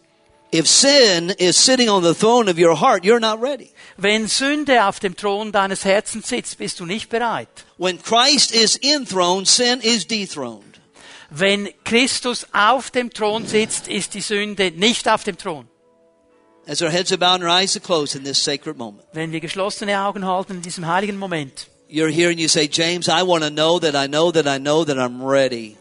If 0.51 0.67
sin 0.67 1.29
is 1.37 1.55
sitting 1.57 1.89
on 1.89 2.01
the 2.03 2.15
throne 2.15 2.49
of 2.49 2.57
your 2.57 2.75
heart, 2.75 3.03
you're 3.03 3.19
not 3.19 3.39
ready. 3.41 3.69
Wenn 3.97 4.27
Sünde 4.27 4.85
auf 4.85 4.99
dem 4.99 5.15
Thron 5.15 5.51
deines 5.51 5.85
Herzens 5.85 6.27
sitzt, 6.29 6.57
bist 6.57 6.79
du 6.79 6.85
nicht 6.87 7.09
bereit. 7.09 7.49
When 7.77 8.01
Christ 8.01 8.51
is 8.51 8.75
enthroned, 8.81 9.47
sin 9.47 9.81
is 9.81 10.07
dethroned. 10.07 10.68
Wenn 11.29 11.69
Christus 11.83 12.47
auf 12.53 12.91
dem 12.91 13.11
Thron 13.11 13.45
sitzt, 13.45 13.87
ist 13.87 14.13
die 14.13 14.21
Sünde 14.21 14.71
nicht 14.71 15.07
auf 15.07 15.23
dem 15.23 15.37
Thron. 15.37 15.67
As 16.67 16.81
our 16.81 16.89
heads 16.89 17.11
are 17.11 17.17
bowed 17.17 17.41
and 17.41 17.43
our 17.43 17.49
eyes 17.49 17.75
are 17.75 17.83
closed 17.83 18.15
in 18.15 18.23
this 18.23 18.43
sacred 18.43 18.77
moment, 18.77 19.05
Wenn 19.13 19.31
wir 19.31 19.39
geschlossene 19.39 20.01
Augen 20.01 20.25
halten 20.25 20.57
in 20.57 20.61
diesem 20.61 20.85
heiligen 20.87 21.17
Moment 21.17 21.67
you're 21.89 22.09
here 22.09 22.29
and 22.29 22.39
you 22.39 22.47
say, 22.47 22.67
James, 22.67 23.09
I 23.09 23.23
want 23.23 23.43
to 23.43 23.49
know 23.49 23.79
that 23.79 23.95
I 23.95 24.07
know 24.07 24.31
that 24.31 24.45
I 24.47 24.59
know 24.59 24.83
that 24.85 24.97
I'm 24.97 25.23
ready. 25.23 25.75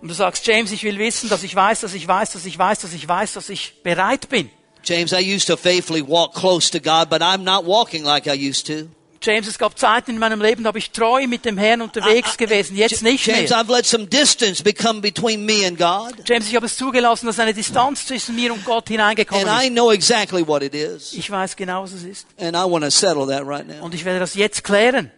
und 0.00 0.08
du 0.08 0.14
sagst, 0.14 0.44
James, 0.46 0.72
ich 0.72 0.82
will 0.82 0.98
wissen, 0.98 1.28
dass 1.28 1.44
ich 1.44 1.54
weiß, 1.54 1.82
dass 1.82 1.94
ich 1.94 2.08
weiß, 2.08 2.32
dass 2.32 2.44
ich 2.44 2.58
weiß, 2.58 2.80
dass 2.80 2.92
ich 2.92 3.06
weiß, 3.06 3.34
dass 3.34 3.48
ich 3.48 3.82
bereit 3.84 4.28
bin. 4.28 4.50
James, 4.84 5.12
I 5.12 5.20
used 5.20 5.46
to 5.46 5.56
faithfully 5.56 6.02
walk 6.02 6.34
close 6.34 6.68
to 6.72 6.80
God, 6.80 7.08
but 7.08 7.22
I'm 7.22 7.44
not 7.44 7.64
walking 7.64 8.02
like 8.04 8.26
I 8.26 8.34
used 8.34 8.66
to. 8.66 8.88
James, 9.22 9.46
es 9.46 9.58
gab 9.58 9.78
Zeiten 9.78 10.10
in 10.10 10.18
meinem 10.18 10.40
Leben, 10.40 10.64
da 10.64 10.68
habe 10.68 10.78
ich 10.78 10.90
treu 10.90 11.26
mit 11.26 11.44
dem 11.44 11.56
Herrn 11.56 11.80
unterwegs 11.80 12.36
gewesen, 12.36 12.76
jetzt 12.76 13.02
nicht 13.02 13.24
James, 13.26 13.50
mehr. 13.50 13.58
I've 13.60 13.70
let 13.72 13.86
some 13.86 14.06
distance 14.06 14.62
become 14.62 15.00
between 15.00 15.44
me 15.44 15.64
and 15.66 15.78
God. 15.78 16.14
James, 16.28 16.48
ich 16.48 16.56
habe 16.56 16.66
es 16.66 16.76
zugelassen, 16.76 17.26
dass 17.26 17.38
eine 17.38 17.54
Distanz 17.54 18.06
zwischen 18.06 18.34
mir 18.34 18.52
und 18.52 18.64
Gott 18.64 18.88
hineingekommen 18.88 19.46
And 19.48 19.62
I 19.62 19.66
ist. 19.68 19.72
know 19.72 19.90
exactly 19.92 20.46
what 20.46 20.62
it 20.62 20.74
is. 20.74 21.12
Ich 21.12 21.30
weiß 21.30 21.56
genau, 21.56 21.84
was 21.84 21.92
es 21.92 22.02
ist. 22.04 22.26
And 22.40 22.56
I 22.56 22.64
want 22.68 22.84
to 22.84 22.90
settle 22.90 23.26
that 23.28 23.46
right 23.46 23.66
now. 23.66 23.84
Und 23.84 23.94
ich 23.94 24.04
werde 24.04 24.18
das 24.20 24.34
jetzt 24.34 24.64
klären. 24.64 25.10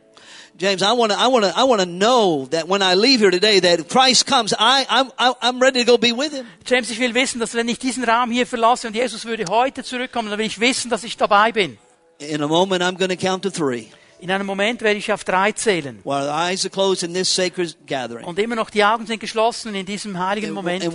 James, 0.56 0.82
I 0.82 0.92
want 0.96 1.10
to, 1.12 1.18
I 1.18 1.26
want 1.26 1.44
to, 1.44 1.50
I 1.60 1.64
want 1.64 1.80
to 1.80 1.86
know 1.86 2.46
that 2.52 2.68
when 2.68 2.80
I 2.80 2.94
leave 2.94 3.18
here 3.18 3.32
today, 3.32 3.58
that 3.60 3.88
Christ 3.88 4.24
comes, 4.24 4.52
I, 4.52 4.84
I'm, 4.88 5.10
I- 5.18 5.34
I'm 5.42 5.60
ready 5.60 5.84
to 5.84 5.90
go 5.90 5.98
be 5.98 6.12
with 6.16 6.32
Him. 6.32 6.46
James, 6.64 6.90
ich 6.90 7.00
will 7.00 7.12
wissen, 7.12 7.40
dass 7.40 7.54
wenn 7.54 7.66
ich 7.68 7.80
diesen 7.80 8.04
Raum 8.04 8.30
hier 8.30 8.46
verlasse 8.46 8.86
und 8.86 8.94
Jesus 8.94 9.24
würde 9.24 9.46
heute 9.48 9.82
zurückkommen, 9.82 10.30
dann 10.30 10.38
will 10.38 10.46
ich 10.46 10.60
wissen, 10.60 10.90
dass 10.90 11.02
ich 11.02 11.16
dabei 11.16 11.50
bin. 11.50 11.76
In 12.20 12.42
a 12.42 12.48
moment, 12.48 12.82
I'm 12.82 12.94
going 12.94 13.08
to 13.10 13.16
count 13.16 13.42
to 13.42 13.50
three. 13.50 13.90
In 14.24 14.30
einem 14.30 14.46
Moment 14.46 14.80
werde 14.80 14.98
ich 14.98 15.12
auf 15.12 15.22
drei 15.22 15.52
zählen. 15.52 16.00
Und 16.02 16.14
immer 18.38 18.54
noch 18.54 18.70
die 18.70 18.82
Augen 18.82 19.04
sind 19.04 19.20
geschlossen 19.20 19.74
in 19.74 19.84
diesem 19.84 20.18
heiligen 20.18 20.52
Moment. 20.52 20.86
Und 20.86 20.94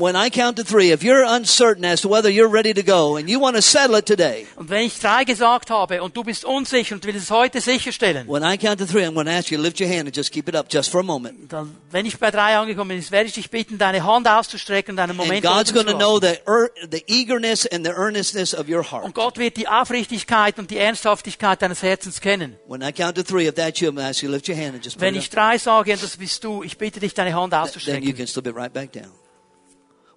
wenn 4.69 4.83
ich 4.83 4.99
drei 4.99 5.23
gesagt 5.25 5.69
habe 5.69 6.01
und 6.01 6.17
du 6.17 6.23
bist 6.23 6.43
unsicher 6.43 6.95
und 6.95 7.05
willst 7.05 7.21
es 7.21 7.29
heute 7.29 7.61
sicherstellen, 7.61 8.27
when 8.27 8.41
I 8.41 8.57
count 8.57 8.79
to 8.79 8.87
three, 8.87 9.05
I'm 9.05 9.13
going 9.13 9.27
to 9.27 9.31
ask 9.31 9.51
you 9.51 9.57
to 9.57 9.63
lift 9.63 9.79
your 9.79 9.89
hand 9.89 10.07
and 10.07 10.17
just 10.17 10.31
keep 10.31 10.49
it 10.49 10.55
up 10.55 10.65
just 10.67 10.89
for 10.89 11.01
a 11.01 11.03
moment. 11.03 11.53
dann, 11.53 11.75
wenn 11.91 12.07
ich 12.07 12.17
bei 12.17 12.31
drei 12.31 12.57
angekommen 12.57 12.97
bin, 12.97 13.11
werde 13.11 13.27
ich 13.27 13.35
dich 13.35 13.51
bitten, 13.51 13.77
deine 13.77 14.03
Hand 14.03 14.27
auszustrecken 14.27 14.93
und 14.93 14.99
einen 14.99 15.15
Moment 15.15 15.45
and. 15.45 15.67
Und 19.03 19.13
Gott 19.13 19.37
wird 19.37 19.57
die 19.57 19.67
Aufrichtigkeit 19.67 20.57
und 20.57 20.71
die 20.71 20.79
Ernsthaftigkeit 20.79 21.61
deines 21.61 21.83
Herzens 21.83 22.21
kennen. 22.21 22.57
When 22.67 22.81
I 22.81 22.91
count 22.91 23.18
to 23.19 23.23
three, 23.23 23.47
if 23.47 23.55
that's 23.55 23.81
you, 23.81 23.91
ask 23.99 24.23
you 24.23 24.29
lift 24.29 24.47
your 24.47 24.57
hand 24.57 24.73
and 24.75 24.83
just 24.83 24.97
put 24.97 25.01
Wenn 25.01 25.15
it 25.15 25.19
ich 25.23 25.29
drei 25.29 25.57
sage 25.57 25.95
das 25.95 26.17
bist 26.17 26.43
du, 26.43 26.63
ich 26.63 26.77
bitte 26.77 26.99
dich, 26.99 27.13
deine 27.13 27.33
Hand 27.33 27.51
Then 27.51 27.59
you 27.59 27.65
auszustrecken. 27.65 28.15
can 28.15 28.27
slip 28.27 28.47
it 28.47 28.55
right 28.55 28.73
back 28.73 28.91
down. 28.91 29.11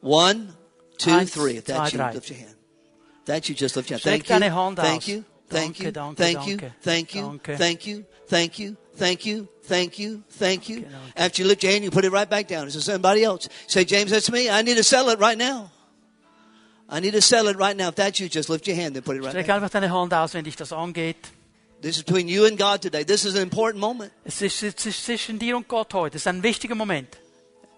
One, 0.00 0.55
two, 0.98 1.11
Eins, 1.11 1.30
three. 1.32 1.57
If 1.59 1.64
that's 1.66 1.92
you, 1.92 1.98
drei. 1.98 2.12
lift 2.12 2.30
your 2.30 2.38
hand. 2.38 2.57
If 3.20 3.26
that's 3.26 3.48
you, 3.48 3.55
just 3.55 3.76
lift 3.76 3.90
your 3.90 3.98
hand. 3.98 4.03
Streck 4.03 4.26
Thank 4.26 4.28
you. 4.28 4.38
deine 4.40 4.55
Hand 4.55 4.76
Thank 4.78 5.03
aus. 5.03 5.09
you. 5.09 5.24
Thank 5.48 5.80
you. 5.80 5.90
Danke, 5.92 6.16
Thank 6.16 6.46
you. 6.46 6.59
Thank 6.80 7.14
you. 7.14 7.22
danke. 7.22 7.57
Thank 7.59 7.86
you. 7.86 8.05
Thank 8.26 8.59
you. 8.59 8.76
Thank 8.96 9.26
you. 9.28 9.46
Thank 9.64 9.98
you. 9.98 10.22
Thank 10.38 10.68
you. 10.68 10.80
Danke, 10.80 10.88
danke. 10.88 11.14
After 11.16 11.42
you 11.42 11.48
lift 11.48 11.62
your 11.62 11.72
hand, 11.72 11.84
you 11.84 11.90
put 11.90 12.05
it 12.05 12.11
right 12.11 12.28
back 12.28 12.48
down. 12.48 12.66
Is 12.68 12.72
there 12.74 12.82
somebody 12.82 13.22
else? 13.22 13.48
Say, 13.66 13.84
James, 13.84 14.11
that's 14.11 14.30
me. 14.32 14.48
I 14.48 14.62
need 14.62 14.76
to 14.78 14.82
settle 14.82 15.11
it 15.11 15.18
right 15.18 15.36
now. 15.36 15.70
I 16.88 17.00
need 17.00 17.12
to 17.12 17.20
settle 17.20 17.48
it 17.48 17.57
right 17.59 17.76
now. 17.76 17.88
If 17.88 17.94
that's 17.96 18.18
you, 18.18 18.28
just 18.28 18.48
lift 18.48 18.66
your 18.66 18.76
hand 18.76 18.96
and 18.96 19.05
put 19.05 19.16
it 19.16 19.22
right 19.22 19.34
Streck 19.34 19.46
back. 19.46 19.57
einfach 19.62 19.70
deine 19.70 19.90
Hand 19.90 20.12
aus, 20.14 20.32
wenn 20.34 20.44
dich 20.44 20.57
das 20.57 20.72
angeht. 20.72 21.16
This 21.83 21.97
is 21.97 22.05
between 22.05 22.28
you 22.28 22.47
and 22.47 22.57
God 22.57 22.80
today. 22.80 23.03
This 23.05 23.24
is 23.24 23.35
an 23.35 23.43
important 23.43 23.80
moment. 23.80 24.12
Es 24.24 24.41
ist, 24.41 24.62
es 24.62 24.87
ist 24.87 25.05
zwischen 25.05 25.41
dir 25.41 25.57
und 25.57 25.66
Gott 25.66 25.93
heute. 25.95 26.16
Es 26.16 26.22
ist 26.22 26.26
ein 26.28 26.43
wichtiger 26.45 26.76
Moment. 26.76 27.18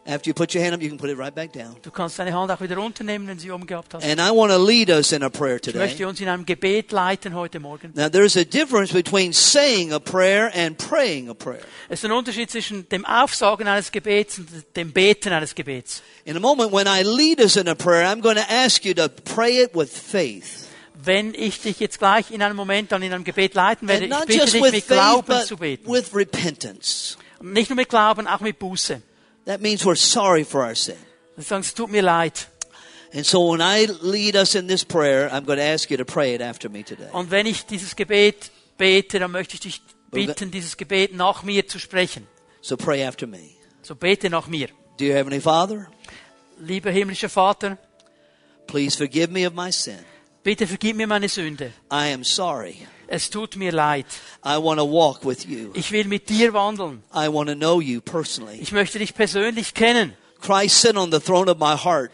After 0.07 0.28
you 0.28 0.34
put 0.34 0.55
your 0.55 0.62
hand 0.62 0.74
up, 0.74 0.82
you 0.82 0.90
can 0.90 0.98
put 0.98 1.09
it 1.09 1.16
right 1.16 1.34
back 1.34 1.55
down. 1.55 1.76
Du 1.80 1.90
kannst 1.90 2.18
deine 2.18 2.34
Hand 2.34 2.50
auch 2.50 2.61
wieder 2.61 2.76
runternehmen, 2.76 3.26
wenn 3.26 3.38
sie 3.38 3.50
oben 3.50 3.66
gehabt 3.66 3.94
hast. 3.94 4.05
And 4.05 4.20
I 4.20 4.30
want 4.30 4.52
to 4.52 4.59
lead 4.62 4.90
us 4.90 5.12
in 5.12 5.22
a 5.22 5.30
prayer 5.30 5.57
Ich 5.57 5.62
today. 5.62 5.78
möchte 5.78 6.07
uns 6.07 6.20
in 6.20 6.28
einem 6.28 6.44
Gebet 6.44 6.92
leiten 6.92 7.34
heute 7.34 7.59
Morgen. 7.59 7.92
Now, 7.94 8.11
there's 8.11 8.36
a 8.36 8.44
difference 8.44 8.92
between 8.92 9.32
saying 9.32 9.94
a 9.94 9.98
prayer 9.98 10.52
and 10.55 10.76
praying 10.76 11.30
a 11.30 11.34
prayer. 11.34 11.62
Es 11.88 12.00
ist 12.00 12.05
ein 12.05 12.12
Unterschied 12.12 12.50
zwischen 12.50 12.86
dem 12.90 13.07
Aufsagen 13.07 13.66
eines 13.66 13.90
Gebets 13.90 14.38
und 14.38 14.48
dem 14.76 14.92
Beten 14.92 15.32
eines 15.32 15.55
Gebets. 15.55 16.02
In 16.26 16.36
a 16.36 16.40
moment, 16.40 16.70
when 16.70 16.86
I 16.86 17.02
lead 17.02 17.40
us 17.40 17.57
in 17.57 17.66
a 17.68 17.74
prayer, 17.74 18.07
I'm 18.07 18.20
going 18.20 18.36
to 18.36 18.44
ask 18.52 18.84
you 18.84 18.92
to 18.92 19.09
pray 19.09 19.62
it 19.62 19.74
with 19.74 19.88
faith. 19.88 20.63
Wenn 21.05 21.34
ich 21.34 21.61
dich 21.61 21.80
jetzt 21.80 21.98
gleich 21.98 22.30
in 22.30 22.42
einem 22.42 22.57
Moment 22.57 22.92
dann 22.92 23.02
in 23.02 23.12
einem 23.12 23.24
Gebet 23.24 23.55
leiten 23.55 23.88
werde, 23.88 24.07
ich 24.07 24.26
bitte 24.26 24.44
dich 24.50 24.61
mit 24.61 24.70
faith, 24.72 24.86
Glauben 24.88 25.26
but 25.26 25.46
zu 25.46 25.57
beten. 25.57 25.90
nicht 27.40 27.70
nur 27.70 27.76
mit 27.76 27.88
Glauben, 27.88 28.26
auch 28.26 28.40
mit 28.40 28.59
Buße. 28.59 29.02
That 29.46 29.61
means 29.61 29.84
we're 29.84 29.96
sorry 29.96 30.44
for 30.44 30.62
our 30.62 30.74
sin. 30.74 30.96
Wir 31.36 31.44
sagen, 31.44 31.62
es 31.62 31.74
tut 31.74 31.90
mir 31.90 32.02
leid. 32.02 32.48
And 33.12 33.24
so 33.24 33.52
when 33.52 33.61
I 33.61 33.86
lead 34.02 34.34
us 34.34 34.55
in 34.55 34.66
this 34.66 34.84
prayer, 34.84 35.30
I'm 35.30 35.44
going 35.44 35.59
to 35.59 35.64
ask 35.64 35.90
you 35.90 35.96
to 35.96 36.05
pray 36.05 36.34
it 36.34 36.42
after 36.42 36.68
me 36.68 36.82
today. 36.82 37.09
Und 37.12 37.30
wenn 37.30 37.46
ich 37.46 37.66
dieses 37.66 37.94
Gebet 37.94 38.50
bete, 38.76 39.18
dann 39.18 39.30
möchte 39.30 39.55
ich 39.55 39.61
dich 39.61 39.82
bitten, 40.11 40.50
dieses 40.50 40.76
Gebet 40.76 41.14
nach 41.14 41.42
mir 41.42 41.68
zu 41.68 41.78
sprechen. 41.78 42.26
So 42.61 42.76
pray 42.76 43.05
after 43.05 43.26
me. 43.26 43.50
So 43.82 43.94
bete 43.94 44.30
nach 44.30 44.48
mir. 44.48 44.68
Dear 44.98 45.16
Heavenly 45.16 45.40
Father, 45.40 45.88
Lieber 46.59 46.90
himmlischer 46.90 47.28
Vater, 47.28 47.78
please 48.66 48.96
forgive 48.96 49.30
me 49.30 49.46
of 49.46 49.55
my 49.55 49.70
sin. 49.70 49.98
Bitte 50.45 50.66
vergib 50.66 50.97
mir 50.97 51.07
meine 51.09 51.28
Sünde. 51.28 51.72
I 51.92 52.12
am 52.12 52.22
sorry. 52.22 52.76
Es 53.07 53.28
tut 53.28 53.57
mir 53.57 53.72
leid. 53.72 54.07
I 54.45 54.57
want 54.57 54.78
to 54.78 54.84
walk 54.86 55.24
with 55.24 55.45
you. 55.47 55.70
Ich 55.74 55.90
will 55.92 56.05
mit 56.07 56.28
dir 56.28 56.53
wandeln. 56.55 57.03
I 57.14 57.28
want 57.28 57.49
to 57.51 57.55
know 57.57 57.80
you 57.80 58.01
personally. 58.01 58.59
Ich 58.61 58.72
möchte 58.72 58.99
dich 58.99 59.14
persönlich 59.14 59.74
kennen. 59.74 60.14
Christ 60.40 60.80
sit 60.80 60.97
on 60.97 61.11
the 61.11 61.18
throne 61.20 61.51
of 61.51 61.59
my 61.59 61.76
heart. 61.76 62.11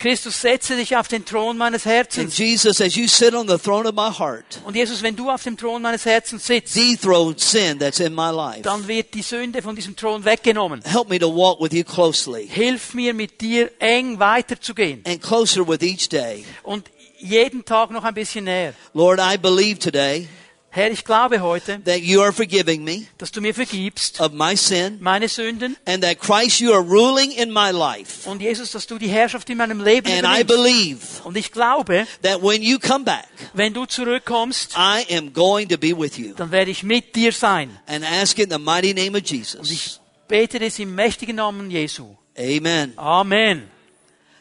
Christus, 0.00 0.40
setze 0.40 0.76
dich 0.76 0.96
auf 0.96 1.08
den 1.08 1.24
Thron 1.24 1.56
meines 1.58 1.84
And 1.84 1.92
Herzens. 1.92 2.38
Jesus, 2.38 2.80
as 2.80 2.94
you 2.94 3.08
sit 3.08 3.34
on 3.34 3.48
the 3.48 3.58
throne 3.58 3.84
of 3.88 3.96
my 3.96 4.08
heart, 4.16 4.60
Und 4.64 4.76
Jesus, 4.76 5.02
wenn 5.02 5.16
du 5.16 5.28
auf 5.28 5.42
dem 5.42 5.56
Thron 5.56 5.82
meines 5.82 6.04
Herzens 6.04 6.46
sitzt, 6.46 6.76
dethrone 6.76 7.34
sin 7.36 7.80
that's 7.80 7.98
in 7.98 8.14
my 8.14 8.30
life. 8.30 8.62
dann 8.62 8.86
wird 8.86 9.12
die 9.14 9.22
Sünde 9.22 9.60
von 9.60 9.74
diesem 9.74 9.96
Thron 9.96 10.24
weggenommen. 10.24 10.82
Help 10.84 11.08
me 11.08 11.18
to 11.18 11.28
walk 11.28 11.60
with 11.60 11.72
you 11.72 11.82
closely 11.82 12.46
Hilf 12.46 12.94
mir, 12.94 13.12
mit 13.12 13.40
dir 13.40 13.72
eng 13.80 14.20
weiterzugehen. 14.20 15.02
and 15.04 15.20
closer 15.20 15.66
with 15.66 15.82
each 15.82 16.08
day. 16.08 16.44
Und 16.62 16.84
jeden 17.18 17.64
Tag 17.64 17.90
noch 17.90 18.04
ein 18.04 18.14
bisschen 18.14 18.44
näher. 18.44 18.74
Lord, 18.94 19.20
I 19.20 19.36
believe 19.36 19.78
today 19.78 20.28
Herr, 20.70 20.90
ich 20.90 21.02
glaube 21.02 21.40
heute, 21.40 21.80
that 21.86 22.00
you 22.00 22.20
are 22.20 22.30
forgiving 22.30 22.84
me 22.84 23.06
dass 23.16 23.32
du 23.32 23.40
mir 23.40 23.54
vergibst 23.54 24.20
of 24.20 24.32
my 24.32 24.54
sin 24.54 24.98
meine 25.00 25.26
Sünden. 25.26 25.76
and 25.86 26.04
that 26.04 26.20
Christ, 26.20 26.60
you 26.60 26.72
are 26.74 26.82
ruling 26.82 27.32
in 27.32 27.50
my 27.50 27.70
life. 27.70 28.28
Und 28.28 28.42
Jesus, 28.42 28.72
dass 28.72 28.86
du 28.86 28.98
die 28.98 29.08
Herrschaft 29.08 29.48
in 29.48 29.56
meinem 29.56 29.82
Leben 29.82 30.06
And 30.12 30.24
I 30.26 30.42
übernimmst. 30.42 30.46
believe 30.46 30.98
Und 31.24 31.36
ich 31.38 31.52
glaube, 31.52 32.06
that 32.22 32.42
when 32.42 32.62
you 32.62 32.78
come 32.78 33.04
back, 33.04 33.26
wenn 33.54 33.72
du 33.72 33.86
zurückkommst, 33.86 34.74
I 34.76 35.06
am 35.16 35.32
going 35.32 35.68
to 35.70 35.78
be 35.78 35.98
with 35.98 36.18
you. 36.18 36.34
dann 36.36 36.50
werde 36.50 36.70
ich 36.70 36.82
mit 36.82 37.16
dir 37.16 37.32
sein. 37.32 37.76
And 37.86 38.04
ask 38.04 38.38
in 38.38 38.50
the 38.50 38.58
mighty 38.58 38.92
name 38.92 39.12
of 39.16 39.22
Und 39.22 39.30
Jesus. 39.30 39.70
ich 39.70 39.98
bete 40.28 40.58
das 40.58 40.78
im 40.78 40.94
mächtigen 40.94 41.36
Namen 41.36 41.70
Jesu. 41.70 42.14
Amen. 42.36 42.92
Amen. 42.96 43.70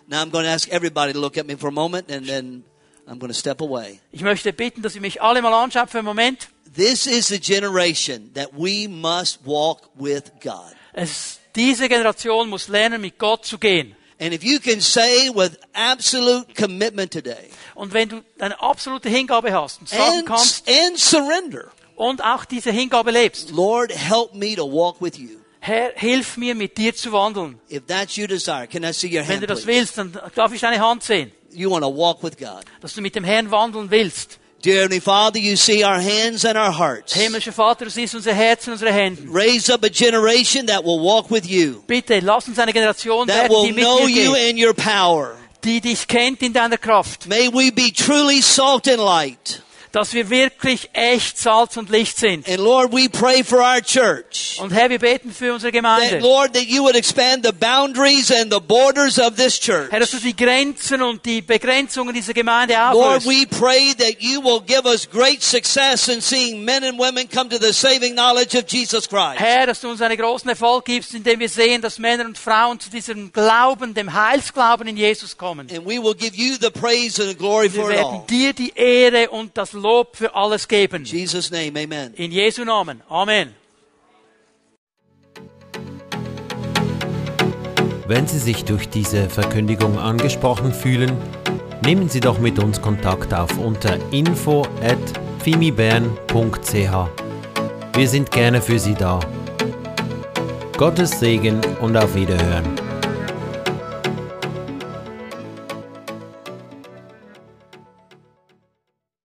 Now 0.07 0.21
I'm 0.21 0.29
going 0.29 0.45
to 0.45 0.51
ask 0.51 0.69
everybody 0.69 1.13
to 1.13 1.19
look 1.19 1.37
at 1.37 1.45
me 1.45 1.55
for 1.55 1.67
a 1.67 1.71
moment 1.71 2.09
and 2.09 2.25
then 2.25 2.63
I'm 3.07 3.19
going 3.19 3.31
to 3.31 3.37
step 3.37 3.61
away. 3.61 3.99
Ich 4.11 4.21
möchte 4.21 4.53
bitten, 4.53 4.81
dass 4.81 4.95
ihr 4.95 5.01
mich 5.01 5.21
alle 5.21 5.41
mal 5.41 5.53
anschaut 5.53 5.89
für 5.89 5.99
einen 5.99 6.05
Moment. 6.05 6.49
This 6.75 7.07
is 7.07 7.27
the 7.27 7.39
generation 7.39 8.31
that 8.33 8.53
we 8.53 8.87
must 8.87 9.39
walk 9.45 9.89
with 9.95 10.31
God. 10.41 10.75
Es, 10.93 11.39
diese 11.55 11.87
Generation 11.89 12.49
muss 12.49 12.67
lernen, 12.67 13.01
mit 13.01 13.17
Gott 13.17 13.45
zu 13.45 13.57
gehen. 13.57 13.95
And 14.19 14.33
if 14.33 14.43
you 14.43 14.59
can 14.59 14.81
say 14.81 15.29
with 15.29 15.57
absolute 15.73 16.55
commitment 16.55 17.11
today 17.11 17.49
Und 17.75 17.93
wenn 17.93 18.09
du 18.09 18.23
eine 18.39 18.59
absolute 18.59 19.09
Hingabe 19.09 19.53
hast 19.53 19.79
und 19.81 19.89
sagen 19.89 20.19
and, 20.19 20.25
kannst 20.25 20.67
and 20.67 20.97
surrender, 20.97 21.71
und 21.95 22.23
auch 22.23 22.45
diese 22.45 22.71
Hingabe 22.71 23.11
lebst, 23.11 23.51
Lord, 23.51 23.91
help 23.91 24.33
me 24.33 24.55
to 24.55 24.65
walk 24.65 25.01
with 25.01 25.17
you. 25.17 25.39
Herr, 25.59 25.91
hilf 25.95 26.37
mir, 26.37 26.55
mit 26.55 26.77
dir 26.77 26.95
zu 26.95 27.11
wandeln. 27.11 27.59
If 27.69 27.83
that's 27.87 28.17
your 28.17 28.27
desire, 28.27 28.67
can 28.67 28.83
I 28.83 28.93
see 28.93 29.07
your 29.07 29.23
Wenn 29.27 29.35
hand, 29.35 29.43
du 29.43 29.47
das 29.47 29.63
please? 29.63 29.79
willst, 29.79 29.97
dann 29.97 30.17
darf 30.35 30.53
ich 30.53 30.61
deine 30.61 30.79
Hand 30.79 31.03
sehen, 31.03 31.31
You 31.51 31.71
want 31.71 31.83
to 31.83 31.89
walk 31.89 32.21
with 32.23 32.37
God. 32.37 32.63
dass 32.81 32.93
du 32.93 33.01
mit 33.01 33.15
dem 33.15 33.23
Herrn 33.23 33.49
wandeln 33.51 33.89
willst. 33.89 34.39
Dear 34.63 34.81
Heavenly 34.83 34.99
Father, 35.01 35.37
you 35.39 35.55
see 35.55 35.83
our 35.85 35.99
hands 36.01 36.43
and 36.43 36.57
our 36.57 36.71
hearts. 36.77 37.13
Himmlischer 37.13 37.51
Vater, 37.53 37.85
du 37.85 37.91
siehst 37.91 38.15
unsere 38.15 38.35
Herzen, 38.35 38.73
unsere 38.73 38.91
Hände. 38.91 39.21
Raise 39.31 39.71
up 39.71 39.83
a 39.83 39.89
generation 39.89 40.65
that 40.67 40.83
will 40.83 40.99
walk 40.99 41.29
with 41.31 41.45
you, 41.45 41.83
Bitte, 41.87 42.19
lass 42.21 42.47
uns 42.47 42.57
eine 42.59 42.73
Generation 42.73 43.27
that 43.27 43.49
werden, 43.49 43.51
will 43.55 43.65
die 43.67 43.73
mit 43.73 43.83
know 43.83 43.99
dir 44.07 44.09
you 44.25 44.33
geht, 44.33 44.49
in 44.49 44.63
your 44.65 44.73
power. 44.73 45.35
die 45.63 45.79
dich 45.81 46.07
kennt 46.07 46.41
in 46.41 46.53
deiner 46.53 46.77
Kraft. 46.77 47.27
May 47.27 47.49
we 47.49 47.71
be 47.71 47.91
truly 47.93 48.41
salt 48.41 48.87
and 48.87 48.97
light. 48.99 49.61
Dass 49.97 50.13
wir 50.13 50.29
wirklich 50.29 50.91
echt 50.93 51.39
Salz 51.39 51.75
und 51.75 51.89
Licht 51.89 52.19
sind. 52.19 52.47
And 52.47 52.59
Lord, 52.59 52.91
we 52.93 53.09
pray 53.09 53.43
for 53.43 53.61
our 53.61 53.81
church. 53.81 54.59
Und 54.61 54.71
Herr, 54.71 54.91
wir 54.91 54.99
beten 54.99 55.33
für 55.33 55.51
unsere 55.51 55.71
That, 55.71 55.77
Gemeinde. 55.81 56.19
Lord, 56.19 56.53
that 56.53 56.65
you 56.65 56.83
would 56.83 56.95
expand 56.95 57.43
the 57.43 57.51
boundaries 57.51 58.31
and 58.31 58.53
the 58.53 58.59
borders 58.59 59.17
of 59.17 59.35
this 59.37 59.59
church. 59.59 59.89
Herr, 59.89 59.99
dass 59.99 60.11
du 60.11 60.17
die 60.17 60.35
Grenzen 60.35 61.01
und 61.01 61.25
die 61.25 61.41
Begrenzungen 61.41 62.13
dieser 62.13 62.33
Gemeinde 62.35 62.75
Lord, 62.75 63.17
auflöst. 63.23 63.25
we 63.27 63.47
pray 63.47 63.95
that 63.97 64.21
you 64.21 64.39
will 64.39 64.61
give 64.61 64.85
us 64.85 65.09
great 65.09 65.41
success 65.41 66.07
in 66.09 66.21
seeing 66.21 66.63
men 66.63 66.83
and 66.83 66.99
women 66.99 67.27
come 67.27 67.49
to 67.49 67.57
the 67.57 67.73
saving 67.73 68.13
knowledge 68.13 68.55
of 68.55 68.65
Jesus 68.67 69.09
Christ. 69.09 69.39
Herr, 69.39 69.65
dass 69.65 69.81
du 69.81 69.89
uns 69.89 69.99
einen 70.03 70.15
großen 70.15 70.47
Erfolg 70.47 70.85
gibst, 70.85 71.15
indem 71.15 71.39
wir 71.39 71.49
sehen, 71.49 71.81
dass 71.81 71.97
Männer 71.97 72.25
und 72.25 72.37
Frauen 72.37 72.79
zu 72.79 72.91
diesem 72.91 73.31
Glauben, 73.33 73.95
dem 73.95 74.13
Heilsglauben 74.13 74.87
in 74.87 74.95
Jesus 74.95 75.35
kommen. 75.35 75.67
And 75.71 75.87
we 75.87 75.97
will 75.99 76.13
give 76.13 76.35
you 76.35 76.53
the 76.61 76.69
praise 76.69 77.19
and 77.19 77.31
the 77.31 77.35
glory 77.35 77.73
Wir 77.73 77.81
for 77.81 77.89
it 77.89 77.97
werden 77.97 78.13
all. 78.13 78.25
dir 78.29 78.53
die 78.53 78.73
Ehre 78.75 79.31
und 79.31 79.57
das 79.57 79.73
Lob 79.73 79.86
für 80.13 80.35
alles 80.35 80.67
geben. 80.67 80.97
In 80.97 81.05
Jesus' 81.05 81.51
name, 81.51 81.83
amen. 81.83 82.13
In 82.15 82.31
Jesu 82.31 82.63
Namen. 82.63 83.01
Amen. 83.09 83.55
Wenn 88.07 88.25
Sie 88.27 88.39
sich 88.39 88.63
durch 88.63 88.87
diese 88.89 89.29
Verkündigung 89.29 89.99
angesprochen 89.99 90.73
fühlen, 90.73 91.11
nehmen 91.83 92.09
Sie 92.09 92.19
doch 92.21 92.39
mit 92.39 92.57
uns 92.57 92.81
Kontakt 92.81 93.33
auf 93.33 93.57
unter 93.57 93.97
info 94.11 94.61
at 94.81 94.97
fimibern.ch. 95.43 96.73
Wir 97.93 98.07
sind 98.07 98.31
gerne 98.31 98.61
für 98.61 98.79
Sie 98.79 98.93
da. 98.93 99.19
Gottes 100.77 101.19
Segen 101.19 101.59
und 101.81 101.97
auf 101.97 102.15
Wiederhören. 102.15 102.86